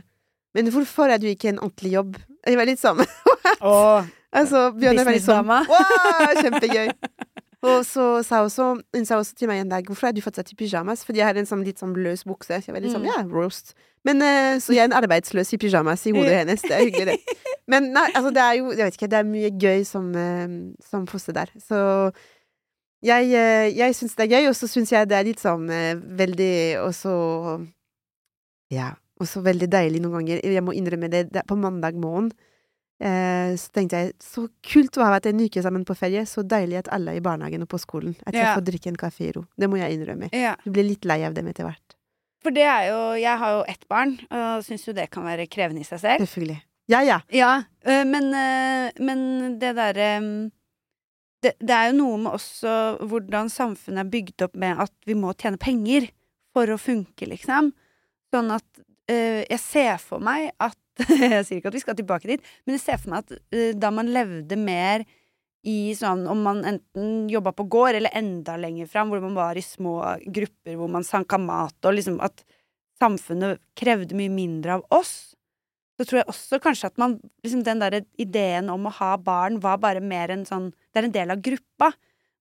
Men 0.56 0.70
hvorfor 0.72 1.12
er 1.12 1.20
du 1.20 1.28
ikke 1.28 1.52
en 1.52 1.60
ordentlig 1.60 1.92
jobb? 1.98 2.16
Jeg 2.48 2.60
var 2.60 2.70
litt 2.70 2.80
sånn 2.80 3.02
Åh, 3.04 4.08
Altså, 4.40 4.70
Bjørn 4.78 5.02
var 5.02 5.12
litt 5.16 5.26
sånn 5.26 5.44
Businessdama. 5.44 5.66
Wow, 5.68 6.38
kjempegøy! 6.40 6.88
Og 7.62 7.82
så 7.84 8.04
sa 8.24 8.38
også, 8.46 8.66
hun 8.96 9.06
sa 9.06 9.18
også 9.20 9.36
til 9.36 9.50
meg 9.52 9.60
en 9.66 9.70
dag 9.74 9.84
Hvorfor 9.84 10.08
har 10.08 10.14
du 10.16 10.22
fått 10.24 10.38
satt 10.40 10.52
i 10.54 10.56
pyjamas? 10.56 11.02
Fordi 11.04 11.20
jeg 11.20 11.28
har 11.28 11.36
en 11.36 11.46
sånn 11.50 11.66
litt 11.68 11.82
sånn 11.82 11.92
løs 11.98 12.24
bukse. 12.24 12.56
Så 12.56 12.70
jeg 12.70 12.76
var 12.76 12.80
litt 12.86 12.94
sånn, 12.96 13.04
Mm. 13.04 13.12
ja, 13.12 13.24
roast. 13.28 13.74
Men 14.08 14.22
eh, 14.24 14.60
Så 14.64 14.72
jeg 14.72 14.86
er 14.86 14.92
en 14.94 15.04
arbeidsløs 15.04 15.52
i 15.54 15.58
pyjamas 15.60 16.06
i 16.08 16.14
hodet 16.16 16.38
hennes. 16.40 16.62
Det 16.62 16.72
er 16.72 16.86
hyggelig, 16.86 17.06
det. 17.18 17.20
Men 17.68 17.92
nei, 17.94 18.08
altså, 18.16 18.32
det 18.34 18.42
er 18.42 18.54
jo 18.62 18.72
Jeg 18.72 18.86
vet 18.86 18.96
ikke, 18.96 19.10
det 19.12 19.20
er 19.20 19.28
mye 19.28 19.52
gøy 19.60 19.84
som, 19.86 20.08
eh, 20.16 20.48
som 20.88 21.06
fosse 21.06 21.34
der. 21.36 21.52
Så 21.60 22.12
jeg, 23.04 23.28
eh, 23.36 23.68
jeg 23.76 23.96
syns 23.96 24.16
det 24.16 24.26
er 24.32 24.38
gøy, 24.40 24.48
og 24.50 24.56
så 24.56 24.68
syns 24.68 24.92
jeg 24.92 25.08
det 25.10 25.18
er 25.20 25.28
litt 25.28 25.40
sånn 25.44 25.68
veldig 26.16 26.80
også 26.88 27.68
Ja, 28.72 28.94
også 29.20 29.42
veldig 29.44 29.68
deilig 29.72 30.00
noen 30.04 30.20
ganger. 30.22 30.40
Jeg 30.46 30.64
må 30.64 30.72
innrømme 30.78 31.10
det, 31.12 31.28
det 31.34 31.42
er 31.44 31.48
på 31.48 31.58
mandag 31.60 31.96
morgen 32.00 32.32
eh, 33.00 33.56
så 33.60 33.72
tenkte 33.76 34.00
jeg 34.02 34.14
så 34.24 34.48
kult 34.66 34.98
å 35.00 35.04
ha 35.06 35.12
vært 35.16 35.30
en 35.32 35.40
uke 35.40 35.62
sammen 35.64 35.86
på 35.88 35.96
ferie. 35.98 36.26
Så 36.28 36.44
deilig 36.48 36.82
at 36.84 36.92
alle 36.96 37.14
er 37.16 37.22
i 37.22 37.24
barnehagen 37.26 37.64
og 37.64 37.70
på 37.72 37.80
skolen. 37.82 38.16
At 38.26 38.34
jeg 38.34 38.44
Ja. 38.44 38.56
får 38.56 38.66
drikke 38.68 38.88
en 38.88 38.98
kaffe 39.00 39.22
i 39.28 39.32
ro. 39.32 39.46
Det 39.58 39.70
må 39.70 39.78
jeg 39.80 39.98
innrømme. 39.98 40.30
Ja. 40.34 40.56
Du 40.64 40.72
blir 40.72 40.84
litt 40.88 41.06
lei 41.06 41.24
av 41.24 41.34
dem 41.34 41.48
etter 41.48 41.64
hvert. 41.66 41.96
For 42.42 42.52
det 42.52 42.64
er 42.64 42.90
jo 42.90 43.00
Jeg 43.20 43.38
har 43.38 43.52
jo 43.58 43.64
ett 43.68 43.86
barn, 43.90 44.20
og 44.32 44.64
syns 44.64 44.86
jo 44.88 44.94
det 44.94 45.10
kan 45.12 45.24
være 45.24 45.48
krevende 45.50 45.82
i 45.82 45.84
seg 45.84 46.00
selv. 46.00 46.20
Selvfølgelig. 46.26 46.62
Ja, 46.88 47.02
ja. 47.02 47.20
Ja, 47.32 47.64
øh, 47.86 48.06
men, 48.08 48.34
øh, 48.34 48.92
men 49.00 49.60
det 49.60 49.76
derre 49.76 50.52
det, 51.42 51.54
det 51.60 51.70
er 51.70 51.92
jo 51.92 51.98
noe 51.98 52.18
med 52.18 52.32
også 52.34 53.00
hvordan 53.08 53.50
samfunnet 53.50 54.00
er 54.06 54.10
bygd 54.10 54.42
opp 54.42 54.56
med 54.56 54.78
at 54.78 54.92
vi 55.06 55.14
må 55.14 55.32
tjene 55.38 55.58
penger 55.58 56.10
for 56.54 56.66
å 56.68 56.78
funke, 56.78 57.28
liksom. 57.30 57.72
Sånn 58.34 58.52
at 58.52 58.66
jeg 59.10 59.60
ser 59.60 59.98
for 59.98 60.20
meg 60.20 60.52
at 60.60 60.76
Jeg 61.36 61.46
sier 61.48 61.60
ikke 61.60 61.72
at 61.72 61.78
vi 61.78 61.84
skal 61.84 61.98
tilbake 61.98 62.30
dit, 62.30 62.52
men 62.66 62.78
jeg 62.78 62.84
ser 62.84 63.00
for 63.02 63.14
meg 63.14 63.26
at 63.26 63.40
øh, 63.56 63.72
da 63.80 63.92
man 63.94 64.12
levde 64.14 64.58
mer 64.60 65.06
i 65.68 65.92
sånn 65.98 66.22
Om 66.32 66.40
man 66.46 66.62
enten 66.64 67.26
jobba 67.28 67.52
på 67.52 67.66
gård, 67.68 67.98
eller 67.98 68.14
enda 68.16 68.54
lenger 68.56 68.88
fram, 68.88 69.10
hvor 69.12 69.20
man 69.20 69.36
var 69.36 69.58
i 69.60 69.64
små 69.66 69.98
grupper 70.32 70.78
hvor 70.80 70.88
man 70.92 71.04
sanka 71.04 71.36
mat, 71.42 71.76
og 71.84 71.98
liksom 71.98 72.20
at 72.24 72.46
samfunnet 73.00 73.60
krevde 73.80 74.16
mye 74.16 74.32
mindre 74.32 74.78
av 74.78 74.86
oss, 74.96 75.34
så 76.00 76.06
tror 76.08 76.22
jeg 76.22 76.30
også 76.32 76.60
kanskje 76.64 76.88
at 76.94 77.00
man 77.02 77.18
liksom 77.44 77.66
Den 77.68 77.82
der 77.84 77.98
ideen 78.16 78.70
om 78.72 78.88
å 78.88 78.94
ha 79.02 79.18
barn 79.20 79.60
var 79.60 79.82
bare 79.84 80.00
mer 80.00 80.32
en 80.32 80.46
sånn 80.48 80.70
Det 80.72 81.02
er 81.02 81.10
en 81.10 81.16
del 81.18 81.34
av 81.36 81.42
gruppa. 81.44 81.92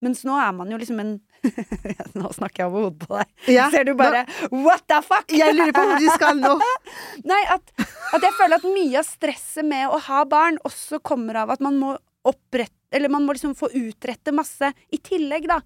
Mens 0.05 0.23
nå 0.23 0.37
er 0.39 0.53
man 0.55 0.71
jo 0.71 0.79
liksom 0.79 1.01
en 1.03 1.17
Nå 2.19 2.31
snakker 2.35 2.63
jeg 2.65 2.71
over 2.71 2.87
hodet 2.87 3.07
på 3.09 3.19
deg. 3.19 3.33
ja. 3.57 3.67
Ser 3.75 3.89
du 3.89 3.97
bare 3.99 4.25
What 4.53 4.87
the 4.87 5.01
fuck? 5.03 5.27
Jeg 5.35 5.57
lurer 5.59 5.75
på 5.75 5.85
hvor 5.91 5.99
du 5.99 6.07
skal 6.15 6.39
nå. 6.39 6.55
Nei, 7.31 7.41
at, 7.51 7.75
at 8.15 8.25
jeg 8.25 8.37
føler 8.39 8.57
at 8.57 8.69
mye 8.69 9.01
av 9.01 9.07
stresset 9.07 9.67
med 9.69 9.91
å 9.93 9.99
ha 10.09 10.23
barn 10.29 10.59
også 10.67 11.01
kommer 11.05 11.43
av 11.43 11.53
at 11.55 11.65
man 11.65 11.79
må 11.81 11.97
opprette 12.29 12.75
Eller 12.91 13.13
man 13.13 13.27
må 13.29 13.35
liksom 13.37 13.53
få 13.53 13.69
utrette 13.77 14.33
masse 14.33 14.71
i 14.89 14.97
tillegg, 14.97 15.45
da. 15.45 15.59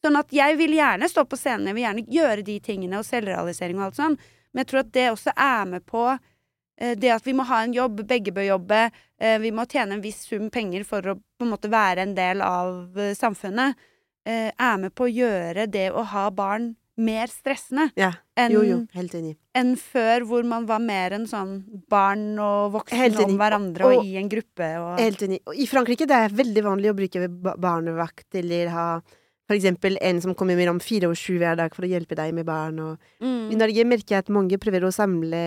Sånn 0.00 0.16
at 0.16 0.30
jeg 0.32 0.56
vil 0.56 0.72
gjerne 0.78 1.08
stå 1.12 1.26
på 1.28 1.36
scenen, 1.36 1.68
jeg 1.68 1.76
vil 1.76 1.84
gjerne 1.84 2.04
gjøre 2.08 2.44
de 2.46 2.54
tingene 2.64 3.00
og 3.00 3.04
selvrealisering 3.04 3.76
og 3.76 3.90
alt 3.90 3.98
sånn, 3.98 4.16
men 4.50 4.62
jeg 4.62 4.68
tror 4.70 4.80
at 4.80 4.92
det 4.94 5.04
også 5.10 5.34
er 5.36 5.68
med 5.68 5.84
på 5.84 6.06
eh, 6.08 6.94
det 6.96 7.12
at 7.12 7.28
vi 7.28 7.34
må 7.36 7.44
ha 7.50 7.60
en 7.66 7.76
jobb, 7.76 8.00
begge 8.08 8.32
bør 8.32 8.48
jobbe, 8.48 8.80
eh, 9.20 9.36
vi 9.44 9.52
må 9.52 9.68
tjene 9.68 9.98
en 9.98 10.04
viss 10.04 10.22
sum 10.30 10.48
penger 10.48 10.88
for 10.88 11.04
å 11.04 11.18
på 11.20 11.44
en 11.44 11.52
måte 11.52 11.68
være 11.68 12.06
en 12.06 12.16
del 12.16 12.40
av 12.44 12.96
eh, 12.96 13.12
samfunnet, 13.18 13.88
er 14.30 14.74
med 14.76 14.92
på 14.94 15.06
å 15.06 15.10
gjøre 15.10 15.64
det 15.72 15.86
å 15.96 16.02
ha 16.04 16.26
barn 16.30 16.74
mer 17.00 17.30
stressende 17.32 17.88
Ja. 17.98 18.12
enn 18.38 18.52
Jo, 18.54 18.62
jo. 18.66 18.80
Helt 18.94 19.14
enig. 19.18 19.36
enn 19.56 19.76
før, 19.76 20.26
hvor 20.28 20.44
man 20.44 20.66
var 20.66 20.80
mer 20.80 21.16
en 21.16 21.26
sånn 21.26 21.64
barn 21.88 22.38
og 22.38 22.74
voksne 22.78 23.24
om 23.24 23.38
hverandre 23.40 23.86
og, 23.86 23.98
Og- 23.98 24.04
i 24.04 24.16
en 24.16 24.28
gruppe 24.28 24.68
og 24.78 24.98
Helt 25.00 25.22
enig. 25.22 25.40
Og 25.46 25.54
I 25.56 25.66
Frankrike 25.66 26.06
det 26.06 26.16
er 26.16 26.28
veldig 26.28 26.62
vanlig 26.62 26.92
å 26.92 26.96
bruke 26.96 27.28
barnevakt 27.58 28.34
eller 28.34 28.68
ha 28.68 29.02
for 29.50 29.58
eksempel 29.58 29.96
en 29.98 30.20
som 30.22 30.34
kommer 30.38 30.54
mellom 30.54 30.78
fire 30.78 31.08
og 31.10 31.18
sju 31.18 31.34
hver 31.40 31.56
dag 31.58 31.74
for 31.74 31.82
å 31.82 31.90
hjelpe 31.90 32.14
deg 32.14 32.30
med 32.36 32.46
barn. 32.46 32.78
Og 32.84 32.92
I 33.18 33.26
mm. 33.26 33.56
Norge 33.58 33.84
merker 33.90 34.14
jeg 34.14 34.22
at 34.22 34.30
mange 34.30 34.60
prøver 34.62 34.86
å 34.86 34.92
samle, 34.94 35.40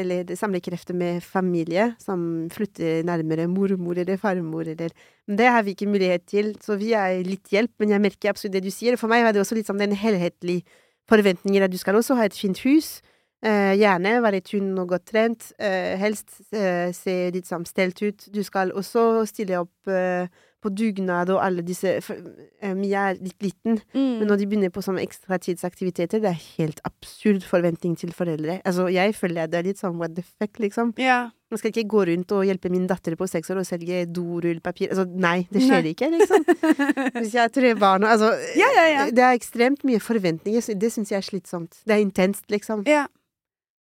eller 0.00 0.32
samle 0.34 0.58
krefter 0.64 0.96
med 0.98 1.22
familie, 1.22 1.92
som 2.02 2.48
flytter 2.50 3.06
nærmere 3.06 3.46
mormor 3.46 4.00
eller 4.02 4.18
farmor 4.18 4.66
eller 4.74 4.90
Men 5.28 5.38
det 5.38 5.46
har 5.46 5.62
vi 5.62 5.72
ikke 5.76 5.88
mulighet 5.88 6.26
til, 6.26 6.50
så 6.60 6.74
vi 6.76 6.90
er 6.98 7.22
litt 7.24 7.48
hjelp. 7.54 7.70
Men 7.78 7.94
jeg 7.94 8.02
merker 8.02 8.32
absolutt 8.32 8.58
det 8.58 8.64
du 8.66 8.72
sier. 8.74 8.98
For 9.00 9.08
meg 9.08 9.22
var 9.24 9.32
det 9.32 9.40
også 9.40 9.56
litt 9.56 9.70
sånn 9.70 9.80
den 9.80 9.94
helhetlige 9.96 10.66
forventningen 11.10 11.62
at 11.66 11.72
du 11.72 11.78
skal 11.80 11.94
også 11.98 12.16
ha 12.16 12.24
et 12.28 12.36
fint 12.38 12.58
hus. 12.64 13.00
Eh, 13.44 13.74
gjerne 13.76 14.22
være 14.24 14.40
tynn 14.40 14.72
og 14.80 14.88
godt 14.94 15.04
trent. 15.10 15.50
Eh, 15.60 15.98
helst 16.00 16.40
eh, 16.56 16.92
se 16.96 17.30
litt 17.34 17.44
sånn 17.50 17.66
stelt 17.68 18.00
ut. 18.00 18.28
Du 18.32 18.40
skal 18.42 18.72
også 18.72 19.26
stille 19.28 19.58
opp 19.60 19.90
eh, 19.92 20.26
på 20.64 20.70
dugnad 20.72 21.28
og 21.28 21.42
alle 21.44 21.60
disse 21.60 21.98
for, 22.00 22.16
eh, 22.62 22.72
Mia 22.72 23.10
er 23.10 23.18
litt 23.20 23.36
liten, 23.44 23.82
Mm. 23.92 24.18
men 24.22 24.26
når 24.30 24.38
de 24.40 24.46
begynner 24.48 24.72
på 24.72 24.80
sånne 24.80 25.04
ekstratidsaktiviteter, 25.04 26.22
det 26.24 26.30
er 26.30 26.40
helt 26.56 26.80
absurd 26.88 27.44
forventning 27.44 27.98
til 28.00 28.12
foreldre. 28.16 28.62
Altså, 28.64 28.88
jeg 28.88 29.12
føler 29.14 29.46
det 29.46 29.58
er 29.60 29.68
litt 29.68 29.78
sånn 29.82 29.98
what 30.00 30.14
the 30.16 30.22
fuck, 30.22 30.56
liksom. 30.58 30.94
Ja. 30.96 31.30
Nå 31.54 31.58
skal 31.60 31.70
jeg 31.70 31.84
ikke 31.84 31.92
gå 31.94 32.02
rundt 32.08 32.32
og 32.34 32.42
hjelpe 32.48 32.70
min 32.72 32.88
datter 32.90 33.14
på 33.20 33.28
seks 33.30 33.52
år 33.54 33.60
og 33.62 33.66
selge 33.68 34.00
dorullpapir. 34.10 34.90
Altså, 34.90 35.04
nei, 35.06 35.44
det 35.54 35.62
skjer 35.62 35.84
Nei. 35.86 35.92
ikke, 35.94 36.08
liksom. 36.16 36.46
Hvis 37.20 37.36
jeg 37.36 37.42
har 37.44 37.52
tre 37.54 37.70
barn 37.78 38.02
og 38.02 38.10
Altså, 38.10 38.32
Ja, 38.58 38.66
ja, 38.74 38.86
ja. 38.90 39.04
det 39.14 39.22
er 39.22 39.38
ekstremt 39.38 39.84
mye 39.86 40.02
forventninger, 40.02 40.66
det 40.82 40.90
syns 40.90 41.12
jeg 41.14 41.20
er 41.22 41.26
slitsomt. 41.28 41.78
Det 41.86 41.94
er 41.94 42.02
intenst, 42.02 42.48
liksom. 42.50 42.82
ja. 42.90 43.06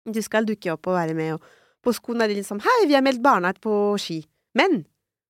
Du 0.03 0.19
skal 0.19 0.43
dukke 0.43 0.73
opp 0.73 0.89
og 0.91 0.97
være 0.97 1.13
med, 1.15 1.37
og 1.37 1.45
på 1.87 1.93
skolen 1.95 2.25
er 2.25 2.33
det 2.35 2.41
sånn 2.43 2.59
Hei, 2.65 2.81
vi 2.89 2.97
har 2.97 3.03
meldt 3.05 3.21
barna 3.23 3.53
på 3.55 3.95
ski. 4.03 4.17
Men 4.59 4.81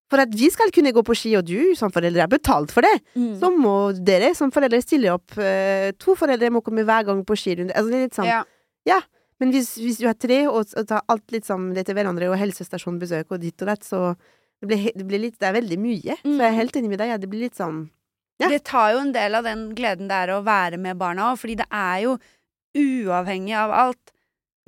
for 0.10 0.22
at 0.24 0.34
vi 0.34 0.50
skal 0.54 0.74
kunne 0.74 0.92
gå 0.94 1.04
på 1.06 1.14
ski, 1.18 1.36
og 1.38 1.46
du 1.46 1.76
som 1.78 1.94
forelder 1.94 2.26
har 2.26 2.32
betalt 2.32 2.74
for 2.74 2.82
det, 2.86 2.96
Mm. 3.14 3.36
så 3.40 3.52
må 3.54 3.76
dere 4.06 4.34
som 4.38 4.50
foreldre 4.54 4.82
stille 4.82 5.14
opp. 5.14 5.38
Eh, 5.38 5.92
to 6.02 6.16
foreldre 6.18 6.50
må 6.54 6.62
komme 6.66 6.82
hver 6.86 7.06
gang 7.06 7.22
på 7.26 7.38
skirunde. 7.38 7.74
Altså, 7.78 7.90
det 7.94 7.98
er 8.00 8.06
litt 8.08 8.18
sånn. 8.18 8.26
Ja. 8.30 8.42
ja. 8.90 9.00
Men 9.44 9.52
hvis, 9.52 9.74
hvis 9.84 9.98
du 10.00 10.06
har 10.08 10.16
tre, 10.16 10.38
og, 10.48 10.72
og 10.80 10.88
tar 10.88 11.04
alt 11.12 11.34
litt 11.36 11.44
sammen 11.50 11.76
etter 11.76 11.98
hverandre, 11.98 12.30
og 12.32 12.40
helsestasjonbesøk 12.40 13.34
og 13.36 13.42
ditt 13.44 13.60
og 13.66 13.68
datt, 13.74 13.84
så 13.84 14.14
det 14.64 14.70
blir, 14.70 14.86
det 14.96 15.06
blir 15.10 15.20
litt 15.26 15.36
Det 15.42 15.50
er 15.50 15.58
veldig 15.60 15.78
mye. 15.84 16.16
Så 16.24 16.32
jeg 16.32 16.48
er 16.48 16.54
Mm. 16.56 16.60
helt 16.62 16.78
enig 16.80 16.90
med 16.94 17.02
deg. 17.04 17.10
Ja, 17.12 17.18
det 17.20 17.30
blir 17.34 17.44
litt 17.44 17.60
sånn 17.60 17.90
Ja. 18.40 18.48
Det 18.50 18.64
tar 18.66 18.94
jo 18.96 19.02
en 19.04 19.12
del 19.14 19.36
av 19.36 19.44
den 19.46 19.66
gleden 19.76 20.08
det 20.08 20.16
er 20.24 20.32
å 20.34 20.44
være 20.44 20.80
med 20.80 20.98
barna 20.98 21.34
òg, 21.34 21.38
fordi 21.42 21.58
det 21.60 21.68
er 21.70 22.00
jo, 22.08 22.16
uavhengig 22.74 23.54
av 23.58 23.72
alt, 23.72 24.14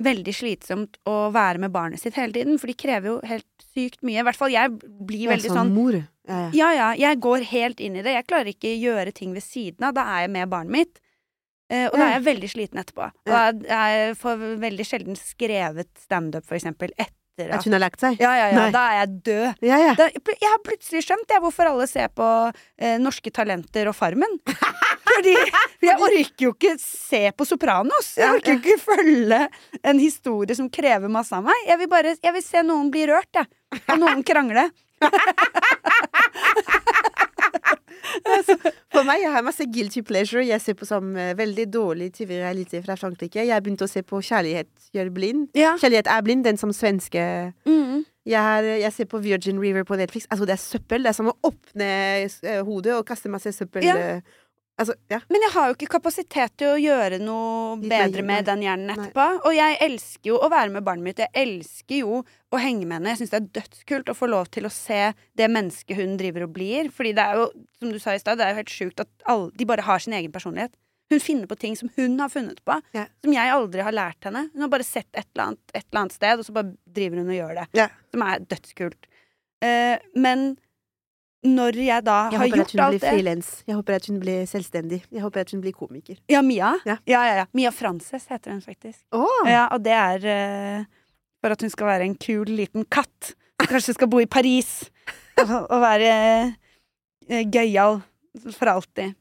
veldig 0.02 0.34
slitsomt 0.36 0.98
å 1.08 1.16
være 1.32 1.58
med 1.62 1.72
barnet 1.72 2.02
sitt 2.02 2.18
hele 2.20 2.34
tiden, 2.36 2.58
for 2.60 2.68
de 2.68 2.76
krever 2.76 3.08
jo 3.14 3.16
helt 3.24 3.64
sykt 3.72 4.02
mye. 4.04 4.20
I 4.20 4.26
hvert 4.28 4.36
fall 4.36 4.52
jeg 4.52 4.74
blir 5.08 5.30
veldig 5.32 5.52
sånn 5.54 5.72
mor. 5.72 5.96
Ja, 6.28 6.68
ja. 6.76 6.90
Jeg 7.00 7.20
går 7.24 7.46
helt 7.48 7.80
inn 7.80 7.96
i 7.96 8.02
det. 8.04 8.12
Jeg 8.12 8.26
klarer 8.28 8.50
ikke 8.52 8.74
gjøre 8.76 9.14
ting 9.16 9.32
ved 9.32 9.44
siden 9.46 9.86
av. 9.88 9.94
Da 9.96 10.04
er 10.16 10.26
jeg 10.26 10.34
med 10.36 10.50
barnet 10.52 10.74
mitt. 10.74 11.00
Eh, 11.66 11.88
og 11.90 11.96
da 11.98 12.04
er 12.06 12.12
jeg 12.16 12.26
veldig 12.28 12.48
sliten 12.52 12.78
etterpå. 12.82 13.08
Og 13.26 13.62
jeg 13.66 14.16
får 14.20 14.42
veldig 14.62 14.86
sjelden 14.86 15.16
skrevet 15.18 15.90
standup, 16.04 16.46
for 16.46 16.58
eksempel, 16.58 16.92
etter 16.94 17.50
At 17.50 17.58
at 17.58 17.66
hun 17.66 17.74
har 17.76 17.82
lagt 17.82 18.00
seg? 18.00 18.14
Ja, 18.22 18.30
ja, 18.38 18.46
ja. 18.48 18.56
Nei. 18.56 18.68
Da 18.72 18.82
er 18.88 18.94
jeg 19.00 19.08
død. 19.26 19.58
Ja, 19.66 19.76
ja. 19.82 19.90
Da, 19.98 20.06
jeg 20.08 20.48
har 20.48 20.60
plutselig 20.64 21.02
skjønt 21.04 21.34
jeg, 21.34 21.42
hvorfor 21.44 21.68
alle 21.68 21.84
ser 21.90 22.08
på 22.16 22.28
eh, 22.78 22.96
Norske 23.02 23.32
Talenter 23.34 23.90
og 23.90 23.96
Farmen. 23.98 24.38
Fordi 25.10 25.34
jeg 25.84 25.98
orker 26.00 26.46
jo 26.46 26.54
ikke 26.54 26.72
se 26.80 27.26
på 27.36 27.48
Sopranos. 27.48 28.14
Jeg 28.16 28.38
orker 28.38 28.56
ikke 28.56 28.78
følge 28.80 29.42
en 29.82 30.00
historie 30.00 30.56
som 30.56 30.70
krever 30.72 31.12
masse 31.12 31.36
av 31.36 31.44
meg. 31.46 31.58
Jeg 31.68 31.82
vil 31.82 31.92
bare 31.92 32.16
jeg 32.16 32.36
vil 32.38 32.46
se 32.46 32.64
noen 32.64 32.88
bli 32.94 33.04
rørt, 33.10 33.32
jeg. 33.36 33.52
Og 33.84 34.00
noen 34.00 34.24
krangle. 34.26 34.70
For 38.94 39.04
meg, 39.06 39.20
jeg 39.22 39.32
har 39.34 39.44
masse 39.46 39.66
guilty 39.72 40.02
pleasure. 40.06 40.44
Jeg 40.46 40.60
ser 40.64 40.76
på 40.78 40.86
som 40.88 41.12
uh, 41.16 41.32
veldig 41.38 41.66
dårlig 41.74 42.10
TV-realitet 42.16 42.84
fra 42.86 42.96
Frankrike. 43.00 43.42
Jeg 43.44 43.52
har 43.54 43.62
begynt 43.64 43.84
å 43.84 43.88
se 43.90 44.02
på 44.06 44.20
Kjærlighet 44.24 44.70
gjør 44.96 45.10
blind. 45.16 45.48
Ja. 45.58 45.74
Kjærlighet 45.80 46.10
er 46.12 46.24
blind, 46.26 46.44
den 46.46 46.60
som 46.60 46.72
svenske 46.76 47.26
Mm. 47.66 48.04
jeg, 48.26 48.40
har, 48.42 48.62
jeg 48.62 48.92
ser 48.92 49.04
på 49.10 49.18
Virgin 49.22 49.60
River 49.62 49.84
på 49.86 49.96
Netflix. 49.98 50.26
Altså, 50.30 50.46
det 50.48 50.56
er 50.56 50.62
søppel. 50.62 51.02
Det 51.04 51.12
er 51.12 51.18
som 51.18 51.30
å 51.30 51.36
åpne 51.46 51.90
uh, 52.26 52.60
hodet 52.66 52.96
og 52.96 53.06
kaste 53.08 53.30
masse 53.32 53.52
søppel. 53.54 53.84
Ja. 53.86 53.96
eh. 53.96 54.20
Altså, 54.76 54.92
ja. 55.08 55.22
Men 55.32 55.40
jeg 55.40 55.52
har 55.54 55.70
jo 55.70 55.74
ikke 55.78 55.88
kapasitet 55.94 56.52
til 56.60 56.74
å 56.74 56.80
gjøre 56.80 57.16
noe 57.22 57.78
bedre 57.80 58.20
med 58.26 58.44
den 58.44 58.60
hjernen 58.66 58.90
Nei. 58.90 58.96
etterpå. 58.98 59.24
Og 59.48 59.54
jeg 59.56 59.78
elsker 59.86 60.28
jo 60.34 60.40
å 60.44 60.50
være 60.52 60.74
med 60.74 60.84
barnet 60.84 61.06
mitt. 61.06 61.22
Jeg 61.24 61.32
elsker 61.46 62.02
jo 62.02 62.18
å 62.20 62.60
henge 62.60 62.84
med 62.84 62.98
henne. 62.98 63.14
Jeg 63.14 63.22
syns 63.22 63.32
det 63.32 63.38
er 63.40 63.46
dødskult 63.62 64.12
å 64.12 64.16
få 64.18 64.28
lov 64.28 64.50
til 64.52 64.68
å 64.68 64.72
se 64.72 65.14
det 65.40 65.48
mennesket 65.48 65.96
hun 65.96 66.18
driver 66.20 66.44
og 66.44 66.52
blir. 66.58 66.90
Fordi 66.92 67.14
det 67.16 67.24
er 67.24 67.40
jo, 67.40 67.46
som 67.80 67.94
du 67.94 67.96
sa 68.02 68.12
i 68.12 68.20
stad, 68.20 68.36
det 68.36 68.44
er 68.44 68.52
jo 68.52 68.60
helt 68.60 68.74
sjukt 68.74 69.00
at 69.06 69.08
alle, 69.32 69.48
de 69.56 69.68
bare 69.72 69.86
har 69.88 70.04
sin 70.04 70.16
egen 70.18 70.34
personlighet. 70.34 70.76
Hun 71.08 71.22
finner 71.22 71.48
på 71.48 71.56
ting 71.62 71.76
som 71.78 71.88
hun 71.96 72.18
har 72.20 72.28
funnet 72.28 72.60
på, 72.66 72.76
Ja. 72.92 73.06
som 73.24 73.32
jeg 73.32 73.52
aldri 73.54 73.80
har 73.86 73.94
lært 73.94 74.26
henne. 74.28 74.50
Hun 74.52 74.60
har 74.66 74.68
bare 74.68 74.84
sett 74.84 75.08
et 75.14 75.24
eller 75.32 75.44
annet, 75.52 75.62
et 75.72 75.84
eller 75.86 76.00
annet 76.02 76.12
sted, 76.18 76.38
og 76.38 76.44
så 76.44 76.52
bare 76.52 76.76
driver 76.84 77.22
hun 77.22 77.30
og 77.30 77.38
gjør 77.38 77.54
det. 77.62 77.66
Ja. 77.78 77.88
Som 78.12 78.22
er 78.26 78.40
dødskult. 78.44 79.06
Uh, 79.64 79.96
men 80.18 80.58
når 81.48 81.78
jeg 81.80 82.04
da 82.06 82.16
Jeg 82.32 82.40
har 82.40 82.52
gjort 82.52 82.74
alt 82.86 83.00
det 83.00 83.10
frilans. 83.10 83.50
Jeg 83.66 83.78
håper 83.78 83.98
at 83.98 84.08
hun 84.10 84.20
blir 84.22 84.46
selvstendig. 84.50 85.00
Jeg 85.12 85.24
håper 85.24 85.44
at 85.44 85.54
hun 85.54 85.62
blir 85.64 85.74
komiker. 85.76 86.18
Ja, 86.30 86.42
Mia? 86.42 86.74
Ja. 86.88 86.98
ja, 87.08 87.22
ja. 87.40 87.46
Mia 87.56 87.72
Frances 87.74 88.26
heter 88.30 88.54
hun 88.54 88.62
faktisk. 88.64 89.02
Oh. 89.14 89.42
Ja, 89.48 89.66
og 89.74 89.82
det 89.84 89.94
er 89.96 90.26
uh, 90.26 90.86
for 91.42 91.54
at 91.54 91.62
hun 91.62 91.72
skal 91.72 91.90
være 91.90 92.08
en 92.08 92.16
kul 92.18 92.50
liten 92.50 92.86
katt. 92.90 93.34
Som 93.60 93.70
kanskje 93.72 93.96
skal 93.96 94.10
bo 94.12 94.20
i 94.20 94.28
Paris 94.28 94.88
og, 95.42 95.70
og 95.70 95.78
være 95.82 96.12
uh, 97.30 97.44
gøyal 97.52 98.00
for 98.52 98.72
alltid. 98.72 99.16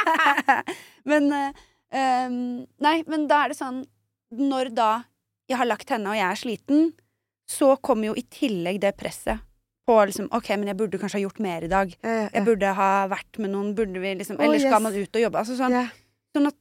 men 1.10 1.30
uh, 1.32 1.60
um, 1.94 2.40
Nei, 2.82 2.96
men 3.08 3.28
da 3.30 3.44
er 3.44 3.52
det 3.52 3.56
sånn 3.56 3.78
Når 4.36 4.68
da 4.76 4.90
jeg 5.48 5.58
har 5.58 5.66
lagt 5.66 5.88
henne, 5.90 6.12
og 6.12 6.18
jeg 6.18 6.26
er 6.28 6.38
sliten, 6.38 6.90
så 7.50 7.72
kommer 7.82 8.10
jo 8.10 8.18
i 8.18 8.26
tillegg 8.30 8.78
det 8.84 8.92
presset 8.98 9.40
på 9.90 9.98
liksom 10.10 10.30
OK, 10.36 10.52
men 10.54 10.70
jeg 10.70 10.78
burde 10.78 11.02
kanskje 11.02 11.18
ha 11.18 11.24
gjort 11.26 11.42
mer 11.42 11.66
i 11.66 11.70
dag. 11.72 11.92
Jeg 12.06 12.46
burde 12.46 12.74
ha 12.78 12.90
vært 13.10 13.42
med 13.42 13.52
noen, 13.52 13.74
burde 13.78 14.02
vi 14.02 14.14
liksom 14.22 14.38
Eller 14.40 14.62
skal 14.62 14.84
man 14.86 14.94
ut 14.94 15.18
og 15.18 15.24
jobbe? 15.26 15.42
Altså 15.42 15.58
sånn. 15.58 15.76
Sånn 16.30 16.46
at 16.52 16.58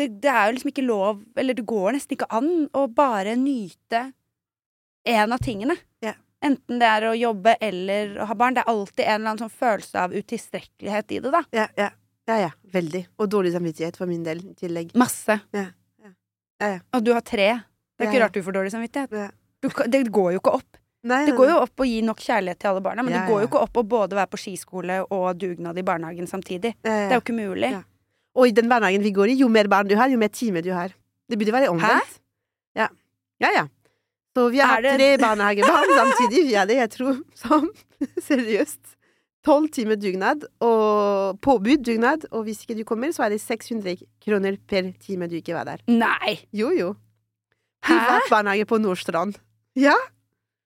det, 0.00 0.08
det 0.22 0.32
er 0.32 0.48
jo 0.48 0.56
liksom 0.56 0.70
ikke 0.70 0.86
lov 0.86 1.18
Eller 1.36 1.56
det 1.58 1.66
går 1.68 1.92
nesten 1.92 2.16
ikke 2.16 2.30
an 2.32 2.50
å 2.72 2.86
bare 2.88 3.34
nyte 3.36 4.06
en 5.08 5.32
av 5.32 5.40
tingene. 5.40 5.76
Yeah. 6.04 6.18
Enten 6.44 6.80
det 6.80 6.88
er 6.88 7.06
å 7.08 7.14
jobbe 7.16 7.54
eller 7.60 8.18
å 8.20 8.26
ha 8.28 8.36
barn. 8.36 8.56
Det 8.56 8.62
er 8.64 8.72
alltid 8.72 9.04
en 9.04 9.14
eller 9.14 9.30
annen 9.32 9.42
sånn 9.42 9.52
følelse 9.62 10.02
av 10.02 10.14
utilstrekkelighet 10.16 11.14
i 11.16 11.20
det, 11.24 11.32
da. 11.32 11.40
Ja, 11.56 11.66
ja. 11.76 11.88
ja, 12.28 12.36
ja. 12.44 12.50
Veldig. 12.72 13.02
Og 13.20 13.30
dårlig 13.32 13.54
samvittighet 13.56 13.96
for 14.00 14.10
min 14.10 14.22
del 14.24 14.42
i 14.44 14.54
tillegg. 14.58 14.92
Masse. 15.00 15.38
Ja, 15.56 15.66
ja. 16.04 16.12
Ja, 16.60 16.70
ja. 16.76 16.82
Og 16.96 17.04
du 17.04 17.14
har 17.16 17.24
tre. 17.24 17.48
Det 17.96 18.06
er 18.06 18.12
ikke 18.12 18.22
rart 18.24 18.36
du 18.36 18.44
får 18.44 18.56
dårlig 18.56 18.74
samvittighet. 18.76 19.36
Du, 19.60 19.68
det 19.92 20.02
går 20.12 20.34
jo 20.36 20.42
ikke 20.42 20.54
opp. 20.60 20.79
Nei, 21.02 21.24
Det 21.26 21.32
går 21.36 21.48
jo 21.48 21.56
opp 21.62 21.80
å 21.80 21.86
gi 21.88 22.02
nok 22.04 22.18
kjærlighet 22.20 22.58
til 22.60 22.68
alle 22.70 22.82
barna, 22.84 23.02
men 23.02 23.14
Ja, 23.14 23.20
det 23.24 23.30
går 23.32 23.40
jo 23.40 23.48
ikke 23.48 23.62
opp 23.64 23.78
å 23.80 23.84
både 23.88 24.16
være 24.18 24.28
på 24.34 24.40
skiskole 24.42 24.98
og 25.10 25.38
dugnad 25.40 25.78
i 25.78 25.82
barnehagen 25.82 26.26
samtidig. 26.28 26.74
Ja, 26.84 26.90
ja. 26.90 27.08
Det 27.08 27.14
er 27.14 27.20
jo 27.20 27.24
ikke 27.24 27.36
mulig. 27.38 27.70
Ja. 27.72 27.82
Og 28.36 28.46
i 28.48 28.52
den 28.52 28.68
barnehagen 28.68 29.02
vi 29.02 29.12
går 29.16 29.32
i, 29.32 29.38
jo 29.40 29.48
mer 29.48 29.64
barn 29.72 29.88
du 29.88 29.96
har, 29.96 30.08
jo 30.12 30.18
mer 30.20 30.28
time 30.28 30.60
du 30.62 30.70
har. 30.76 30.92
Det 31.30 31.38
burde 31.40 31.52
være 31.56 31.70
omvendt. 31.72 32.18
Ja. 32.76 32.88
Ja, 33.40 33.48
ja. 33.56 33.66
Så 34.36 34.50
vi 34.52 34.58
har 34.60 34.78
Er 34.78 34.82
det- 34.82 34.96
tre 34.98 35.08
barnehagebarn 35.18 35.88
samtidig. 35.96 36.44
Vi 36.50 36.54
hadde, 36.54 36.74
jeg 36.76 36.90
tror, 36.90 37.22
som 37.34 37.70
seriøst 38.28 38.96
tolv 39.42 39.70
timer 39.72 39.96
dugnad 39.96 40.44
og 40.60 41.40
påbud 41.40 41.82
dugnad, 41.82 42.26
og 42.30 42.44
hvis 42.44 42.60
ikke 42.66 42.76
du 42.76 42.84
kommer, 42.84 43.08
så 43.08 43.24
er 43.24 43.30
det 43.30 43.40
600 43.40 43.96
kroner 44.20 44.58
per 44.68 44.92
time 45.00 45.26
du 45.26 45.36
ikke 45.40 45.54
var 45.56 45.64
der. 45.64 45.80
Nei! 45.88 46.36
Jo, 46.52 46.68
jo. 46.76 46.94
Privat 47.82 48.28
barnehage 48.28 48.66
på 48.68 48.78
Nordstrand. 48.78 49.38
Ja, 49.80 49.94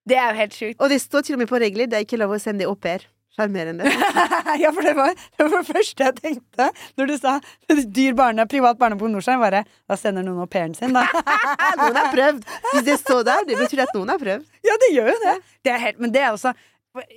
Det 0.05 0.17
er 0.21 0.31
jo 0.31 0.39
helt 0.43 0.55
sjukt. 0.57 0.79
og 0.81 0.93
det 0.93 1.01
står 1.01 1.25
til 1.27 1.37
og 1.37 1.45
med 1.45 1.51
på 1.51 1.61
regler, 1.61 1.89
det 1.89 1.99
er 1.99 2.07
ikke 2.07 2.21
lov 2.21 2.37
å 2.37 2.41
sende 2.43 2.67
au 2.69 2.75
pair. 2.77 3.07
Sjarmerende. 3.35 3.89
ja, 4.63 4.71
for 4.71 4.87
det 4.87 4.93
var 4.95 5.11
det 5.11 5.47
var 5.49 5.57
det 5.57 5.67
første 5.67 6.05
jeg 6.07 6.15
tenkte 6.21 6.69
når 6.95 7.09
du 7.11 7.15
sa 7.19 7.33
dyr 7.67 8.15
barne, 8.15 8.45
privat 8.47 8.79
barne 8.79 8.99
på 9.01 9.09
Nordstrand. 9.11 9.43
Bare 9.43 9.65
da 9.91 9.97
sender 9.99 10.23
noen 10.23 10.45
au 10.45 10.47
pairen 10.51 10.77
sin, 10.79 10.95
da. 10.95 11.03
Noen 11.81 11.99
har 11.99 12.13
prøvd. 12.15 12.47
Hvis 12.69 12.87
det 12.87 12.97
står 13.01 13.25
der, 13.27 13.43
det 13.49 13.59
betyr 13.59 13.83
at 13.89 13.97
noen 13.97 14.13
har 14.15 14.23
prøvd. 14.23 14.47
ja, 14.69 14.79
det 14.85 14.93
gjør 14.95 15.11
jo 15.11 15.19
det. 15.25 15.35
det 15.67 15.75
er 15.75 15.83
helt, 15.83 15.99
men 16.05 16.15
det 16.15 16.23
er 16.23 16.31
også 16.37 16.55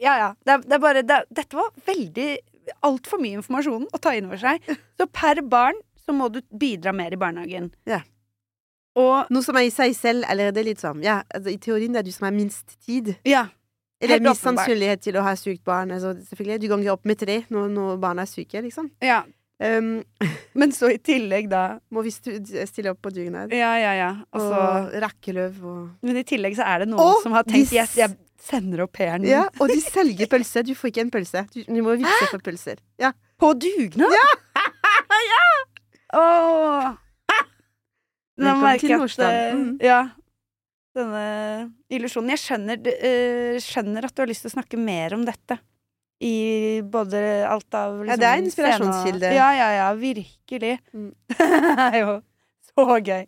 Ja, 0.02 0.16
ja. 0.18 0.32
Det 0.42 0.56
er, 0.56 0.66
det 0.66 0.78
er 0.80 0.82
bare 0.82 1.06
det, 1.06 1.20
Dette 1.38 1.60
var 1.60 1.70
veldig 1.86 2.30
Altfor 2.84 3.22
mye 3.22 3.38
informasjon 3.38 3.86
å 3.94 4.00
ta 4.02 4.12
inn 4.18 4.26
over 4.28 4.42
seg. 4.42 4.66
Så 4.98 5.06
per 5.14 5.40
barn 5.46 5.78
så 6.04 6.16
må 6.18 6.32
du 6.34 6.42
bidra 6.52 6.92
mer 6.96 7.14
i 7.14 7.20
barnehagen. 7.20 7.70
Ja. 7.88 8.02
Og 8.98 9.30
Noe 9.34 9.46
som 9.46 9.58
er 9.60 9.68
i 9.68 9.74
seg 9.74 9.94
selv, 9.98 10.26
eller 10.32 10.52
det 10.56 10.64
er 10.64 10.68
litt 10.72 10.82
sånn 10.82 11.04
Ja, 11.06 11.20
altså, 11.30 11.52
i 11.54 11.60
teorien 11.62 11.94
det 11.94 12.02
er 12.02 12.08
du 12.08 12.14
som 12.16 12.28
har 12.30 12.36
minst 12.36 12.78
tid. 12.86 13.16
ja. 13.28 13.48
Eller 13.98 14.22
minst 14.22 14.44
sannsynlighet 14.46 15.02
til 15.02 15.16
å 15.18 15.24
ha 15.26 15.32
sykt 15.34 15.64
barn. 15.66 15.90
Altså, 15.90 16.12
selvfølgelig, 16.28 16.60
du 16.62 16.68
ganger 16.70 16.92
opp 16.94 17.08
med 17.10 17.18
tre 17.18 17.40
når, 17.50 17.72
når 17.74 17.96
barna 18.04 18.28
er 18.28 18.30
syke, 18.30 18.62
liksom. 18.62 18.92
ja. 19.02 19.24
Um, 19.58 20.04
Men 20.60 20.70
så 20.70 20.92
i 20.94 21.00
tillegg, 21.02 21.48
da 21.50 21.80
må 21.90 22.04
vi 22.06 22.12
stille 22.14 22.92
opp 22.92 23.00
på 23.02 23.10
dugnad. 23.10 23.50
Ja, 23.58 23.72
ja, 23.82 23.96
ja. 23.98 24.10
Og 24.38 24.44
så 24.44 24.60
Og 24.60 24.92
rakkeløv 25.02 25.58
og 25.66 25.80
Men 26.06 26.20
i 26.22 26.24
tillegg 26.30 26.54
så 26.60 26.68
er 26.70 26.84
det 26.86 26.92
noen 26.92 27.24
som 27.24 27.34
har 27.34 27.48
tenkt 27.48 27.74
yes, 27.74 27.96
jeg 27.98 28.14
sender 28.48 28.84
au 28.86 28.88
pairen 28.88 29.26
min 29.26 29.32
Ja, 29.34 29.48
og 29.58 29.74
de 29.74 29.80
selger 29.96 30.30
pølse. 30.30 30.62
Du 30.62 30.76
får 30.78 30.94
ikke 30.94 31.06
en 31.08 31.12
pølse. 31.18 31.48
Du, 31.56 31.64
du 31.66 31.82
må 31.82 31.98
vippse 31.98 32.30
for 32.30 32.46
pølser. 32.46 32.78
Ja. 33.02 33.16
på 33.42 33.54
dugnad! 33.58 34.14
Ja! 34.14 34.30
Åh. 36.22 36.94
Nå 36.94 37.07
Velkommen 38.38 38.64
merker 38.68 38.88
til 38.88 38.98
Nordstrand. 39.00 39.34
eh, 39.34 39.54
Mm. 39.56 39.78
Ja. 39.82 40.00
Denne 40.98 41.74
illusjonen. 41.94 42.30
Jeg 42.34 42.42
skjønner, 42.42 42.88
eh, 42.88 43.58
skjønner 43.62 44.06
at 44.06 44.16
du 44.16 44.22
har 44.22 44.28
lyst 44.28 44.42
til 44.46 44.52
å 44.52 44.56
snakke 44.62 44.78
mer 44.78 45.14
om 45.14 45.26
dette. 45.26 45.60
I 46.22 46.82
både 46.82 47.46
alt 47.48 47.74
av 47.78 48.00
liksom, 48.02 48.08
Ja, 48.10 48.16
det 48.18 48.26
er 48.26 48.42
inspirasjonskilde. 48.42 49.34
Ja, 49.34 49.52
ja, 49.54 49.70
ja. 49.78 49.94
Virkelig. 49.94 50.80
Mm. 50.94 51.14
det 51.30 51.94
er 51.94 52.00
jo 52.02 52.22
så 52.66 52.98
gøy. 53.06 53.28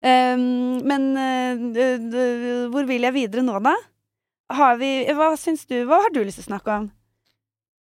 Um, 0.00 0.78
men 0.86 1.14
d- 1.74 2.68
hvor 2.70 2.86
vil 2.86 3.02
jeg 3.02 3.12
videre 3.14 3.42
nå, 3.42 3.58
da? 3.62 3.74
Har 4.54 4.76
vi 4.78 5.04
Hva 5.10 5.32
syns 5.36 5.66
du? 5.66 5.84
Hva 5.86 5.98
har 6.04 6.10
du 6.14 6.20
lyst 6.22 6.38
til 6.38 6.46
å 6.46 6.50
snakke 6.54 6.70
om? 6.76 6.90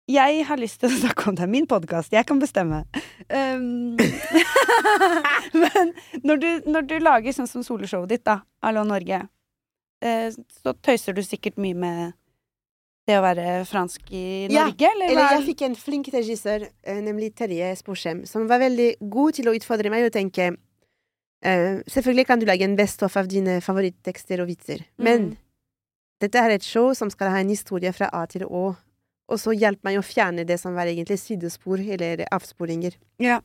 Jeg 0.07 0.45
har 0.47 0.55
lyst 0.61 0.79
til 0.79 0.87
å 0.89 0.97
snakke 1.01 1.27
om 1.29 1.35
det. 1.35 1.43
er 1.43 1.51
min 1.51 1.65
podkast. 1.67 2.13
Jeg 2.15 2.23
kan 2.29 2.39
bestemme. 2.39 2.83
Um, 3.27 3.97
men 5.63 5.91
når 6.23 6.39
du, 6.43 6.47
når 6.71 6.85
du 6.87 6.95
lager 7.03 7.35
sånn 7.35 7.49
som 7.49 7.65
soloshowet 7.65 8.13
ditt, 8.13 8.23
da, 8.27 8.37
Hallo 8.63 8.85
Norge, 8.87 9.19
uh, 10.05 10.29
så 10.63 10.73
tøyser 10.85 11.17
du 11.17 11.23
sikkert 11.25 11.59
mye 11.59 11.75
med 11.75 12.15
det 13.07 13.17
å 13.19 13.23
være 13.23 13.65
fransk 13.67 14.09
i 14.15 14.23
Ja, 14.51 14.65
Norge, 14.69 14.87
eller? 14.93 15.11
Eller 15.11 15.23
er- 15.25 15.35
jeg 15.37 15.45
fikk 15.51 15.61
en 15.67 15.75
flink 15.79 16.07
regissør, 16.11 16.65
eh, 16.83 16.97
nemlig 17.03 17.33
Terje 17.39 17.69
Sporsem, 17.79 18.25
som 18.27 18.47
var 18.49 18.59
veldig 18.63 18.89
god 19.11 19.37
til 19.37 19.47
å 19.47 19.53
utfordre 19.55 19.91
meg 19.93 20.07
og 20.07 20.11
tenke 20.15 20.49
uh, 20.55 21.77
Selvfølgelig 21.87 22.27
kan 22.27 22.39
du 22.41 22.45
lage 22.49 22.63
en 22.67 22.75
best-of 22.79 23.15
av 23.19 23.27
dine 23.31 23.59
favorittekster 23.63 24.43
og 24.43 24.47
vitser, 24.51 24.83
men 24.99 25.29
Mm. 25.29 25.37
dette 26.19 26.35
er 26.41 26.49
et 26.57 26.63
show 26.67 26.91
som 26.95 27.09
skal 27.13 27.29
ha 27.31 27.39
en 27.43 27.49
historie 27.51 27.91
fra 27.95 28.09
A 28.11 28.25
til 28.27 28.43
Å, 28.43 28.75
og 29.27 29.39
så 29.41 29.53
hjelp 29.55 29.83
meg 29.83 29.99
å 29.99 30.05
fjerne 30.05 30.45
det 30.47 30.59
som 30.61 30.75
var 30.77 30.89
egentlig 30.89 31.19
sidespor 31.19 31.81
eller 31.83 32.23
avsporinger. 32.31 32.95
Ja. 33.21 33.41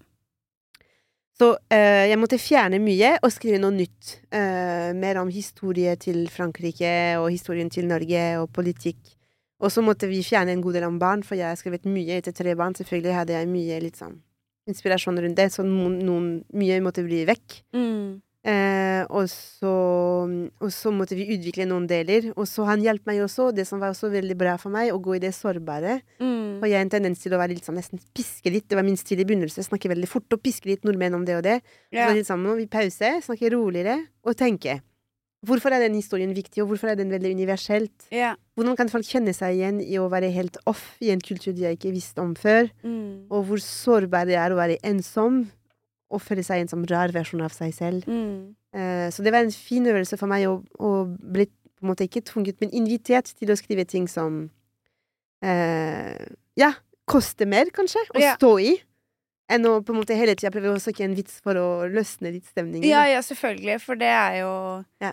Så 1.39 1.55
eh, 1.73 2.07
jeg 2.11 2.21
måtte 2.21 2.39
fjerne 2.39 2.79
mye 2.83 3.17
og 3.23 3.33
skrive 3.35 3.59
noe 3.63 3.75
nytt. 3.75 4.19
eh, 4.31 4.93
mer 4.95 5.19
om 5.19 5.31
historie 5.33 5.97
til 5.97 6.29
Frankrike 6.31 7.19
og 7.19 7.31
historien 7.33 7.71
til 7.71 7.89
Norge 7.91 8.23
og 8.39 8.53
politikk. 8.53 9.01
Og 9.63 9.71
så 9.71 9.83
måtte 9.83 10.09
vi 10.11 10.23
fjerne 10.27 10.53
en 10.53 10.63
god 10.63 10.75
del 10.75 10.85
om 10.89 10.99
barn, 10.99 11.23
for 11.23 11.39
jeg 11.39 11.47
har 11.49 11.59
skrevet 11.59 11.87
mye 11.87 12.19
etter 12.19 12.35
tre 12.35 12.55
barn. 12.59 12.75
Selvfølgelig 12.75 13.15
hadde 13.15 13.37
jeg 13.39 13.51
mye 13.51 13.79
sånn 13.95 14.21
inspirasjon 14.71 15.19
rundt 15.23 15.39
det, 15.39 15.49
så 15.51 15.65
noen, 15.67 15.99
noen, 16.07 16.29
mye 16.55 16.79
måtte 16.83 17.03
bli 17.07 17.25
vekk. 17.27 17.63
Mm. 17.75 18.21
Eh, 18.43 19.05
og, 19.07 19.29
så, 19.31 19.73
og 20.59 20.71
så 20.75 20.91
måtte 20.91 21.15
vi 21.15 21.29
utvikle 21.37 21.67
noen 21.71 21.87
deler. 21.91 22.31
Og 22.35 22.47
så 22.51 22.67
han 22.67 22.83
hjalp 22.83 23.07
meg 23.09 23.23
også, 23.23 23.51
det 23.55 23.67
som 23.69 23.83
var 23.83 23.95
også 23.95 24.11
veldig 24.13 24.37
bra 24.39 24.57
for 24.61 24.75
meg, 24.75 24.91
å 24.91 25.01
gå 25.03 25.17
i 25.17 25.23
det 25.23 25.35
sårbare. 25.37 26.01
Mm. 26.19 26.59
Og 26.59 26.67
jeg 26.67 26.77
har 26.77 26.87
en 26.87 26.95
tendens 26.97 27.23
til 27.23 27.35
å 27.35 27.41
være 27.41 27.55
litt 27.55 27.69
sånn 27.69 27.79
nesten 27.79 28.03
piske 28.17 28.51
litt. 28.53 28.69
Det 28.71 28.79
var 28.79 28.87
min 28.87 28.99
stil 28.99 29.23
i 29.23 29.27
begynnelsen. 29.29 29.67
Snakke 29.67 29.93
veldig 29.93 30.11
fort 30.11 30.35
og 30.35 30.43
piske 30.43 30.71
litt 30.71 30.87
nordmenn 30.87 31.19
om 31.19 31.27
det 31.29 31.39
og 31.39 31.45
det. 31.47 31.61
Yeah. 31.95 32.11
Så 32.11 32.19
litt 32.19 32.31
sammen, 32.31 32.59
vi 32.59 32.71
pause, 32.71 33.15
snakke 33.29 33.53
roligere 33.55 34.01
og 34.27 34.39
tenke. 34.39 34.81
Hvorfor 35.43 35.75
er 35.75 35.83
den 35.83 35.97
historien 35.99 36.31
viktig, 36.37 36.61
og 36.63 36.69
hvorfor 36.71 36.93
er 36.93 36.99
den 36.99 37.11
veldig 37.11 37.33
universelt? 37.35 38.05
Yeah. 38.15 38.37
Hvordan 38.55 38.77
kan 38.79 38.91
folk 38.93 39.07
kjenne 39.09 39.35
seg 39.35 39.57
igjen 39.57 39.81
i 39.83 39.97
å 39.99 40.07
være 40.11 40.31
helt 40.31 40.59
off 40.71 40.93
i 41.03 41.11
en 41.11 41.23
kultur 41.23 41.51
de 41.57 41.67
ikke 41.73 41.91
visste 41.95 42.23
om 42.23 42.37
før? 42.39 42.71
Mm. 42.87 43.27
Og 43.27 43.49
hvor 43.49 43.63
sårbar 43.63 44.31
det 44.31 44.39
er 44.39 44.55
å 44.55 44.61
være 44.61 44.79
ensom 44.87 45.43
og 46.13 46.21
føle 46.23 46.45
seg 46.45 46.61
en 46.63 46.71
sånn 46.71 46.85
rar 46.91 47.13
versjon 47.15 47.43
av 47.45 47.55
seg 47.57 47.73
selv. 47.75 48.05
Mm. 48.07 48.53
Eh, 48.77 49.09
så 49.13 49.25
det 49.25 49.33
var 49.35 49.45
en 49.47 49.53
fin 49.55 49.87
øvelse 49.89 50.17
for 50.21 50.31
meg 50.31 50.45
å, 50.49 50.59
å 50.81 50.93
bli 51.09 51.47
på 51.49 51.87
en 51.87 51.91
måte 51.91 52.05
ikke 52.07 52.23
tvunget, 52.29 52.61
men 52.63 52.71
invitert 52.79 53.33
til 53.35 53.51
å 53.51 53.57
skrive 53.59 53.85
ting 53.91 54.05
som 54.09 54.45
eh, 55.43 56.27
Ja, 56.59 56.73
koster 57.09 57.49
mer, 57.49 57.71
kanskje, 57.75 58.05
å 58.15 58.21
Ja. 58.21 58.35
stå 58.37 58.53
i. 58.61 58.77
Enn 59.53 59.67
å 59.67 59.81
på 59.85 59.93
en 59.93 59.99
måte 60.01 60.15
hele 60.17 60.35
tida 60.39 60.53
prøve 60.55 60.77
å 60.77 60.81
søke 60.81 61.03
en 61.05 61.15
vits 61.17 61.41
for 61.43 61.55
å 61.59 61.89
løsne 61.91 62.31
litt 62.33 62.47
stemningen. 62.47 62.87
Ja, 62.89 63.03
ja, 63.11 63.21
selvfølgelig, 63.21 63.81
for 63.83 63.97
det 63.97 64.09
er 64.09 64.37
jo 64.43 64.85
Ja. 65.01 65.13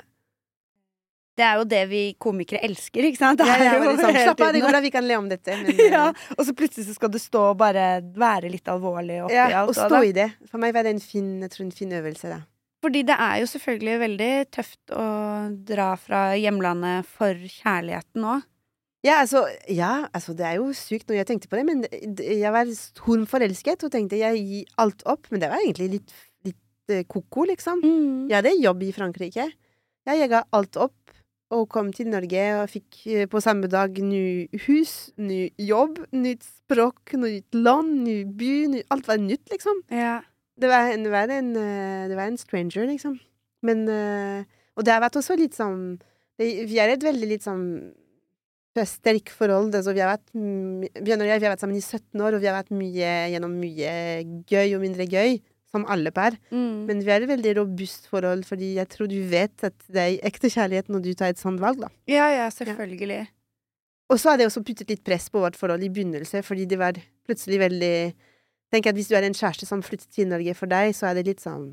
Det 1.39 1.45
er 1.47 1.55
jo 1.61 1.65
det 1.71 1.81
vi 1.87 2.01
komikere 2.19 2.59
elsker, 2.67 3.05
ikke 3.07 3.21
sant? 3.21 3.39
Det 3.39 3.47
Ja, 3.47 3.57
ja, 3.63 3.79
liksom, 3.79 4.11
Slapp 4.11 4.41
av, 4.43 4.51
det 4.51 4.61
går 4.63 4.73
bra, 4.73 4.83
vi 4.83 4.91
kan 4.91 5.07
le 5.07 5.15
om 5.15 5.29
dette. 5.31 5.55
Men, 5.55 5.71
eh, 5.79 5.93
ja, 5.93 6.05
og 6.35 6.45
så 6.45 6.55
plutselig 6.57 6.89
så 6.89 6.97
skal 6.97 7.13
du 7.13 7.19
stå 7.21 7.45
og 7.53 7.59
bare 7.61 7.87
være 8.19 8.51
litt 8.51 8.67
alvorlig 8.71 9.21
oppi 9.23 9.37
ja, 9.37 9.47
alt. 9.61 9.71
og 9.71 9.77
stå 9.77 9.89
da- 9.95 10.05
i 10.09 10.15
det. 10.15 10.29
For 10.51 10.61
meg 10.61 10.75
var 10.75 10.87
det 10.87 10.97
en 10.97 11.03
fin, 11.03 11.37
en 11.47 11.75
fin 11.75 11.95
øvelse, 12.01 12.33
da. 12.33 12.41
Fordi 12.83 13.03
det 13.07 13.15
er 13.19 13.39
jo 13.41 13.47
selvfølgelig 13.51 13.95
veldig 14.03 14.33
tøft 14.55 14.93
å 14.95 15.07
dra 15.67 15.89
fra 15.99 16.21
hjemlandet 16.39 17.07
for 17.11 17.35
kjærligheten 17.59 18.27
òg. 18.35 18.45
Ja, 19.03 19.21
altså, 19.23 19.45
ja, 19.71 20.09
altså, 20.11 20.35
det 20.35 20.43
er 20.43 20.57
jo 20.59 20.73
sykt 20.75 21.07
når 21.07 21.21
jeg 21.21 21.27
tenkte 21.29 21.47
på 21.51 21.59
det, 21.59 21.65
men 21.67 21.85
jeg 22.19 22.51
var 22.51 22.67
stormforelsket 22.75 23.85
og 23.87 23.93
tenkte 23.93 24.19
jeg 24.19 24.43
gir 24.43 24.73
alt 24.83 25.05
opp, 25.07 25.27
men 25.31 25.39
det 25.43 25.51
var 25.51 25.63
egentlig 25.63 25.87
litt, 25.93 26.15
litt 26.47 26.91
eh, 26.91 27.05
ko-ko, 27.07 27.45
liksom. 27.47 27.79
Mm. 27.79 28.27
Jeg 28.27 28.41
hadde 28.41 28.55
jobb 28.59 28.83
i 28.83 28.91
Frankrike. 28.95 29.47
Jeg 30.09 30.29
ga 30.31 30.41
alt 30.55 30.79
opp 30.81 30.98
og 31.55 31.65
kom 31.71 31.89
til 31.95 32.09
Norge 32.11 32.43
og 32.59 32.69
fikk 32.69 32.99
eh, 33.09 33.27
på 33.29 33.41
samme 33.41 33.69
dag 33.71 33.95
ny 34.05 34.47
hus, 34.67 35.11
ny 35.17 35.47
jobb, 35.57 35.97
nytt 36.13 36.45
språk, 36.45 37.15
nytt 37.17 37.57
land, 37.57 38.03
ny 38.05 38.19
by, 38.37 38.51
ny, 38.75 38.83
alt 38.93 39.09
var 39.09 39.21
nytt, 39.21 39.47
liksom. 39.53 39.81
Ja. 39.93 40.19
Det 40.59 40.69
var 40.69 40.91
en, 40.91 41.05
det 41.07 41.13
var 41.13 41.31
en, 41.33 41.49
eh, 41.57 42.05
det 42.11 42.19
var 42.19 42.29
en 42.29 42.37
stranger, 42.37 42.85
liksom. 42.91 43.17
Men 43.65 43.87
eh, 43.91 44.43
Og 44.79 44.85
det 44.85 44.93
har 44.93 45.01
vært 45.03 45.17
også 45.19 45.35
litt 45.35 45.57
sånn 45.57 45.97
Vi 46.39 46.77
er 46.79 46.93
et 46.93 47.03
veldig 47.03 47.27
litt 47.27 47.43
sånn 47.43 47.91
sterkt 48.87 49.33
forhold. 49.35 49.73
Altså, 49.75 49.91
vi 49.91 49.99
har 49.99 50.13
vært 50.13 50.29
Bjørn 50.31 51.23
og 51.25 51.27
jeg 51.27 51.41
vi 51.41 51.47
har 51.47 51.51
vært 51.51 51.63
sammen 51.65 51.75
i 51.75 51.83
17 51.83 52.21
år, 52.23 52.37
og 52.37 52.39
vi 52.39 52.47
har 52.47 52.55
vært 52.55 52.71
mye 52.71 53.09
gjennom 53.33 53.57
mye 53.59 53.91
gøy 54.47 54.77
og 54.77 54.85
mindre 54.85 55.07
gøy, 55.09 55.41
som 55.73 55.85
alle 55.91 56.11
par. 56.15 56.37
Mm. 56.51 56.85
Men 56.89 57.01
vi 57.05 57.11
har 57.11 57.21
et 57.21 57.29
veldig 57.29 57.55
robust 57.59 58.07
forhold, 58.09 58.45
fordi 58.47 58.75
jeg 58.79 58.89
tror 58.89 59.09
du 59.11 59.17
vet 59.29 59.65
at 59.67 59.75
det 59.87 60.01
er 60.05 60.27
ekte 60.29 60.49
kjærlighet 60.49 60.89
når 60.89 61.03
du 61.05 61.11
tar 61.13 61.33
et 61.33 61.41
sånt 61.41 61.61
valg, 61.61 61.81
da. 61.83 61.89
ja, 62.09 62.29
ja, 62.33 62.47
selvfølgelig. 62.53 63.27
Og 64.09 64.17
så 64.17 64.31
har 64.31 64.39
det 64.41 64.47
også 64.49 64.63
puttet 64.65 64.89
litt 64.89 65.03
press 65.05 65.27
på 65.29 65.41
vårt 65.43 65.57
forhold 65.59 65.83
i 65.85 65.91
begynnelsen, 65.93 66.41
fordi 66.45 66.65
det 66.65 66.79
var 66.81 66.97
plutselig 67.29 67.59
veldig 67.61 67.93
Tenk 68.69 68.85
at 68.85 68.93
hvis 68.93 69.07
du 69.09 69.15
er 69.17 69.25
en 69.25 69.33
kjæreste 69.33 69.65
som 69.65 69.81
flytter 69.81 70.05
til 70.13 70.27
Norge 70.29 70.53
for 70.53 70.69
deg, 70.69 70.91
så 70.93 71.07
er 71.09 71.15
det 71.17 71.23
litt 71.25 71.39
sånn 71.41 71.71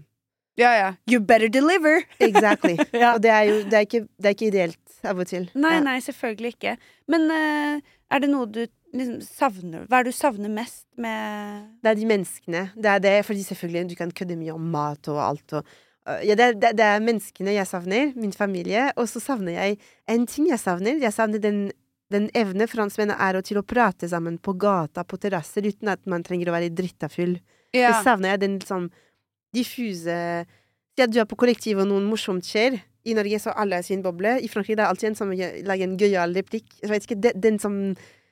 Ja, 0.57 0.71
ja. 0.73 0.87
You 1.13 1.21
better 1.21 1.51
deliver! 1.53 1.99
Exactly. 2.25 2.79
ja. 3.03 3.11
Og 3.15 3.21
det 3.21 3.33
er 3.35 3.43
jo 3.51 3.59
det 3.69 3.77
er 3.77 3.85
ikke, 3.85 4.01
det 4.17 4.31
er 4.31 4.37
ikke 4.37 4.49
ideelt 4.49 4.95
av 5.05 5.21
og 5.21 5.29
til. 5.29 5.45
Nei, 5.53 5.75
Ja. 5.77 5.83
nei, 5.85 5.99
selvfølgelig 6.01 6.55
ikke. 6.55 6.73
Men 7.13 7.27
uh, 7.29 7.85
er 8.09 8.25
det 8.25 8.31
noe 8.33 8.49
du 8.49 8.63
liksom 9.01 9.23
savner 9.25 9.87
Hva 9.87 10.01
er 10.01 10.07
det 10.07 10.13
du 10.15 10.19
savner 10.19 10.53
mest 10.53 10.87
med 11.01 11.65
Det 11.83 11.93
er 11.93 11.99
de 11.99 12.09
menneskene. 12.11 12.63
Det 12.75 12.93
er 12.93 13.03
det, 13.05 13.17
fordi 13.29 13.43
selvfølgelig 13.47 13.91
du 13.91 13.97
kan 13.99 14.13
kødde 14.13 14.39
mye 14.41 14.55
om 14.55 14.69
mat 14.73 15.11
og 15.13 15.23
alt 15.23 15.57
og 15.59 15.63
øh, 16.09 16.21
ja, 16.27 16.37
det, 16.39 16.51
det, 16.63 16.75
det 16.79 16.87
er 16.87 17.03
menneskene 17.05 17.57
jeg 17.57 17.71
savner, 17.71 18.13
min 18.17 18.33
familie, 18.33 18.91
og 18.97 19.09
så 19.11 19.23
savner 19.23 19.59
jeg 19.59 19.79
en 20.09 20.27
ting 20.27 20.51
jeg 20.51 20.63
savner. 20.63 21.01
Jeg 21.03 21.13
savner 21.13 21.43
den, 21.43 21.71
den 22.13 22.31
evne 22.35 22.69
franskmenn 22.71 23.15
er 23.15 23.41
til 23.43 23.61
å 23.61 23.67
prate 23.67 24.09
sammen 24.09 24.39
på 24.39 24.55
gata, 24.59 25.05
på 25.05 25.19
terrasser, 25.21 25.67
uten 25.67 25.91
at 25.93 26.05
man 26.07 26.27
trenger 26.27 26.51
å 26.51 26.57
være 26.57 26.75
drita 26.75 27.11
full. 27.13 27.39
Ja. 27.75 27.91
Det 27.91 28.05
savner 28.07 28.35
jeg, 28.35 28.45
den 28.47 28.61
liksom 28.61 28.91
diffuse 29.55 30.47
Si 30.97 31.05
at 31.05 31.13
du 31.13 31.19
er 31.21 31.29
på 31.29 31.37
kollektiv 31.37 31.83
og 31.83 31.91
noe 31.91 32.01
morsomt 32.01 32.47
skjer. 32.49 32.79
I 33.07 33.15
Norge 33.15 33.39
så 33.43 33.53
alle 33.61 33.79
er 33.79 33.85
sin 33.85 34.01
boble. 34.03 34.39
I 34.41 34.49
Frankrike 34.49 34.79
det 34.79 34.85
er 34.87 34.93
alltid 34.95 35.11
en 35.11 35.19
som 35.19 35.33
lager 35.33 35.85
en 35.85 35.99
gøyal 36.01 36.33
replikk. 36.35 36.71
Jeg 36.81 36.91
vet 36.91 37.05
ikke, 37.05 37.19
den, 37.27 37.43
den 37.45 37.59
som 37.61 37.77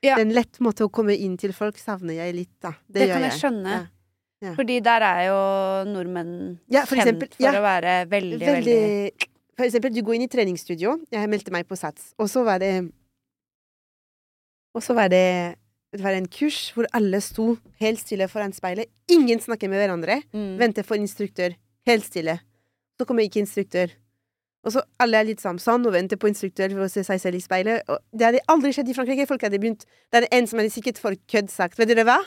Ja. 0.04 0.16
Den 0.20 0.32
lett 0.36 0.60
måte 0.60 0.84
å 0.86 0.90
komme 0.92 1.14
inn 1.16 1.36
til 1.40 1.54
folk 1.56 1.78
savner 1.80 2.18
jeg 2.18 2.34
litt, 2.36 2.52
da. 2.62 2.74
Det, 2.86 3.04
Det 3.04 3.08
kan 3.12 3.22
jeg 3.24 3.38
skjønne. 3.40 3.74
Ja. 3.78 3.84
Ja. 4.44 4.50
Fordi 4.58 4.74
der 4.84 5.00
er 5.06 5.20
jo 5.30 5.36
nordmenn 5.88 6.32
Ja, 6.68 6.82
for 6.84 6.98
kjent 6.98 7.22
eksempel, 7.22 7.30
for 7.38 7.56
å 7.56 7.62
være 7.64 7.92
veldig, 8.10 8.38
veldig, 8.42 8.74
Veldig 8.76 9.28
For 9.56 9.64
eksempel, 9.64 9.94
du 9.94 10.02
går 10.04 10.16
inn 10.18 10.24
i 10.26 10.28
treningsstudio. 10.28 10.98
Jeg 11.14 11.30
meldte 11.32 11.52
meg 11.54 11.64
på 11.70 11.78
Sats, 11.78 12.10
og 12.20 12.28
så 12.28 12.42
var 12.44 12.58
det 12.60 12.72
Og 14.74 14.82
så 14.82 14.94
var 14.98 15.08
det 15.08 15.56
Det 15.94 16.02
var 16.02 16.16
en 16.18 16.26
kurs 16.26 16.72
hvor 16.74 16.88
alle 16.92 17.20
sto 17.22 17.52
helt 17.78 18.00
stille 18.02 18.26
foran 18.28 18.52
speilet. 18.52 18.90
Ingen 19.14 19.38
snakker 19.38 19.70
med 19.70 19.78
hverandre. 19.78 20.16
mm. 20.34 20.56
Venter 20.58 20.82
for 20.82 20.98
instruktør. 20.98 21.54
Helt 21.86 22.04
stille. 22.04 22.40
Så 22.98 23.06
kommer 23.06 23.22
ikke 23.22 23.38
instruktør. 23.44 23.92
Og 24.64 24.72
så 24.74 24.82
alle 25.02 25.20
er 25.20 25.28
litt 25.28 25.42
sånn, 25.44 25.60
sånn 25.60 25.84
og 25.84 25.92
venter 25.94 26.20
på 26.20 26.30
instruktør 26.30 26.72
for 26.72 26.86
å 26.86 26.92
se 26.92 27.04
seg 27.06 27.20
selv 27.20 27.38
i 27.38 27.42
speilet. 27.44 27.84
Og 27.92 28.00
det 28.16 28.28
hadde 28.28 28.44
aldri 28.52 28.72
skjedd 28.74 28.90
i 28.90 28.96
Frankrike. 28.96 29.28
Folk 29.28 29.44
hadde 29.44 29.60
begynt 29.60 29.84
Det 29.84 30.22
er 30.22 30.28
en 30.38 30.48
som 30.48 30.60
hadde 30.60 30.72
sikkert 30.72 31.00
for 31.02 31.16
kødd 31.30 31.52
sagt 31.52 31.78
Vet 31.80 31.90
dere 31.92 32.06
hva? 32.08 32.22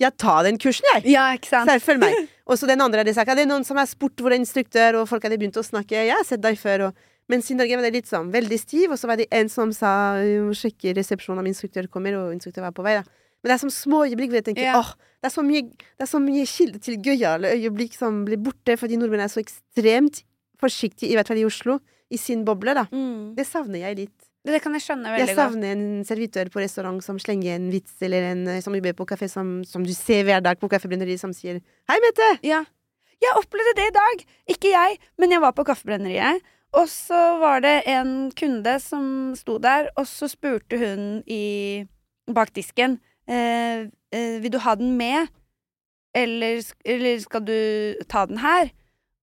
Ja, 0.00 0.08
ta 0.08 0.38
den 0.46 0.56
kursen, 0.60 0.86
jeg! 0.94 1.10
Ja, 1.12 1.26
ikke 1.36 1.50
sant? 1.50 1.68
Så 1.68 1.76
følg 1.84 2.00
meg. 2.00 2.14
Og 2.48 2.56
så 2.56 2.68
den 2.68 2.80
andre 2.80 3.02
hadde 3.02 3.12
sagt 3.16 3.28
det 3.36 3.44
er 3.44 3.50
noen 3.50 3.66
som 3.68 3.76
har 3.76 3.88
spurt 3.88 4.20
hvor 4.20 4.32
er 4.32 4.40
instruktør, 4.40 5.02
og 5.02 5.10
folk 5.10 5.26
hadde 5.26 5.36
begynt 5.40 5.58
å 5.60 5.64
snakke. 5.66 5.98
Jeg 6.08 6.16
har 6.16 6.24
sett 6.24 6.40
deg 6.40 6.56
før, 6.60 6.88
og 6.88 7.08
Mens 7.30 7.50
i 7.52 7.54
Norge 7.54 7.76
var 7.78 7.86
det 7.86 7.94
litt 7.94 8.10
sånn 8.10 8.30
veldig 8.32 8.58
stiv, 8.58 8.90
og 8.90 8.98
så 8.98 9.06
var 9.06 9.20
det 9.20 9.28
en 9.34 9.50
som 9.52 9.70
sa 9.74 9.90
«Vi 10.18 10.38
må 10.42 10.54
sjekke 10.56 10.96
resepsjonen 10.96 11.44
om 11.44 11.48
instruktør 11.50 11.86
kommer, 11.92 12.16
og 12.18 12.32
instruktør 12.34 12.66
var 12.66 12.74
på 12.74 12.82
vei, 12.82 12.96
da. 12.98 13.04
Men 13.40 13.52
det 13.52 13.54
er 13.54 13.60
som 13.62 13.72
små 13.72 14.02
øyeblikk 14.08 14.32
hvor 14.32 14.40
jeg 14.40 14.48
tenker 14.50 14.66
yeah. 14.66 14.80
åh, 14.80 14.90
det 15.22 15.30
er 15.30 15.32
så 15.32 15.44
mye, 15.46 15.62
det 15.70 16.04
er 16.04 16.10
så 16.10 16.18
mye 16.20 16.42
kilde 16.48 16.80
til 16.84 16.98
gøyale 17.00 17.54
øyeblikk 17.54 17.94
som 17.96 18.24
blir 18.26 18.40
borte, 18.42 18.74
fordi 18.76 18.98
nordmenn 19.00 19.22
er 19.24 19.30
så 19.32 19.40
ekstremt 19.40 20.20
forsiktige, 20.60 21.10
i 21.10 21.18
hvert 21.18 21.30
fall 21.30 21.40
i 21.40 21.46
Oslo, 21.48 21.78
i 22.10 22.18
sin 22.20 22.44
boble, 22.46 22.74
da. 22.76 22.86
Mm. 22.92 23.32
Det 23.36 23.46
savner 23.48 23.84
jeg 23.86 23.98
litt. 24.04 24.18
Det 24.46 24.62
kan 24.64 24.72
jeg 24.72 24.86
skjønne 24.86 25.10
veldig 25.12 25.20
godt. 25.20 25.28
Jeg 25.28 25.36
godt. 25.36 25.52
savner 25.52 25.72
en 25.76 26.04
servitør 26.08 26.50
på 26.52 26.62
restaurant 26.62 27.04
som 27.04 27.18
slenger 27.20 27.58
en 27.58 27.68
vits, 27.72 27.98
eller 28.04 28.30
en 28.30 28.46
eh, 28.48 28.62
som 28.64 28.76
jobber 28.76 28.96
på 28.96 29.06
kafé, 29.12 29.28
som, 29.28 29.58
som 29.68 29.84
du 29.84 29.92
ser 29.96 30.24
hver 30.28 30.40
dag 30.44 30.60
på 30.60 30.70
kaffebrenneriet, 30.72 31.20
som 31.20 31.34
sier 31.36 31.60
'Hei, 31.60 31.98
Mette!' 32.00 32.38
Ja. 32.46 32.64
Jeg 33.20 33.36
opplevde 33.36 33.76
det 33.76 33.90
i 33.90 33.96
dag! 33.96 34.22
Ikke 34.48 34.70
jeg, 34.72 34.96
men 35.20 35.32
jeg 35.34 35.42
var 35.42 35.52
på 35.52 35.64
Kaffebrenneriet. 35.68 36.40
Og 36.72 36.86
så 36.88 37.18
var 37.40 37.60
det 37.60 37.82
en 37.90 38.30
kunde 38.32 38.76
som 38.80 39.34
sto 39.36 39.58
der, 39.58 39.90
og 39.98 40.06
så 40.08 40.28
spurte 40.30 40.78
hun 40.78 41.22
i 41.26 41.84
bak 42.30 42.54
disken 42.54 43.00
eh, 43.26 43.90
eh, 44.14 44.36
Vil 44.42 44.52
du 44.54 44.60
ha 44.62 44.76
den 44.78 44.94
med, 44.96 45.26
eller, 46.14 46.62
eller 46.84 47.18
skal 47.20 47.44
du 47.44 47.58
ta 48.08 48.24
den 48.30 48.38
her? 48.38 48.70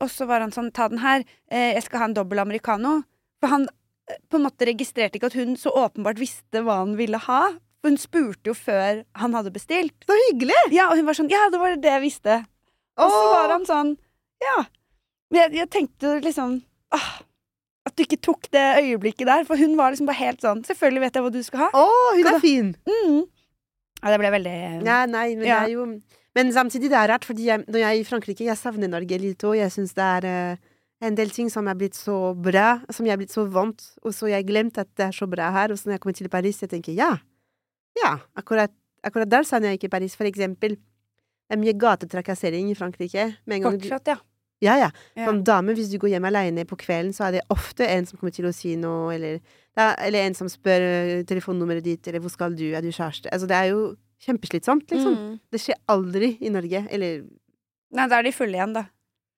Og 0.04 0.10
så 0.14 0.28
var 0.30 0.44
han 0.46 0.52
sånn 0.54 0.72
Ta 0.76 0.88
den 0.92 1.02
her. 1.02 1.24
Eh, 1.50 1.74
jeg 1.78 1.84
skal 1.88 2.04
ha 2.04 2.08
en 2.10 2.18
dobbel 2.18 2.40
americano. 2.44 3.00
For 3.42 3.50
han 3.54 3.68
eh, 4.10 4.20
på 4.30 4.38
en 4.40 4.46
måte 4.46 4.68
registrerte 4.70 5.18
ikke 5.20 5.32
at 5.32 5.38
hun 5.40 5.56
så 5.58 5.74
åpenbart 5.74 6.20
visste 6.22 6.62
hva 6.66 6.80
han 6.84 6.96
ville 7.00 7.18
ha. 7.28 7.42
For 7.82 7.90
hun 7.94 7.98
spurte 8.02 8.52
jo 8.52 8.56
før 8.58 9.04
han 9.22 9.34
hadde 9.38 9.54
bestilt. 9.54 9.96
Så 10.08 10.18
hyggelig! 10.28 10.58
Ja, 10.76 10.90
og 10.92 10.98
hun 11.02 11.08
var 11.10 11.18
sånn 11.18 11.32
Ja, 11.34 11.48
det 11.54 11.62
var 11.62 11.76
det 11.78 11.94
jeg 11.96 12.06
visste. 12.08 12.42
Og 12.98 13.14
så 13.14 13.24
var 13.34 13.54
han 13.54 13.66
sånn 13.70 13.96
Ja. 14.44 14.58
Men 15.32 15.42
jeg, 15.44 15.58
jeg 15.60 15.70
tenkte 15.76 16.14
liksom 16.24 16.60
åh, 16.96 17.10
At 17.86 17.96
du 17.98 18.04
ikke 18.06 18.18
tok 18.24 18.48
det 18.54 18.64
øyeblikket 18.84 19.28
der. 19.30 19.44
For 19.50 19.60
hun 19.60 19.76
var 19.78 19.92
liksom 19.94 20.08
bare 20.10 20.22
helt 20.22 20.42
sånn 20.46 20.62
Selvfølgelig 20.66 21.04
vet 21.08 21.18
jeg 21.20 21.26
hva 21.26 21.34
du 21.34 21.42
skal 21.46 21.66
ha. 21.66 21.72
Å, 21.74 22.14
hun 22.18 22.30
er 22.32 22.40
fin! 22.44 22.72
Mm. 22.90 23.20
Ja, 23.98 24.14
det 24.14 24.22
ble 24.22 24.32
veldig 24.38 24.56
Ja, 24.86 25.00
nei, 25.10 25.28
men 25.36 25.46
Ja. 25.50 25.60
det 25.66 25.74
er 25.74 25.76
jo 25.76 25.86
Men 26.38 26.52
samtidig, 26.54 26.92
det 26.94 26.98
er 27.00 27.10
rart, 27.10 27.26
fordi 27.26 27.48
jeg, 27.50 27.64
når 27.66 27.82
jeg 27.82 27.90
er 27.90 28.00
i 28.00 28.06
Frankrike, 28.06 28.46
jeg 28.46 28.60
savner 28.60 28.92
Norge 28.92 29.18
litt 29.22 29.46
òg. 29.48 29.56
Jeg 29.58 29.74
syns 29.74 29.96
det 29.98 30.06
er 30.06 30.28
uh, 30.30 30.76
en 31.08 31.18
del 31.18 31.32
ting 31.34 31.50
som 31.50 31.68
er 31.70 31.78
blitt 31.80 31.98
så 31.98 32.18
bra, 32.34 32.78
som 32.94 33.08
jeg 33.08 33.16
er 33.16 33.22
blitt 33.24 33.34
så 33.34 33.48
vant, 33.50 33.82
og 34.06 34.14
så 34.14 34.30
jeg 34.30 34.46
glemt 34.46 34.78
at 34.82 34.90
det 35.00 35.10
er 35.10 35.18
så 35.18 35.28
bra 35.30 35.50
her. 35.56 35.74
Og 35.74 35.82
så 35.82 35.90
når 35.90 35.98
jeg 35.98 36.04
kommer 36.06 36.20
til 36.20 36.32
Paris, 36.34 36.62
jeg 36.62 36.74
tenker 36.74 36.98
ja. 36.98 37.16
Ja, 37.98 38.14
akkurat, 38.38 38.74
akkurat 39.06 39.34
der 39.34 39.50
savner 39.50 39.74
jeg 39.74 39.82
ikke 39.82 39.96
Paris. 39.98 40.18
For 40.18 40.30
eksempel, 40.30 40.78
det 40.78 41.58
er 41.58 41.62
mye 41.62 41.74
gatetrakassering 41.80 42.70
i 42.70 42.78
Frankrike. 42.78 43.32
Med 43.46 43.58
en 43.58 43.70
gang 43.70 43.82
Fortsatt, 43.82 44.14
ja. 44.14 44.18
ja, 44.62 44.80
ja. 44.86 44.90
Ja. 45.18 45.26
Som 45.26 45.42
dame, 45.48 45.74
hvis 45.74 45.90
du 45.90 45.98
går 46.02 46.14
hjem 46.18 46.30
alene 46.30 46.68
på 46.70 46.78
kvelden, 46.78 47.18
så 47.18 47.32
er 47.32 47.40
det 47.40 47.46
ofte 47.54 47.88
en 47.90 48.06
som 48.06 48.20
kommer 48.20 48.36
til 48.36 48.50
å 48.50 48.54
si 48.54 48.76
noe, 48.78 49.14
eller, 49.16 49.40
er, 49.74 49.96
eller 50.06 50.28
en 50.28 50.38
som 50.38 50.50
spør 50.52 50.86
eh, 50.86 51.22
telefonnummeret 51.30 51.86
ditt, 51.86 52.10
eller 52.10 52.22
hvor 52.22 52.34
skal 52.34 52.54
du, 52.54 52.68
er 52.76 52.86
du 52.86 52.92
kjæreste? 52.92 53.32
Altså, 53.34 53.50
det 53.50 53.58
er 53.58 53.72
jo 53.74 53.88
kjempeslitsomt, 54.26 54.88
liksom. 54.92 55.18
Mm. 55.18 55.34
Det 55.54 55.62
skjer 55.62 55.80
aldri 55.94 56.36
i 56.42 56.52
Norge. 56.54 56.86
Eller 56.94 57.26
Nei, 57.96 58.08
da 58.12 58.20
er 58.20 58.28
de 58.28 58.36
fulle 58.36 58.58
igjen, 58.58 58.74
da. 58.76 58.88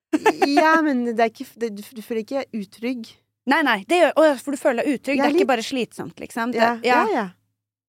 Ja, 0.49 0.79
men 0.81 1.03
det 1.05 1.19
er 1.21 1.29
ikke, 1.29 1.45
det, 1.61 1.73
du, 1.77 2.01
føler 2.01 2.23
ikke 2.23 2.45
utrygg. 2.57 3.11
Nei, 3.49 3.59
nei, 3.65 3.81
det 3.89 3.99
gjør, 4.01 4.15
å, 4.17 4.29
for 4.41 4.55
du 4.55 4.61
føler 4.61 4.83
deg 4.85 4.97
utrygg. 4.97 5.19
Ja, 5.19 5.25
det 5.25 5.27
er 5.27 5.35
litt. 5.35 5.43
ikke 5.43 5.51
bare 5.51 5.65
slitsomt, 5.65 6.21
liksom. 6.21 6.55
Det, 6.55 6.63
Ja, 6.63 6.71
ja, 6.83 7.03
ja. 7.03 7.11
ja. 7.17 7.27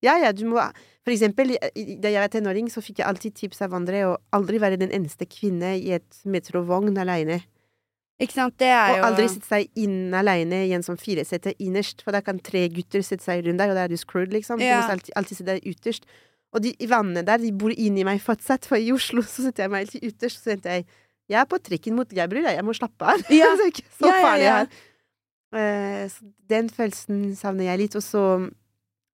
Ja, 0.00 0.14
ja, 0.16 0.30
du 0.32 0.46
må 0.48 0.56
For 1.04 1.12
eksempel, 1.12 1.54
da 2.00 2.12
jeg 2.12 2.20
var 2.20 2.30
tenåring, 2.32 2.68
så 2.72 2.82
fikk 2.84 3.00
jeg 3.00 3.08
alltid 3.08 3.34
tips 3.36 3.62
av 3.64 3.74
andre 3.76 4.02
å 4.08 4.14
aldri 4.36 4.60
være 4.60 4.78
den 4.80 4.92
eneste 4.96 5.26
kvinne 5.28 5.74
i 5.80 5.94
et 5.96 6.20
metrovogn 6.28 6.96
alene. 7.00 7.40
Ikke 8.20 8.36
sant? 8.36 8.56
Det 8.60 8.68
er 8.68 8.98
Og 8.98 9.06
aldri 9.08 9.30
sette 9.32 9.48
seg 9.48 9.80
inn 9.80 10.12
alene 10.16 10.66
i 10.68 10.74
en 10.76 10.84
sånn 10.84 11.00
firesete 11.00 11.54
innerst, 11.56 12.04
for 12.04 12.12
da 12.12 12.20
kan 12.24 12.40
tre 12.44 12.66
gutter 12.72 13.04
sette 13.04 13.24
seg 13.24 13.46
rundt 13.46 13.62
deg, 13.62 13.72
og 13.72 13.78
da 13.78 13.86
er 13.86 13.92
du 13.92 13.96
screwed, 13.96 14.34
liksom. 14.36 14.60
Du 14.60 14.66
må 14.66 14.80
alltid, 14.92 15.14
alltid 15.16 15.40
sitte 15.40 15.54
deg 15.54 15.70
ytterst. 15.72 16.04
Og 16.50 16.64
de 16.64 16.72
vennene 16.90 17.22
der, 17.26 17.38
de 17.38 17.52
bor 17.54 17.70
inni 17.70 18.02
meg 18.06 18.20
fortsatt, 18.24 18.66
for 18.66 18.80
i 18.80 18.90
Oslo 18.94 19.22
så 19.22 19.44
setter 19.46 19.66
jeg 19.66 19.72
meg 19.72 19.84
alltid 19.86 20.06
ytterst, 20.10 20.42
så 20.42 20.52
tenkte 20.52 20.78
jeg 20.78 20.86
jeg 21.30 21.38
er 21.38 21.46
på 21.46 21.60
trikken 21.62 21.94
mot 21.94 22.10
Gabriel, 22.10 22.48
jeg, 22.50 22.64
må 22.66 22.72
slappe 22.74 23.06
av. 23.06 23.20
Ja. 23.30 23.52
er 23.54 23.68
ikke 23.70 23.84
så 23.94 24.08
Ja, 24.08 24.14
ja, 24.16 24.22
farlig 24.24 24.46
ja. 24.48 24.54
her. 24.58 24.80
Uh, 25.54 26.04
så 26.10 26.26
den 26.50 26.70
følelsen 26.74 27.20
savner 27.38 27.68
jeg 27.70 27.84
litt. 27.84 27.94
Og 27.98 28.02
så 28.02 28.24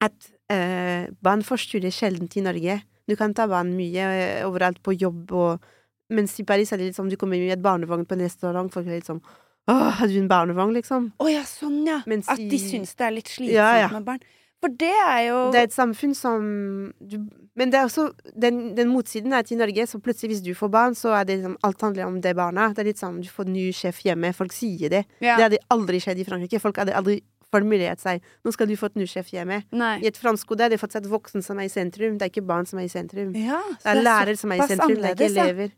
at 0.01 0.29
uh, 0.53 1.13
barn 1.25 1.45
forstyrrer 1.45 1.93
sjelden 1.93 2.31
i 2.33 2.45
Norge. 2.45 2.79
Du 3.07 3.15
kan 3.21 3.37
ta 3.37 3.45
barn 3.51 3.75
mye 3.77 4.07
uh, 4.09 4.47
overalt 4.49 4.81
på 4.85 4.97
jobb 4.97 5.35
og 5.37 5.73
Mens 6.07 6.37
i 6.39 6.45
Paris 6.47 6.71
er 6.71 6.79
det 6.79 6.85
litt 6.87 6.95
sånn 6.95 7.09
du 7.11 7.17
kommer 7.19 7.35
i 7.35 7.49
et 7.51 7.59
barnevogn 7.59 8.05
på 8.07 8.15
en 8.15 8.21
restaurant, 8.23 8.69
folk 8.71 8.87
er 8.87 9.01
litt 9.01 9.09
sånn 9.09 9.19
Åh, 9.67 9.89
har 9.99 10.07
du 10.07 10.15
en 10.21 10.29
barnevogn, 10.31 10.71
liksom? 10.77 11.09
Å 11.19 11.27
ja, 11.27 11.41
sånn 11.43 11.81
ja. 11.83 11.97
Mens 12.07 12.29
At 12.31 12.39
de 12.39 12.55
i- 12.55 12.61
syns 12.63 12.93
det 12.95 13.03
er 13.09 13.15
litt 13.17 13.33
slitsomt 13.33 13.97
med 13.97 14.05
barn. 14.07 14.21
For 14.63 14.73
det 14.73 14.89
er 14.89 15.21
jo 15.29 15.39
Det 15.53 15.61
er 15.61 15.67
et 15.69 15.75
samfunn 15.75 16.15
som 16.17 16.93
du, 17.01 17.17
Men 17.57 17.71
det 17.71 17.79
er 17.79 17.85
også 17.85 18.09
den, 18.41 18.75
den 18.77 18.89
motsiden 18.89 19.33
er 19.33 19.45
at 19.45 19.51
i 19.53 19.59
Norge, 19.59 19.87
så 19.87 20.01
plutselig 20.01 20.37
hvis 20.37 20.43
du 20.45 20.55
får 20.57 20.71
barn, 20.73 20.95
så 20.97 21.13
er 21.21 21.25
det 21.29 21.39
liksom 21.39 21.57
Alt 21.63 21.81
handler 21.85 22.07
om 22.07 22.21
det 22.25 22.35
barna. 22.37 22.69
Det 22.75 22.79
er 22.85 22.89
litt 22.91 22.99
sånn 23.01 23.21
du 23.23 23.29
får 23.29 23.49
ny 23.53 23.71
sjef 23.73 24.01
hjemme. 24.05 24.33
Folk 24.35 24.53
sier 24.57 24.89
det. 24.93 25.05
ja. 25.21 25.37
Det 25.37 25.45
hadde 25.45 25.59
aldri 25.71 26.01
skjedd 26.01 26.19
i 26.19 26.25
Frankrike. 26.25 26.61
Folk 26.61 26.77
hadde 26.81 26.97
aldri 26.97 27.21
formulert 27.53 28.01
seg 28.03 28.21
'Nå 28.45 28.53
skal 28.53 28.67
du 28.67 28.75
få 28.77 28.87
et 28.91 28.97
ny 28.97 29.07
sjef 29.07 29.29
hjemme'. 29.31 29.63
Nei. 29.73 30.01
I 30.03 30.07
et 30.09 30.17
fransk 30.19 30.49
hode 30.49 30.65
er 30.65 30.69
det 30.71 30.81
fortsatt 30.81 31.07
voksen 31.07 31.43
som 31.45 31.59
er 31.59 31.65
i 31.69 31.73
sentrum. 31.73 32.19
Det 32.19 32.23
er 32.27 32.31
ikke 32.33 32.47
barn 32.47 32.67
som 32.67 32.79
er 32.81 32.85
i 32.85 32.89
sentrum. 32.89 33.33
Ja, 33.37 33.61
Det 33.85 33.87
er 33.93 34.03
lærer 34.03 34.37
som 34.37 34.51
er 34.53 34.57
i 34.57 34.67
sentrum, 34.67 34.97
det 34.97 35.05
er 35.05 35.15
ikke 35.15 35.31
elever. 35.31 35.73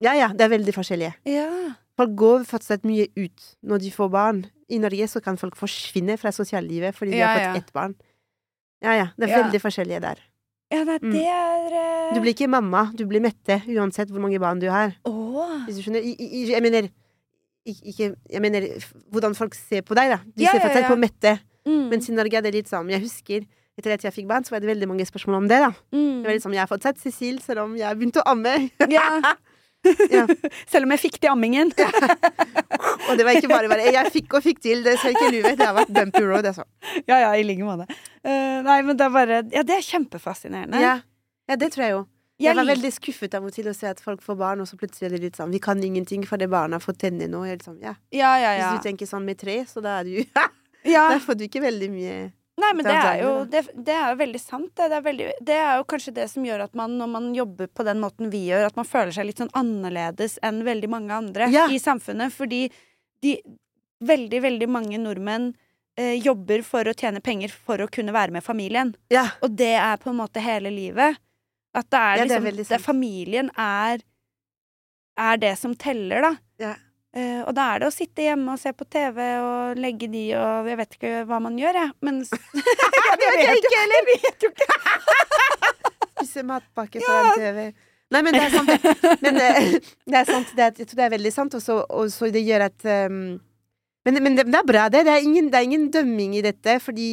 Ja, 0.00 0.12
ja, 0.14 0.28
det 0.28 0.40
er 0.40 0.48
veldig 0.58 0.74
forskjellige. 0.74 1.14
Ja. 1.24 1.48
Folk 1.96 2.16
går 2.16 2.44
fortsatt 2.44 2.84
mye 2.84 3.06
ut 3.16 3.56
når 3.64 3.78
de 3.80 3.90
får 3.90 4.10
barn. 4.10 4.44
I 4.68 4.78
Norge 4.78 5.06
så 5.08 5.22
kan 5.22 5.38
folk 5.38 5.56
forsvinne 5.56 6.18
fra 6.18 6.30
sosiallivet 6.34 6.92
fordi 6.94 7.12
de 7.12 7.18
Ja, 7.22 7.26
har 7.28 7.54
fått 7.54 7.62
ett 7.62 7.72
barn. 7.72 7.94
Ja, 8.86 8.94
ja. 9.02 9.06
Det 9.18 9.26
er 9.28 9.32
Ja. 9.34 9.42
veldig 9.44 9.60
forskjellige 9.62 10.00
der. 10.06 10.22
ja, 10.72 10.84
nei, 10.84 10.98
Mm. 11.02 11.12
det 11.12 11.24
er 11.26 11.74
uh... 11.74 12.14
Du 12.14 12.20
blir 12.22 12.32
ikke 12.34 12.48
mamma, 12.50 12.86
du 12.94 13.04
blir 13.06 13.20
Mette, 13.22 13.60
uansett 13.66 14.10
hvor 14.10 14.22
mange 14.22 14.38
barn 14.42 14.58
du 14.62 14.68
har. 14.70 14.94
Oh. 15.04 15.60
Hvis 15.66 15.76
du 15.78 15.82
skjønner? 15.84 16.02
I, 16.06 16.14
i, 16.18 16.46
jeg 16.52 16.62
mener 16.62 16.88
ikke 17.66 18.14
Jeg 18.30 18.40
mener 18.42 18.66
hvordan 19.10 19.34
folk 19.34 19.54
ser 19.58 19.82
på 19.82 19.94
deg, 19.98 20.10
da. 20.14 20.18
De 20.36 20.44
Ja, 20.46 20.52
ser 20.54 20.62
fortsatt 20.62 20.86
ja. 20.86 20.90
på 20.92 20.98
Mette. 21.02 21.32
Mm. 21.66 21.88
Mens 21.90 22.08
i 22.08 22.12
Norge 22.14 22.38
er 22.38 22.42
det 22.46 22.54
litt 22.54 22.68
sånn 22.70 22.88
Jeg 22.94 23.02
husker 23.02 23.46
etter 23.76 23.92
at 23.92 24.04
jeg 24.06 24.12
fikk 24.14 24.28
barn, 24.30 24.44
så 24.46 24.54
var 24.54 24.60
det 24.64 24.70
veldig 24.70 24.86
mange 24.88 25.04
spørsmål 25.04 25.36
om 25.42 25.48
det, 25.50 25.58
da. 25.60 25.68
Mm. 25.92 26.22
Det 26.22 26.28
var 26.30 26.32
litt 26.38 26.44
sånn, 26.46 26.54
Jeg 26.56 26.62
har 26.64 26.70
fått 26.70 26.86
sett 26.86 26.98
Cecil, 27.02 27.40
selv 27.44 27.66
om 27.66 27.74
jeg 27.76 27.84
har 27.84 27.94
begynt 27.98 28.16
å 28.16 28.24
amme. 28.24 28.70
Ja. 28.88 29.34
Ja. 30.10 30.26
Selv 30.72 30.86
om 30.86 30.94
jeg 30.94 31.02
fikk 31.04 31.18
til 31.22 31.30
ammingen. 31.30 31.70
Og 33.06 33.18
det 33.18 33.26
var 33.26 33.38
ikke 33.38 33.50
bare 33.50 33.70
bare 33.70 33.86
Jeg 33.92 34.12
fikk 34.14 34.34
og 34.38 34.44
fikk 34.44 34.62
til, 34.64 34.82
det 34.86 34.96
ser 35.02 35.14
ikke 35.14 35.30
lyve. 35.34 35.54
Det 35.58 35.66
har 35.66 35.76
vært 35.76 35.92
bumpy 35.94 36.24
road, 36.26 36.48
altså. 36.50 36.66
Ja, 37.10 37.20
ja, 37.22 37.30
i 37.36 37.44
like 37.46 37.64
måte. 37.66 37.86
Uh, 38.26 38.62
nei, 38.66 38.80
men 38.86 38.98
det 38.98 39.06
er 39.06 39.14
bare 39.14 39.40
Ja, 39.54 39.62
det 39.66 39.78
er 39.78 39.86
kjempefascinerende. 39.86 40.82
Ja. 40.82 40.98
ja, 41.50 41.58
det 41.60 41.72
tror 41.74 41.86
jeg 41.86 41.96
jo. 41.96 42.04
Jeg 42.36 42.50
Jeg 42.50 42.56
var 42.58 42.68
veldig 42.68 42.90
skuffet 42.92 43.34
av 43.38 43.46
og 43.48 43.52
til 43.54 43.68
å 43.70 43.72
se 43.72 43.88
at 43.88 44.00
folk 44.02 44.20
får 44.24 44.36
barn, 44.36 44.60
og 44.60 44.68
så 44.68 44.76
plutselig 44.76 45.08
er 45.08 45.14
det 45.16 45.22
litt 45.22 45.38
sånn 45.38 45.54
Vi 45.54 45.60
kan 45.62 45.80
ingenting 45.80 46.26
fordi 46.28 46.48
barna 46.52 46.80
får 46.82 46.98
tenner 47.06 47.30
nå. 47.32 47.44
Helt 47.48 47.64
sånn, 47.64 47.78
ja. 47.80 47.94
Ja, 48.12 48.34
ja, 48.42 48.56
Hvis 48.58 48.82
du 48.82 48.90
tenker 48.90 49.08
sånn 49.08 49.24
med 49.24 49.40
tre, 49.40 49.62
så 49.68 49.80
da 49.84 50.00
er 50.02 50.10
du 50.10 50.18
ja. 50.94 51.06
Da 51.14 51.20
får 51.22 51.38
du 51.40 51.46
ikke 51.46 51.64
veldig 51.64 51.88
mye 51.94 52.18
Nei, 52.56 52.70
men 52.72 52.86
Det 52.86 52.94
er 52.96 53.18
jo 53.20 53.32
det, 53.52 53.60
det 53.84 53.92
er 53.92 54.14
jo 54.14 54.16
veldig 54.22 54.40
sant. 54.40 54.70
Det. 54.72 54.86
Det, 54.88 54.96
er 54.96 55.04
veldig, 55.04 55.26
det 55.44 55.58
er 55.60 55.74
jo 55.76 55.84
kanskje 55.92 56.14
det 56.16 56.24
som 56.32 56.46
gjør 56.46 56.64
at 56.64 56.78
man, 56.78 56.94
når 56.96 57.10
man 57.12 57.28
jobber 57.36 57.68
på 57.68 57.84
den 57.84 58.00
måten 58.00 58.30
vi 58.32 58.46
gjør, 58.48 58.70
at 58.70 58.78
man 58.80 58.88
føler 58.88 59.12
seg 59.12 59.28
litt 59.28 59.42
sånn 59.42 59.52
annerledes 59.52 60.38
enn 60.46 60.62
veldig 60.64 60.88
mange 60.92 61.12
andre 61.12 61.50
Ja. 61.52 61.66
i 61.68 61.76
samfunnet. 61.82 62.32
Fordi 62.32 62.70
de 63.24 63.36
veldig, 64.00 64.40
veldig 64.44 64.68
mange 64.72 65.00
nordmenn 65.00 65.50
eh, 65.98 66.16
jobber 66.20 66.64
for 66.64 66.88
å 66.88 66.96
tjene 66.96 67.20
penger 67.24 67.52
for 67.52 67.84
å 67.84 67.90
kunne 67.92 68.12
være 68.16 68.32
med 68.32 68.44
familien. 68.44 68.94
Ja. 69.12 69.28
Og 69.44 69.52
det 69.56 69.74
er 69.76 70.00
på 70.00 70.10
en 70.12 70.20
måte 70.20 70.40
hele 70.44 70.72
livet. 70.72 71.20
At 71.76 71.90
det 71.92 72.00
er 72.00 72.16
Ja, 72.16 72.24
det 72.24 72.36
er 72.40 72.52
liksom 72.56 72.76
det. 72.76 72.84
Familien 72.84 73.50
er 73.56 74.00
er 75.16 75.38
det 75.40 75.54
som 75.58 75.74
teller, 75.74 76.20
da. 76.20 76.34
Eh, 77.16 77.40
og 77.46 77.54
da 77.56 77.70
er 77.72 77.80
det 77.80 77.88
å 77.88 77.94
sitte 77.94 78.26
hjemme 78.26 78.52
og 78.52 78.60
se 78.60 78.74
på 78.76 78.84
TV 78.92 79.18
og 79.40 79.78
legge 79.80 80.08
de 80.12 80.26
og 80.36 80.68
Jeg 80.68 80.76
vet 80.82 80.96
ikke 80.98 81.12
hva 81.28 81.38
man 81.40 81.56
gjør, 81.56 81.78
jeg. 81.80 81.94
Men 82.04 82.20
Det 83.20 83.30
vet 83.32 83.42
jeg 83.46 83.62
ikke 83.62 83.80
heller! 83.80 84.08
Vet 84.12 84.44
jo 84.44 84.52
ikke. 84.52 84.68
Spise 86.16 86.44
matpakke 86.48 87.00
foran 87.00 87.32
TV. 87.40 87.60
Nei, 88.12 88.20
men 88.22 88.36
det 88.36 88.42
er 88.44 88.52
sant. 88.52 88.68
det. 88.70 89.14
Men 89.24 89.40
eh, 89.42 89.72
det 89.80 90.20
er 90.20 90.28
sant. 90.28 90.52
Det 90.54 90.66
er, 90.66 90.76
jeg 90.76 90.90
tror 90.90 91.00
det 91.00 91.06
er 91.06 91.14
veldig 91.16 91.32
sant, 91.34 91.56
og 91.56 91.64
så 91.64 91.80
og 91.88 92.12
så 92.12 92.28
det 92.34 92.44
gjør 92.46 92.68
at 92.68 92.86
um, 93.08 93.18
men, 94.06 94.20
men 94.22 94.36
det, 94.38 94.46
det 94.52 94.60
er 94.60 94.68
bra, 94.68 94.86
det. 94.92 95.02
Det 95.08 95.16
er 95.16 95.24
ingen, 95.24 95.48
det 95.50 95.58
er 95.58 95.66
ingen 95.66 95.88
dømming 95.90 96.36
i 96.38 96.44
dette, 96.44 96.76
fordi 96.84 97.08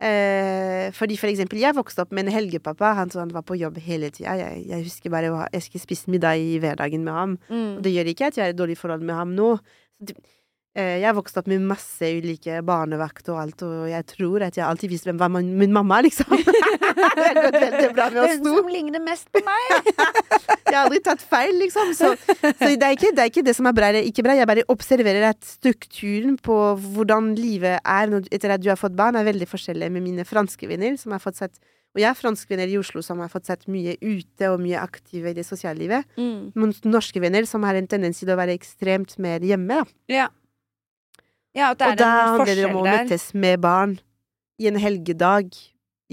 eh, 0.00 0.92
Fordi 0.92 1.16
for 1.16 1.26
eksempel, 1.30 1.58
jeg 1.58 1.74
vokste 1.76 2.02
opp 2.04 2.12
med 2.12 2.26
en 2.26 2.32
helgepappa. 2.32 2.92
Han, 2.94 3.10
så 3.10 3.20
han 3.20 3.32
var 3.34 3.42
på 3.42 3.56
jobb 3.56 3.78
hele 3.78 4.10
tida. 4.10 4.34
Jeg, 4.36 4.64
jeg 4.68 4.82
husker 4.84 5.10
bare 5.10 5.48
Jeg 5.52 5.62
skulle 5.62 5.82
spise 5.82 6.10
middag 6.10 6.36
i 6.38 6.58
hverdagen 6.58 7.04
med 7.04 7.12
ham. 7.12 7.38
Og 7.78 7.84
det 7.84 7.92
gjør 7.94 8.12
ikke 8.12 8.26
at 8.26 8.36
jeg 8.36 8.44
har 8.44 8.50
et 8.54 8.58
dårlig 8.58 8.78
forhold 8.78 9.00
med 9.02 9.14
ham 9.14 9.28
nå. 9.36 9.56
Eh, 10.76 10.98
Jeg 11.00 11.06
har 11.08 11.14
vokst 11.16 11.38
opp 11.40 11.46
med 11.48 11.62
masse 11.64 12.04
ulike 12.18 12.58
barnevakt 12.66 13.30
og 13.32 13.38
alt, 13.40 13.62
og 13.64 13.86
jeg 13.88 14.04
tror 14.10 14.42
at 14.44 14.58
jeg 14.58 14.66
alltid 14.66 14.90
visste 14.92 15.08
hvem 15.08 15.20
var 15.22 15.30
min 15.32 15.54
min 15.56 15.72
mamma, 15.72 16.02
liksom. 16.04 16.28
det 16.36 17.24
har 17.24 17.38
gått 17.46 17.56
veldig 17.62 17.88
bra 17.96 18.08
med 18.12 18.18
oss 18.22 18.34
Hun 18.34 18.44
to. 18.44 18.52
som 18.58 18.68
ligner 18.74 19.00
mest 19.06 19.30
på 19.32 19.40
meg. 19.46 19.88
Jeg 20.66 20.74
har 20.74 20.88
aldri 20.88 20.98
tatt 21.06 21.22
feil, 21.22 21.54
liksom. 21.62 21.92
Så, 21.94 22.08
så 22.18 22.68
det, 22.74 22.82
er 22.82 22.96
ikke, 22.96 23.12
det 23.14 23.22
er 23.22 23.30
ikke 23.30 23.44
det 23.46 23.54
som 23.56 23.68
er 23.70 23.74
bra 23.76 23.88
eller 23.92 24.04
ikke 24.08 24.24
bra. 24.26 24.34
Jeg 24.36 24.48
bare 24.50 24.64
observerer 24.72 25.28
at 25.30 25.46
strukturen 25.46 26.34
på 26.42 26.56
hvordan 26.96 27.30
livet 27.38 27.78
er 27.86 28.10
når, 28.10 28.26
etter 28.34 28.52
at 28.56 28.64
du 28.64 28.68
har 28.72 28.80
fått 28.80 28.96
barn, 28.98 29.16
er 29.16 29.24
veldig 29.28 29.46
forskjellig 29.48 29.88
med 29.94 30.02
mine 30.04 30.26
franske 30.26 30.66
venner, 30.68 30.96
som 31.00 31.14
har 31.14 31.22
fått 31.22 31.38
sett 31.38 31.54
Og 31.96 32.02
jeg 32.02 32.10
er 32.10 32.18
franske 32.18 32.50
venner 32.50 32.68
i 32.68 32.76
Oslo 32.76 33.00
som 33.00 33.22
har 33.24 33.30
fått 33.32 33.46
sett 33.48 33.62
mye 33.72 33.94
ute 34.02 34.50
og 34.52 34.58
mye 34.60 34.82
aktive 34.82 35.30
i 35.30 35.36
det 35.38 35.46
sosiale 35.48 35.78
livet. 35.80 36.04
Mm. 36.20 36.50
Mens 36.58 36.82
norske 36.84 37.22
venner 37.22 37.46
som 37.48 37.64
har 37.64 37.78
en 37.78 37.86
tendens 37.88 38.20
til 38.20 38.34
å 38.34 38.36
være 38.36 38.52
ekstremt 38.58 39.14
mer 39.22 39.40
hjemme. 39.46 39.78
Da. 39.80 39.86
Ja. 40.12 40.26
Ja, 41.56 41.72
Og 41.72 41.96
da 41.98 42.10
handler 42.36 42.52
det 42.54 42.66
om 42.68 42.82
å 42.82 42.84
møtes 42.86 43.30
med 43.34 43.62
barn 43.64 43.96
i 44.60 44.68
en 44.70 44.76
helgedag, 44.80 45.50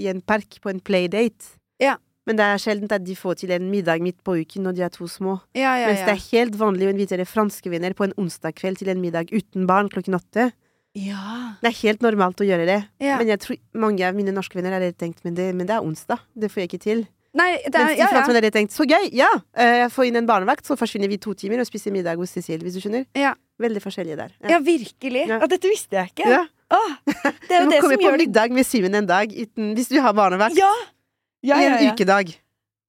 i 0.00 0.08
en 0.10 0.20
park, 0.24 0.58
på 0.64 0.72
en 0.72 0.80
playdate. 0.84 1.54
Ja. 1.80 1.96
Men 2.24 2.38
det 2.38 2.44
er 2.48 2.60
sjelden 2.60 2.88
at 2.92 3.04
de 3.04 3.14
får 3.16 3.42
til 3.42 3.52
en 3.52 3.66
middag 3.68 4.00
midt 4.00 4.22
på 4.24 4.38
uken 4.40 4.64
når 4.64 4.76
de 4.78 4.84
er 4.86 4.92
to 4.92 5.06
små. 5.10 5.38
Ja, 5.56 5.74
ja, 5.76 5.90
Mens 5.92 6.04
det 6.06 6.14
er 6.14 6.22
helt 6.32 6.54
vanlig 6.56 6.88
å 6.88 6.92
invitere 6.94 7.26
franske 7.28 7.68
venner 7.72 7.92
på 7.96 8.06
en 8.06 8.14
onsdag 8.20 8.56
kveld 8.56 8.80
til 8.80 8.88
en 8.92 9.02
middag 9.02 9.28
uten 9.32 9.66
barn 9.68 9.90
klokken 9.92 10.16
åtte. 10.16 10.50
ja. 10.96 11.56
Det 11.60 11.68
er 11.70 11.76
helt 11.82 12.02
normalt 12.04 12.40
å 12.40 12.46
gjøre 12.48 12.64
det. 12.68 12.80
ja. 13.04 13.18
Men 13.20 13.28
jeg 13.28 13.40
tror 13.44 13.56
mange 13.76 14.04
av 14.08 14.16
mine 14.16 14.32
norske 14.32 14.56
venner 14.56 14.72
hadde 14.78 14.92
tenkt 14.96 15.20
men 15.24 15.36
det, 15.36 15.50
men 15.54 15.68
det 15.68 15.76
er 15.76 15.84
onsdag, 15.84 16.24
det 16.34 16.50
får 16.52 16.64
jeg 16.64 16.72
ikke 16.72 16.82
til. 16.84 17.04
Nei, 17.34 17.58
det 17.66 17.74
er, 17.74 17.88
Mens 17.90 17.98
de 17.98 18.06
franske 18.08 18.30
venner 18.30 18.40
hadde 18.46 18.54
tenkt 18.54 18.72
så 18.72 18.84
gøy, 18.86 19.08
ja, 19.12 19.28
eh, 19.58 19.80
jeg 19.82 19.92
får 19.92 20.08
inn 20.08 20.20
en 20.20 20.28
barnevakt, 20.28 20.64
så 20.64 20.76
forsvinner 20.78 21.10
vi 21.10 21.18
to 21.18 21.34
timer 21.34 21.60
og 21.60 21.66
spiser 21.66 21.92
middag 21.92 22.16
hos 22.20 22.30
Cecil, 22.36 22.62
hvis 22.62 22.76
du 22.78 22.80
skjønner. 22.84 23.04
Ja. 23.18 23.34
Veldig 23.62 23.82
forskjellige 23.84 24.18
der. 24.18 24.32
ja, 24.50 24.58
virkelig. 24.58 25.26
Ja. 25.28 25.38
Ja. 25.38 25.46
dette 25.50 25.70
visste 25.70 26.00
jeg 26.00 26.10
ikke. 26.10 26.30
Ja. 26.30 26.44
Åh, 26.74 26.94
det 27.06 27.54
er 27.54 27.60
jo 27.60 27.66
må 27.68 27.70
det 27.70 27.82
komme 27.84 27.94
som 27.94 28.00
på 28.00 28.06
gjør 28.08 28.16
det 28.16 28.24
middag 28.24 28.54
med 28.56 28.66
Simen 28.66 28.96
en 28.98 29.06
dag 29.06 29.30
uten, 29.30 29.74
hvis 29.76 29.92
du 29.92 30.00
har 30.02 30.16
barnevakt. 30.16 30.58
Ja! 30.58 30.72
Ja, 31.44 31.58
ja, 31.60 31.76
en 31.76 31.92
ukedag. 31.92 32.32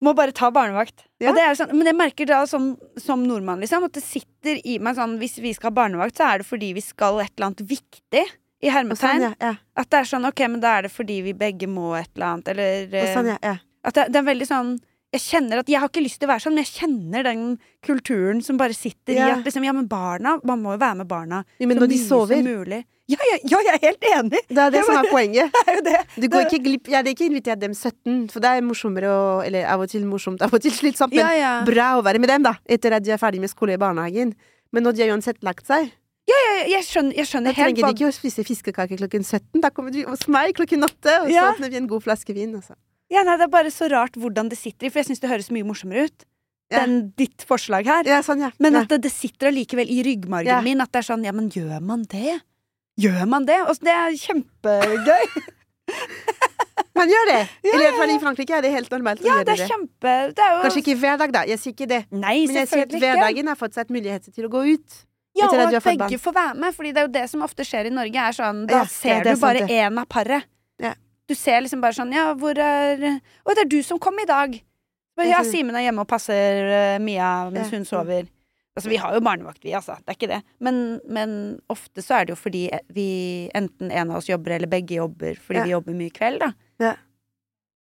Må 0.04 0.14
bare 0.16 0.32
ta 0.36 0.48
barnevakt. 0.54 1.06
Ja. 1.20 1.30
Og 1.30 1.38
det 1.38 1.44
er 1.44 1.58
sånn, 1.60 1.74
men 1.76 1.88
jeg 1.90 1.98
merker 1.98 2.28
da 2.30 2.40
som, 2.50 2.74
som 3.00 3.24
nordmann, 3.28 3.62
liksom, 3.64 3.86
at 3.88 3.96
det 3.98 4.04
sitter 4.04 4.60
i 4.64 4.78
meg 4.84 4.98
sånn 4.98 5.18
Hvis 5.20 5.38
vi 5.44 5.54
skal 5.56 5.72
ha 5.72 5.76
barnevakt, 5.82 6.18
så 6.18 6.30
er 6.30 6.42
det 6.42 6.48
fordi 6.48 6.72
vi 6.78 6.84
skal 6.84 7.20
et 7.24 7.32
eller 7.36 7.52
annet 7.52 7.64
viktig. 7.70 8.26
I 8.64 8.72
hermetegn. 8.72 8.98
sånn, 9.20 9.24
ja. 9.28 9.32
ja. 9.44 9.54
At 9.78 9.92
det 9.92 10.02
er 10.02 10.10
sånn, 10.10 10.28
ok, 10.30 10.42
men 10.50 10.64
da 10.64 10.78
er 10.78 10.88
det 10.88 10.94
fordi 10.96 11.20
vi 11.26 11.36
begge 11.38 11.68
må 11.70 11.94
et 12.00 12.10
eller 12.16 12.32
annet, 12.32 12.52
eller 12.56 13.12
sånn, 13.12 13.32
ja. 13.36 13.40
ja. 13.44 13.56
At 13.86 13.98
det, 13.98 14.08
det 14.16 14.22
er 14.22 14.28
veldig 14.32 14.48
sånn 14.50 14.72
Jeg 15.16 15.24
kjenner 15.24 15.62
at 15.62 15.70
Jeg 15.72 15.80
har 15.82 15.92
ikke 15.92 16.04
lyst 16.04 16.20
til 16.22 16.28
å 16.28 16.34
være 16.34 16.44
sånn, 16.44 16.56
men 16.58 16.66
jeg 16.66 16.74
kjenner 16.82 17.24
den 17.28 17.46
kulturen 17.86 18.42
som 18.44 18.60
bare 18.60 18.76
sitter 18.76 19.16
i 19.16 19.22
at 19.24 19.48
liksom 19.48 19.66
Ja, 19.68 19.74
men 19.76 19.88
barna 19.92 20.36
Man 20.44 20.62
må 20.66 20.76
jo 20.76 20.82
være 20.82 21.00
med 21.04 21.10
barna 21.12 21.44
ja, 21.60 21.70
men 21.70 21.78
så 21.80 21.86
når 21.86 21.92
de 21.94 22.00
sover, 22.02 22.42
som 22.42 22.50
mulig. 22.60 22.82
Ja, 23.08 23.18
ja, 23.22 23.36
ja, 23.52 23.58
jeg 23.68 23.74
er 23.78 23.84
helt 23.84 24.06
enig! 24.10 24.40
det 24.50 24.58
er 24.64 24.72
det 24.74 24.80
jeg 24.80 24.86
som 24.88 24.96
bare, 24.98 25.06
er 25.06 25.14
poenget. 25.14 25.58
Det 25.68 25.76
er 25.76 25.82
det. 25.86 26.00
Du 26.24 26.26
går 26.34 26.48
ikke 26.48 26.62
glipp 26.66 26.88
Jeg 26.90 26.98
hadde 26.98 27.12
ikke 27.14 27.28
invitert 27.30 27.62
dem 27.62 27.76
17, 27.78 28.16
for 28.34 28.42
det 28.42 28.50
er 28.50 28.64
morsommere 28.66 29.12
og 29.14 29.44
Eller 29.46 29.68
av 29.70 29.84
og 29.86 29.92
til 29.92 30.08
morsomt, 30.10 30.42
av 30.42 30.54
og 30.54 30.64
til 30.64 30.74
slitsomt, 30.74 31.14
men 31.14 31.22
Ja, 31.22 31.36
ja. 31.38 31.52
bra 31.68 31.92
å 32.00 32.02
være 32.06 32.22
med 32.24 32.34
dem, 32.34 32.48
da, 32.48 32.56
etter 32.66 32.98
at 32.98 33.06
de 33.06 33.14
er 33.14 33.22
ferdig 33.22 33.44
med 33.44 33.54
skole 33.54 33.78
i 33.78 33.82
barnehagen. 33.82 34.34
Men 34.74 34.84
når 34.88 34.98
de 34.98 35.06
har 35.06 35.14
uansett 35.14 35.38
lagt 35.46 35.70
seg, 35.70 35.94
ja, 36.26 36.38
ja, 36.42 36.54
jeg 36.74 36.86
skjønner, 36.88 37.14
jeg 37.14 37.22
da 37.28 37.30
skjønner 37.30 37.54
helt 37.54 37.76
trenger 37.78 37.86
de 37.86 37.94
ikke 37.94 38.10
å 38.10 38.16
spise 38.16 38.44
fiskekaker 38.48 38.98
klokken 38.98 39.22
17. 39.22 39.62
Da 39.62 39.70
kommer 39.70 39.94
du 39.94 40.00
hos 40.10 40.26
meg 40.32 40.56
klokken 40.58 40.82
8, 40.88 41.20
og 41.22 41.28
så 41.30 41.36
Ja. 41.36 41.52
åpner 41.54 41.70
vi 41.70 41.78
en 41.78 41.88
god 41.92 42.02
flaske 42.02 42.34
vin. 42.34 42.56
Altså. 42.58 42.74
Ja, 43.14 43.24
nei, 43.24 43.36
Det 43.38 43.46
er 43.46 43.52
bare 43.54 43.72
så 43.72 43.90
rart 43.92 44.16
hvordan 44.18 44.50
det 44.50 44.58
sitter 44.58 44.88
i, 44.88 44.90
for 44.90 45.00
jeg 45.04 45.10
syns 45.12 45.22
det 45.22 45.30
høres 45.30 45.52
mye 45.54 45.64
morsommere 45.68 46.08
ut 46.10 46.26
Ja. 46.72 46.80
Den, 46.82 47.12
ditt 47.18 47.44
forslag 47.46 47.86
her. 47.86 48.08
Ja, 48.10 48.24
sånn, 48.26 48.40
ja. 48.42 48.50
Men 48.60 48.76
at 48.80 48.90
det, 48.90 49.02
det 49.04 49.12
sitter 49.14 49.52
allikevel 49.52 49.86
i 49.94 50.00
ryggmargen 50.08 50.64
min 50.66 50.82
at 50.82 50.90
det 50.92 51.04
er 51.04 51.08
sånn 51.14 51.24
Ja, 51.28 51.32
men 51.32 51.50
gjør 51.54 51.78
man 51.86 52.04
det? 52.10 52.40
Gjør 52.98 53.26
man 53.30 53.46
det? 53.46 53.60
Og 53.70 53.78
det 53.86 53.92
er 53.94 54.16
kjempegøy. 54.18 55.26
Man 56.96 57.10
gjør 57.12 57.26
det! 57.28 57.40
Ja, 57.68 57.74
i 57.76 57.80
hvert 57.82 57.98
fall 58.00 58.12
i 58.14 58.20
Frankrike 58.22 58.54
er 58.56 58.64
det 58.64 58.70
helt 58.72 58.94
normalt 58.94 59.20
å 59.20 59.26
Ja, 59.28 59.34
gjøre 59.36 59.46
det 59.50 59.56
det. 59.60 59.66
er 59.66 59.72
kjempe 59.74 60.14
Det 60.38 60.44
er 60.46 60.54
jo 60.54 60.62
Kanskje 60.64 60.82
ikke 60.82 60.96
hver 61.02 61.18
dag, 61.20 61.34
da. 61.36 61.42
Jeg 61.50 61.60
sier 61.62 61.74
ikke 61.76 61.88
det. 61.92 62.00
Nei, 62.16 62.36
Men 62.48 62.56
jeg 62.62 62.70
sier 62.72 62.86
at 62.86 62.96
hverdagen 63.04 63.52
har 63.52 63.60
fått 63.60 63.76
seg 63.76 63.84
et 63.90 63.92
mulighet 63.98 64.30
til 64.32 64.48
å 64.48 64.52
gå 64.54 64.62
ut. 64.72 64.96
Ja, 65.36 65.50
og 65.52 65.60
at 65.76 65.84
begge 65.84 66.20
får 66.24 66.36
være 66.38 66.56
med, 66.64 66.76
Fordi 66.78 66.94
det 66.96 67.02
er 67.02 67.08
jo 67.10 67.14
det 67.18 67.26
som 67.34 67.44
ofte 67.44 67.66
skjer 67.68 67.90
i 67.90 67.94
Norge, 67.94 68.16
er 68.30 68.38
sånn 68.38 68.62
Da 68.72 68.80
Ja, 68.80 68.86
ser 68.88 69.20
er 69.20 69.28
du 69.36 69.42
bare 69.44 69.66
én 69.68 70.00
av 70.00 70.08
paret. 70.08 70.48
Du 71.28 71.34
ser 71.36 71.62
liksom 71.66 71.82
bare 71.82 71.96
sånn 71.98 72.12
Ja, 72.14 72.28
hvor 72.38 72.58
er 72.62 73.02
Å, 73.18 73.54
det 73.56 73.64
er 73.66 73.70
du 73.72 73.80
som 73.84 74.00
kom 74.02 74.18
i 74.22 74.28
dag. 74.30 74.56
Ja. 75.24 75.40
Simen 75.48 75.76
er 75.80 75.86
hjemme 75.88 76.04
og 76.04 76.10
passer 76.12 76.66
uh, 76.68 77.00
Mia 77.04 77.50
mens 77.54 77.72
hun 77.72 77.86
sover. 77.88 78.28
Altså, 78.76 78.90
vi 78.92 78.98
har 79.00 79.14
jo 79.16 79.22
barnevakt, 79.24 79.62
vi, 79.64 79.72
altså. 79.72 79.96
Det 80.04 80.12
er 80.12 80.18
ikke 80.18 80.28
det. 80.34 80.42
Men, 80.60 80.80
men 81.08 81.36
ofte 81.72 82.04
så 82.04 82.18
er 82.18 82.26
det 82.28 82.34
jo 82.34 82.40
fordi 82.42 82.66
vi 82.92 83.06
enten 83.56 83.88
en 83.96 84.12
av 84.12 84.18
oss 84.20 84.28
jobber, 84.28 84.52
eller 84.58 84.68
begge 84.68 84.98
jobber 84.98 85.38
fordi 85.40 85.62
Ja. 85.62 85.64
vi 85.64 85.72
jobber 85.72 85.96
mye 85.96 86.12
kveld, 86.12 86.44
da. 86.44 86.50
Ja. 86.84 86.92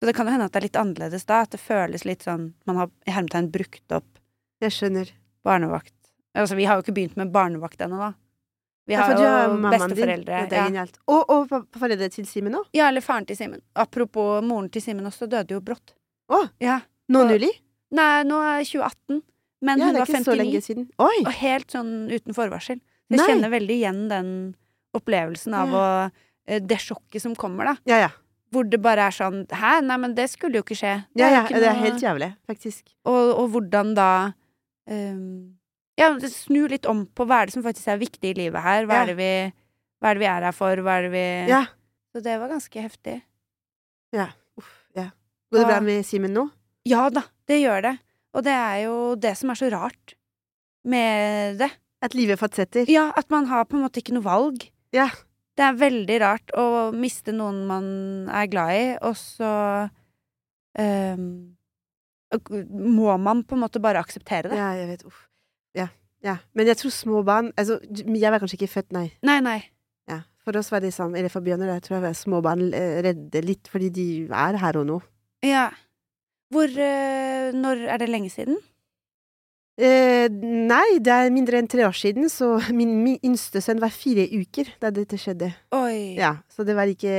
Så 0.02 0.10
det 0.10 0.16
kan 0.18 0.26
jo 0.26 0.34
hende 0.34 0.48
at 0.50 0.56
det 0.56 0.64
er 0.64 0.66
litt 0.66 0.80
annerledes 0.82 1.28
da. 1.30 1.44
At 1.46 1.54
det 1.54 1.62
føles 1.62 2.02
litt 2.10 2.26
sånn 2.26 2.56
Man 2.66 2.80
har 2.82 2.90
i 3.06 3.14
hermetegn 3.14 3.52
brukt 3.54 3.94
opp 3.94 4.18
Jeg 4.66 4.74
skjønner. 4.74 5.12
barnevakt. 5.46 5.94
Altså, 6.34 6.58
vi 6.58 6.66
har 6.66 6.80
jo 6.80 6.88
ikke 6.88 6.96
begynt 6.98 7.18
med 7.22 7.30
barnevakt 7.32 7.78
ennå, 7.86 8.00
da. 8.02 8.12
Vi 8.92 9.00
har 9.00 9.16
ja, 9.16 9.32
jo 9.48 9.58
besteforeldre. 9.72 10.44
din. 10.52 10.54
Ja, 10.54 10.68
det 10.70 10.76
Ja. 10.76 10.86
Og, 11.08 11.30
og 11.32 11.68
foreldre 11.80 12.10
til 12.14 12.26
Simen 12.30 12.56
òg. 12.60 12.68
ja, 12.76 12.88
eller 12.92 13.02
faren 13.02 13.26
til 13.28 13.38
Simen. 13.40 13.62
Apropos 13.76 14.44
moren 14.44 14.70
til 14.70 14.82
Simen 14.84 15.06
også, 15.08 15.28
døde 15.32 15.56
jo 15.56 15.62
brått. 15.64 15.96
Å, 16.32 16.46
Ja. 16.62 16.80
nå 17.12 17.26
nylig? 17.28 17.52
Nei, 17.92 18.24
nå 18.24 18.38
er 18.40 18.64
2018, 18.64 19.22
men 19.62 19.80
Ja, 19.80 19.86
hun 19.86 19.94
det 19.94 20.00
var 20.00 20.08
er 20.08 20.14
ikke 20.14 20.24
så 20.24 20.36
59. 20.36 20.38
lenge 20.40 20.62
siden. 20.64 20.90
Oi! 21.00 21.18
Og 21.26 21.34
helt 21.42 21.68
sånn 21.72 21.94
uten 22.12 22.34
forvarsel. 22.34 22.80
Jeg 23.12 23.18
Nei. 23.20 23.28
kjenner 23.28 23.50
veldig 23.52 23.76
igjen 23.82 24.08
den 24.10 24.30
opplevelsen 24.96 25.54
av 25.54 25.70
å 25.76 25.86
eh, 26.48 26.60
Det 26.60 26.78
sjokket 26.80 27.22
som 27.22 27.36
kommer, 27.36 27.66
da. 27.66 27.76
Ja, 27.86 27.98
ja. 28.08 28.10
Hvor 28.52 28.68
det 28.70 28.82
bare 28.84 29.06
er 29.08 29.12
sånn 29.16 29.46
Hæ, 29.52 29.82
nei, 29.84 29.98
men 29.98 30.16
det 30.16 30.30
skulle 30.32 30.56
jo 30.60 30.64
ikke 30.64 30.76
skje. 30.80 30.94
Ja, 31.16 31.28
er 31.28 31.32
ja, 31.36 31.44
ikke 31.46 31.60
det 31.62 31.68
er 31.70 31.78
helt 31.80 32.02
jævlig, 32.04 32.32
faktisk. 32.50 32.84
og, 33.06 33.30
og 33.40 33.50
hvordan 33.54 33.94
da 33.96 34.08
ehm, 34.88 35.54
Ja, 36.02 36.12
snu 36.34 36.66
litt 36.72 36.88
om 36.90 37.06
på 37.06 37.26
hva 37.30 37.42
er 37.42 37.50
det 37.50 37.56
som 37.56 37.66
faktisk 37.66 37.92
er 37.94 38.02
viktig 38.02 38.34
i 38.34 38.38
livet 38.44 38.66
her. 38.66 38.88
Hva 38.90 39.04
er 39.04 39.12
det 39.12 39.18
vi 39.20 39.34
hva 40.02 40.10
er 40.10 40.18
det 40.18 40.24
vi 40.24 40.30
er 40.32 40.48
her 40.48 40.56
for? 40.58 40.82
Hva 40.82 40.98
er 40.98 41.08
det 41.08 41.14
vi 41.14 41.26
Ja. 41.52 41.66
Så 42.12 42.24
det 42.26 42.40
var 42.42 42.50
ganske 42.52 42.82
heftig. 42.82 43.22
Ja. 44.12 44.32
Uff, 44.58 44.72
ja. 44.98 45.12
Går 45.52 45.62
det 45.62 45.68
bra 45.70 45.80
med 45.86 46.06
Simen 46.06 46.34
nå? 46.36 46.50
Ja 46.90 47.06
da, 47.14 47.24
det 47.48 47.62
gjør 47.62 47.86
det. 47.86 47.94
Og 48.34 48.44
det 48.44 48.56
er 48.56 48.78
jo 48.88 48.96
det 49.16 49.36
som 49.38 49.52
er 49.54 49.60
så 49.60 49.70
rart 49.72 50.16
med 50.84 51.62
det. 51.62 51.70
At 52.02 52.16
livet 52.18 52.42
fortsetter? 52.42 52.90
Ja, 52.90 53.12
at 53.16 53.30
man 53.30 53.46
har 53.46 53.68
på 53.70 53.78
en 53.78 53.86
måte 53.86 54.02
ikke 54.02 54.16
noe 54.18 54.26
valg. 54.26 54.66
Ja. 54.96 55.08
Det 55.56 55.64
er 55.68 55.78
veldig 55.78 56.20
rart 56.24 56.54
å 56.58 56.92
miste 56.96 57.36
noen 57.36 57.66
man 57.70 57.88
er 58.32 58.48
glad 58.50 58.74
i, 58.74 58.86
og 59.06 59.14
så 59.20 59.52
um, 60.80 61.26
må 62.72 63.18
man 63.22 63.44
på 63.46 63.56
en 63.56 63.64
måte 63.68 63.84
bare 63.84 64.02
akseptere 64.02 64.50
det. 64.50 64.58
Ja, 64.58 64.72
jeg 64.80 64.90
vet. 64.90 65.06
Uff. 65.06 65.28
Ja. 65.78 65.88
ja. 66.26 66.38
Men 66.58 66.72
jeg 66.72 66.80
tror 66.82 66.94
små 66.96 67.22
barn 67.28 67.52
Altså, 67.60 67.80
jeg 67.82 68.34
var 68.34 68.42
kanskje 68.42 68.60
ikke 68.60 68.74
født, 68.76 68.92
nei. 68.96 69.08
Nei, 69.26 69.40
nei. 69.46 69.60
Ja. 70.10 70.22
For 70.44 70.58
oss 70.58 70.72
var 70.74 70.84
det 70.84 70.94
sånn, 70.96 71.16
eller 71.16 71.32
for 71.34 71.46
Bjørnar, 71.46 71.76
jeg 71.78 71.86
tror 71.88 72.10
jeg 72.10 72.20
små 72.20 72.42
barn 72.46 72.68
redde 72.74 73.46
litt, 73.46 73.70
fordi 73.72 73.92
de 73.94 74.08
er 74.28 74.60
her 74.62 74.82
og 74.82 74.90
nå. 74.90 75.00
Ja. 75.46 75.70
Hvor 76.52 76.68
eh, 76.68 77.56
Når 77.56 77.88
er 77.88 78.02
det 78.02 78.12
lenge 78.12 78.32
siden? 78.34 78.60
Eh, 79.82 80.28
nei, 80.30 81.00
det 81.02 81.14
er 81.14 81.32
mindre 81.34 81.58
enn 81.62 81.70
tre 81.72 81.86
år 81.88 81.96
siden, 81.98 82.28
så 82.30 82.58
min, 82.78 82.92
min 83.02 83.18
yngste 83.26 83.64
sønn 83.64 83.82
var 83.82 83.94
fire 83.96 84.28
uker 84.30 84.70
da 84.84 84.92
dette 84.94 85.18
skjedde. 85.18 85.50
Oi. 85.74 86.18
Ja, 86.20 86.36
så 86.52 86.66
det 86.68 86.76
var 86.78 86.92
ikke 86.92 87.16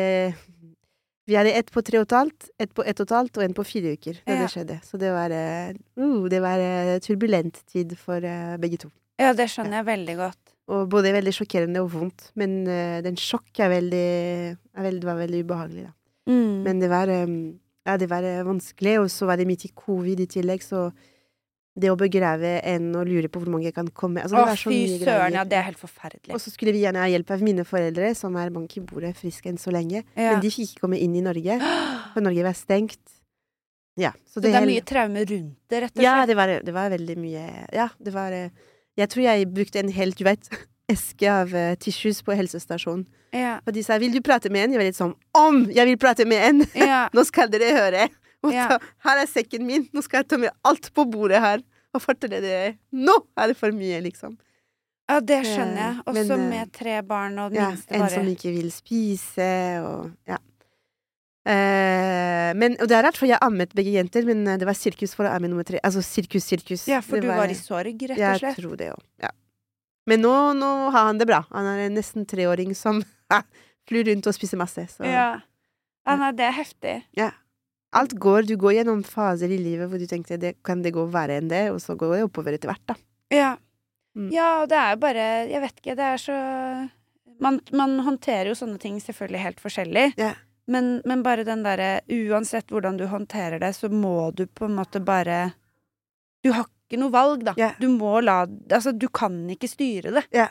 Vi 1.28 1.36
hadde 1.38 1.52
ett 1.54 1.70
på 1.70 1.82
tre 1.86 2.00
og 2.00 2.08
et 2.08 2.16
halvt, 2.16 2.48
ett 2.58 2.72
på 2.74 2.82
ett 2.82 2.98
og 2.98 3.06
et 3.06 3.14
halvt 3.14 3.38
og 3.38 3.44
en 3.44 3.54
på 3.54 3.64
fire 3.66 3.92
uker 3.94 4.18
da 4.24 4.34
Ja. 4.34 4.40
det 4.42 4.50
skjedde. 4.50 4.78
Så 4.82 4.98
det 4.98 5.12
var, 5.14 5.30
eh, 5.30 5.74
uh, 5.98 6.28
det 6.28 6.40
var 6.42 6.58
eh, 6.58 6.98
turbulent 6.98 7.62
tid 7.66 7.96
for 7.96 8.18
uh, 8.18 8.56
begge 8.58 8.78
to. 8.78 8.90
Ja, 9.20 9.32
det 9.32 9.46
skjønner 9.52 9.82
jeg 9.82 9.86
veldig 9.86 10.16
godt. 10.18 10.40
Og 10.68 10.88
både 10.90 11.12
veldig 11.14 11.34
sjokkerende 11.34 11.82
og 11.82 11.92
vondt. 11.92 12.32
Men 12.34 12.66
uh, 12.66 13.00
den 13.02 13.16
sjokk 13.16 13.60
er 13.60 13.70
veldig, 13.70 14.58
er 14.74 14.82
veldig, 14.82 15.06
var 15.06 15.20
veldig 15.22 15.44
ubehagelig, 15.46 15.86
da. 15.86 15.94
Mm. 16.32 16.62
Men 16.66 16.80
det 16.80 16.90
var, 16.90 17.08
um, 17.08 17.60
ja, 17.86 17.96
det 17.96 18.10
var 18.10 18.26
vanskelig, 18.46 18.98
og 19.00 19.10
så 19.10 19.26
var 19.26 19.36
det 19.36 19.46
midt 19.46 19.64
i 19.66 19.72
covid 19.74 20.20
i 20.20 20.26
tillegg, 20.26 20.62
så 20.62 20.90
det 21.72 21.88
å 21.88 21.96
begrave 21.96 22.58
en 22.68 22.90
og 23.00 23.08
lure 23.08 23.30
på 23.32 23.40
hvor 23.40 23.52
mange 23.54 23.72
kan 23.72 23.86
komme 23.96 24.20
altså, 24.20 24.42
Å, 24.42 24.56
fy 24.60 25.00
søren, 25.00 25.32
ja, 25.32 25.44
det 25.48 25.56
er 25.56 25.64
helt 25.70 25.80
forferdelig. 25.80 26.34
Og 26.36 26.42
så 26.42 26.52
skulle 26.52 26.74
vi 26.76 26.82
gjerne 26.84 27.00
ha 27.00 27.08
hjelp 27.08 27.32
av 27.32 27.44
mine 27.44 27.64
foreldre, 27.68 28.12
som 28.18 28.36
er 28.36 28.52
mange 28.52 28.82
bor 28.82 28.98
bordet 28.98 29.14
friske 29.16 29.48
enn 29.48 29.60
så 29.60 29.72
lenge. 29.72 30.02
Ja. 30.12 30.34
Men 30.34 30.42
de 30.44 30.50
fikk 30.52 30.74
ikke 30.74 30.84
komme 30.84 31.00
inn 31.00 31.16
i 31.16 31.24
Norge, 31.24 31.56
for 32.12 32.24
Norge 32.24 32.44
var 32.44 32.58
stengt. 32.58 33.00
Ja, 33.96 34.12
så 34.24 34.40
Så 34.40 34.44
det 34.44 34.52
er 34.52 34.60
hel- 34.60 34.68
mye 34.68 34.84
traume 34.88 35.24
rundt 35.28 35.56
det, 35.68 35.82
rett 35.82 35.96
og 35.96 36.02
Ja, 36.02 36.26
det 36.26 36.36
var, 36.36 36.48
det 36.64 36.72
var 36.72 36.88
veldig 36.88 37.16
mye 37.20 37.66
Ja, 37.76 37.90
det 38.00 38.14
var 38.14 38.32
eh, 38.32 38.48
Jeg 38.96 39.08
tror 39.12 39.22
jeg 39.22 39.52
brukte 39.52 39.80
en 39.80 39.92
helt, 39.92 40.16
du 40.16 40.24
vet, 40.24 40.48
eske 40.92 41.28
av 41.28 41.52
uh, 41.52 41.74
tissues 41.80 42.20
på 42.24 42.34
helsestasjonen. 42.36 43.06
Ja. 43.32 43.60
Og 43.66 43.72
de 43.72 43.82
sa 43.82 43.96
'vil 43.96 44.12
du 44.12 44.20
prate 44.20 44.50
med 44.50 44.64
en?' 44.64 44.72
Jeg 44.72 44.80
var 44.80 44.84
litt 44.84 44.96
sånn 44.96 45.14
'om 45.32 45.70
jeg 45.72 45.86
vil 45.86 45.96
prate 45.96 46.26
med 46.26 46.40
en'! 46.40 46.68
ja. 46.76 47.08
Nå 47.14 47.24
skal 47.24 47.48
dere 47.48 47.72
høre! 47.72 48.08
Ja. 48.50 48.66
så, 48.72 48.78
her 49.06 49.20
er 49.22 49.26
sekken 49.30 49.66
min, 49.68 49.84
nå 49.94 50.02
skal 50.02 50.22
jeg 50.24 50.28
ta 50.32 50.36
med 50.42 50.50
alt 50.66 50.88
på 50.96 51.04
bordet 51.06 51.38
her 51.40 51.60
og 51.94 52.00
fortelle 52.02 52.40
dere 52.42 52.72
Nå 52.90 53.14
er 53.38 53.52
det 53.52 53.56
for 53.56 53.70
mye, 53.70 54.00
liksom. 54.02 54.34
ja, 55.10 55.20
det 55.20 55.42
skjønner 55.46 55.76
jeg. 55.78 55.94
Eh, 55.98 56.02
Også 56.08 56.26
men, 56.26 56.40
eh, 56.40 56.48
med 56.50 56.72
tre 56.72 57.02
barn 57.02 57.38
og 57.38 57.50
den 57.52 57.60
Ja, 57.60 57.68
minste 57.70 57.94
en 57.94 58.08
som 58.08 58.26
ikke 58.32 58.50
vil 58.56 58.70
spise, 58.72 59.50
og 59.84 60.10
ja. 60.26 60.38
Eh, 61.42 62.52
men, 62.54 62.76
og 62.78 62.86
det 62.86 62.94
er 62.96 63.02
rart, 63.08 63.16
for 63.18 63.26
jeg 63.26 63.40
ammet 63.42 63.72
begge 63.74 63.90
jenter, 63.96 64.22
men 64.28 64.44
eh, 64.46 64.58
det 64.60 64.66
var 64.68 64.76
sirkus 64.78 65.14
for 65.18 65.26
å 65.26 65.32
amme 65.34 65.50
nummer 65.50 65.66
tre. 65.66 65.80
Altså 65.82 66.02
sirkus, 66.06 66.46
sirkus. 66.46 66.84
Ja, 66.90 67.00
for 67.02 67.18
Det 67.18 67.26
du 67.26 67.32
var 67.34 67.50
i 67.50 67.56
sorg, 67.58 67.98
rett 67.98 68.14
og 68.14 68.22
Jeg 68.22 68.42
slett. 68.42 68.58
tror 68.60 68.76
det 68.78 68.92
òg. 68.94 69.02
Ja. 69.24 69.32
Men 70.06 70.22
nå, 70.22 70.34
nå 70.58 70.70
har 70.94 71.08
han 71.10 71.18
det 71.18 71.26
bra. 71.30 71.42
Han 71.54 71.66
er 71.66 71.84
en 71.88 71.94
nesten 71.98 72.26
treåring 72.30 72.74
som 72.78 73.02
flyr 73.90 74.06
rundt 74.12 74.26
og 74.30 74.34
spiser 74.38 74.58
masse. 74.60 74.86
Så 74.94 75.02
Ja. 75.06 75.40
ja, 76.06 76.16
nei, 76.16 76.30
det 76.38 76.46
er 76.46 76.56
heftig. 76.56 76.96
Alt 77.98 78.14
går. 78.20 78.46
Du 78.48 78.56
går 78.60 78.78
gjennom 78.78 79.02
faser 79.06 79.52
i 79.52 79.60
livet 79.60 79.90
hvor 79.90 80.00
du 80.00 80.08
tenkte 80.08 80.40
det 80.40 80.56
kan 80.64 80.82
det 80.84 80.94
gå 80.96 81.04
verre 81.12 81.38
enn 81.40 81.50
det, 81.52 81.66
og 81.74 81.80
så 81.82 81.96
går 81.98 82.16
det 82.16 82.24
oppover 82.28 82.56
etter 82.56 82.72
hvert, 82.72 82.84
da. 82.88 82.96
Ja. 83.32 83.52
Mm. 84.12 84.28
ja, 84.32 84.48
og 84.60 84.66
det 84.68 84.76
er 84.76 84.90
jo 84.92 84.98
bare 85.00 85.22
Jeg 85.48 85.60
vet 85.62 85.78
ikke, 85.80 85.94
det 85.96 86.04
er 86.04 86.18
så 86.20 86.34
man, 87.40 87.60
man 87.72 87.94
håndterer 88.04 88.50
jo 88.50 88.56
sånne 88.58 88.76
ting 88.76 88.98
selvfølgelig 89.00 89.40
helt 89.40 89.62
forskjellig. 89.62 90.04
Ja. 90.20 90.34
Men, 90.70 91.00
men 91.08 91.24
bare 91.26 91.46
den 91.46 91.64
derre 91.64 92.02
Uansett 92.12 92.70
hvordan 92.70 93.00
du 93.00 93.06
håndterer 93.10 93.58
det, 93.62 93.72
så 93.74 93.90
må 93.90 94.30
du 94.36 94.44
på 94.46 94.68
en 94.68 94.76
måte 94.78 95.02
bare 95.02 95.54
Du 96.44 96.52
har 96.52 96.68
ikke 96.68 97.00
noe 97.00 97.14
valg, 97.14 97.46
da. 97.48 97.56
Yeah. 97.58 97.78
Du 97.80 97.88
må 97.90 98.20
la 98.20 98.44
Altså, 98.44 98.92
du 98.92 99.08
kan 99.08 99.40
ikke 99.50 99.70
styre 99.70 100.12
det. 100.18 100.26
Ja. 100.34 100.50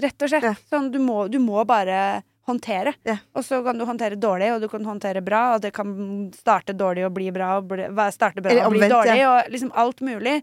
Rett 0.00 0.22
og 0.22 0.30
slett. 0.30 0.64
Sånn, 0.70 0.90
du 0.94 0.98
må, 1.02 1.26
du 1.28 1.38
må 1.42 1.62
bare 1.68 2.22
håndtere. 2.48 2.94
Ja. 3.06 3.18
Og 3.36 3.44
så 3.46 3.60
kan 3.64 3.78
du 3.78 3.86
håndtere 3.88 4.18
dårlig, 4.20 4.52
og 4.54 4.62
du 4.64 4.68
kan 4.72 4.86
håndtere 4.88 5.22
bra, 5.24 5.42
og 5.56 5.64
det 5.64 5.72
kan 5.76 5.90
starte 6.36 6.76
dårlig 6.76 7.06
og 7.08 7.12
bli 7.16 7.28
bra, 7.34 7.56
og 7.60 7.68
bli, 7.72 7.88
starte 8.14 8.44
bra 8.44 8.54
og 8.54 8.72
bli 8.72 8.80
omvendt, 8.82 8.94
dårlig, 8.96 9.18
ja. 9.20 9.34
og 9.34 9.52
liksom 9.52 9.74
alt 9.76 10.00
mulig. 10.04 10.40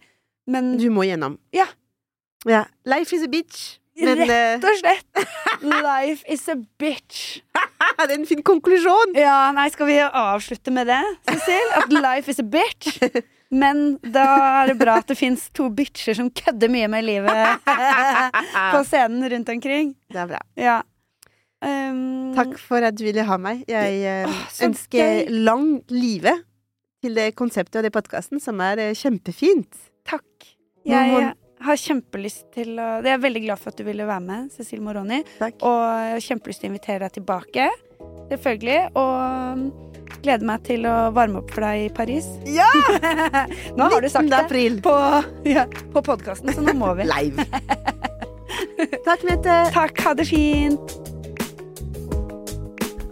Men 0.47 0.76
Du 0.78 0.89
må 0.93 1.08
gjennom. 1.08 1.39
Ja. 1.56 1.66
ja. 2.45 2.66
Life 2.86 3.16
is 3.16 3.26
a 3.26 3.32
bitch. 3.32 3.80
Men 3.95 4.26
eh, 4.26 4.28
rett 4.28 4.66
og 4.68 4.80
slett 4.82 5.22
Life 5.86 6.26
is 6.32 6.43
a 6.51 6.58
bitch. 6.80 7.39
det 8.01 8.10
er 8.10 8.18
en 8.18 8.28
fin 8.28 8.43
konklusjon! 8.45 9.16
Ja, 9.18 9.53
nei, 9.56 9.70
skal 9.74 9.89
vi 9.89 10.01
avslutte 10.03 10.74
med 10.76 10.91
det, 10.91 11.01
Cecil? 11.30 11.72
At 11.80 11.95
life 11.95 12.32
is 12.32 12.41
a 12.43 12.45
bitch? 12.45 12.99
Men 13.56 13.95
da 14.01 14.26
er 14.64 14.72
det 14.74 14.80
bra 14.82 14.97
at 14.99 15.08
det 15.08 15.16
fins 15.16 15.45
to 15.56 15.70
bitcher 15.72 16.18
som 16.18 16.32
kødder 16.34 16.72
mye 16.74 16.89
med 16.91 17.06
livet 17.08 17.62
på 17.64 18.82
scenen 18.89 19.24
rundt 19.32 19.51
omkring. 19.53 19.93
Det 20.12 20.24
er 20.26 20.32
bra. 20.34 20.41
Ja. 20.60 20.80
Um, 21.66 22.34
Takk 22.36 22.59
for 22.61 22.86
at 22.86 22.97
du 22.97 23.05
ville 23.07 23.26
ha 23.26 23.38
meg. 23.41 23.63
Jeg 23.70 24.26
uh, 24.26 24.30
å, 24.30 24.36
ønsker 24.68 25.24
gøy. 25.26 25.39
lang 25.47 25.70
live 25.93 26.36
til 27.03 27.18
det 27.18 27.32
konseptet 27.38 27.80
og 27.82 27.88
det 27.88 27.93
podkasten, 27.95 28.41
som 28.43 28.61
er 28.66 28.84
uh, 28.89 28.91
kjempefint. 28.97 29.82
Takk. 30.05 30.28
Jeg, 30.86 31.09
Jeg 31.16 31.32
har 31.66 31.80
kjempelyst 31.82 32.43
til 32.53 32.76
å 32.78 32.89
Jeg 32.99 33.16
er 33.16 33.24
veldig 33.24 33.41
glad 33.47 33.61
for 33.61 33.74
at 33.74 33.80
du 33.80 33.88
ville 33.88 34.05
være 34.05 34.26
med, 34.28 34.51
Cecil 34.53 34.84
Moroni. 34.86 35.24
Takk. 35.39 35.57
Og 35.66 35.80
jeg 35.82 36.13
har 36.13 36.28
kjempelyst 36.28 36.61
til 36.61 36.70
å 36.70 36.74
invitere 36.74 37.07
deg 37.07 37.18
tilbake, 37.18 37.70
selvfølgelig. 38.30 38.80
Og 39.01 39.16
um, 39.16 39.66
gleder 40.22 40.45
meg 40.45 40.68
til 40.68 40.86
å 40.89 40.95
varme 41.16 41.41
opp 41.41 41.55
for 41.55 41.66
deg 41.66 41.88
i 41.88 41.89
Paris. 41.95 42.30
Ja! 42.49 42.70
nå 43.78 43.89
har 43.89 44.05
du 44.05 44.11
sagt 44.11 44.30
det 44.30 44.43
april. 44.45 44.78
på, 44.86 44.93
ja, 45.49 45.66
på 45.95 46.05
podkasten, 46.05 46.53
så 46.53 46.66
nå 46.66 46.78
må 46.78 46.93
vi. 46.99 47.09
Live. 47.09 47.49
Takk, 49.07 49.26
Mette. 49.26 49.59
Takk, 49.74 50.05
ha 50.05 50.16
det 50.18 50.30
fint. 50.30 51.14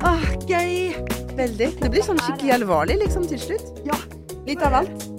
Åh, 0.03 0.25
gøy. 0.49 0.93
Veldig. 1.37 1.69
Det 1.79 1.89
blir 1.89 2.05
sånn 2.05 2.19
skikkelig 2.21 2.57
alvorlig 2.59 2.99
liksom 3.05 3.27
til 3.29 3.41
slutt. 3.41 3.83
Ja. 3.87 3.97
Litt 4.47 4.63
av 4.65 4.81
alt. 4.83 5.12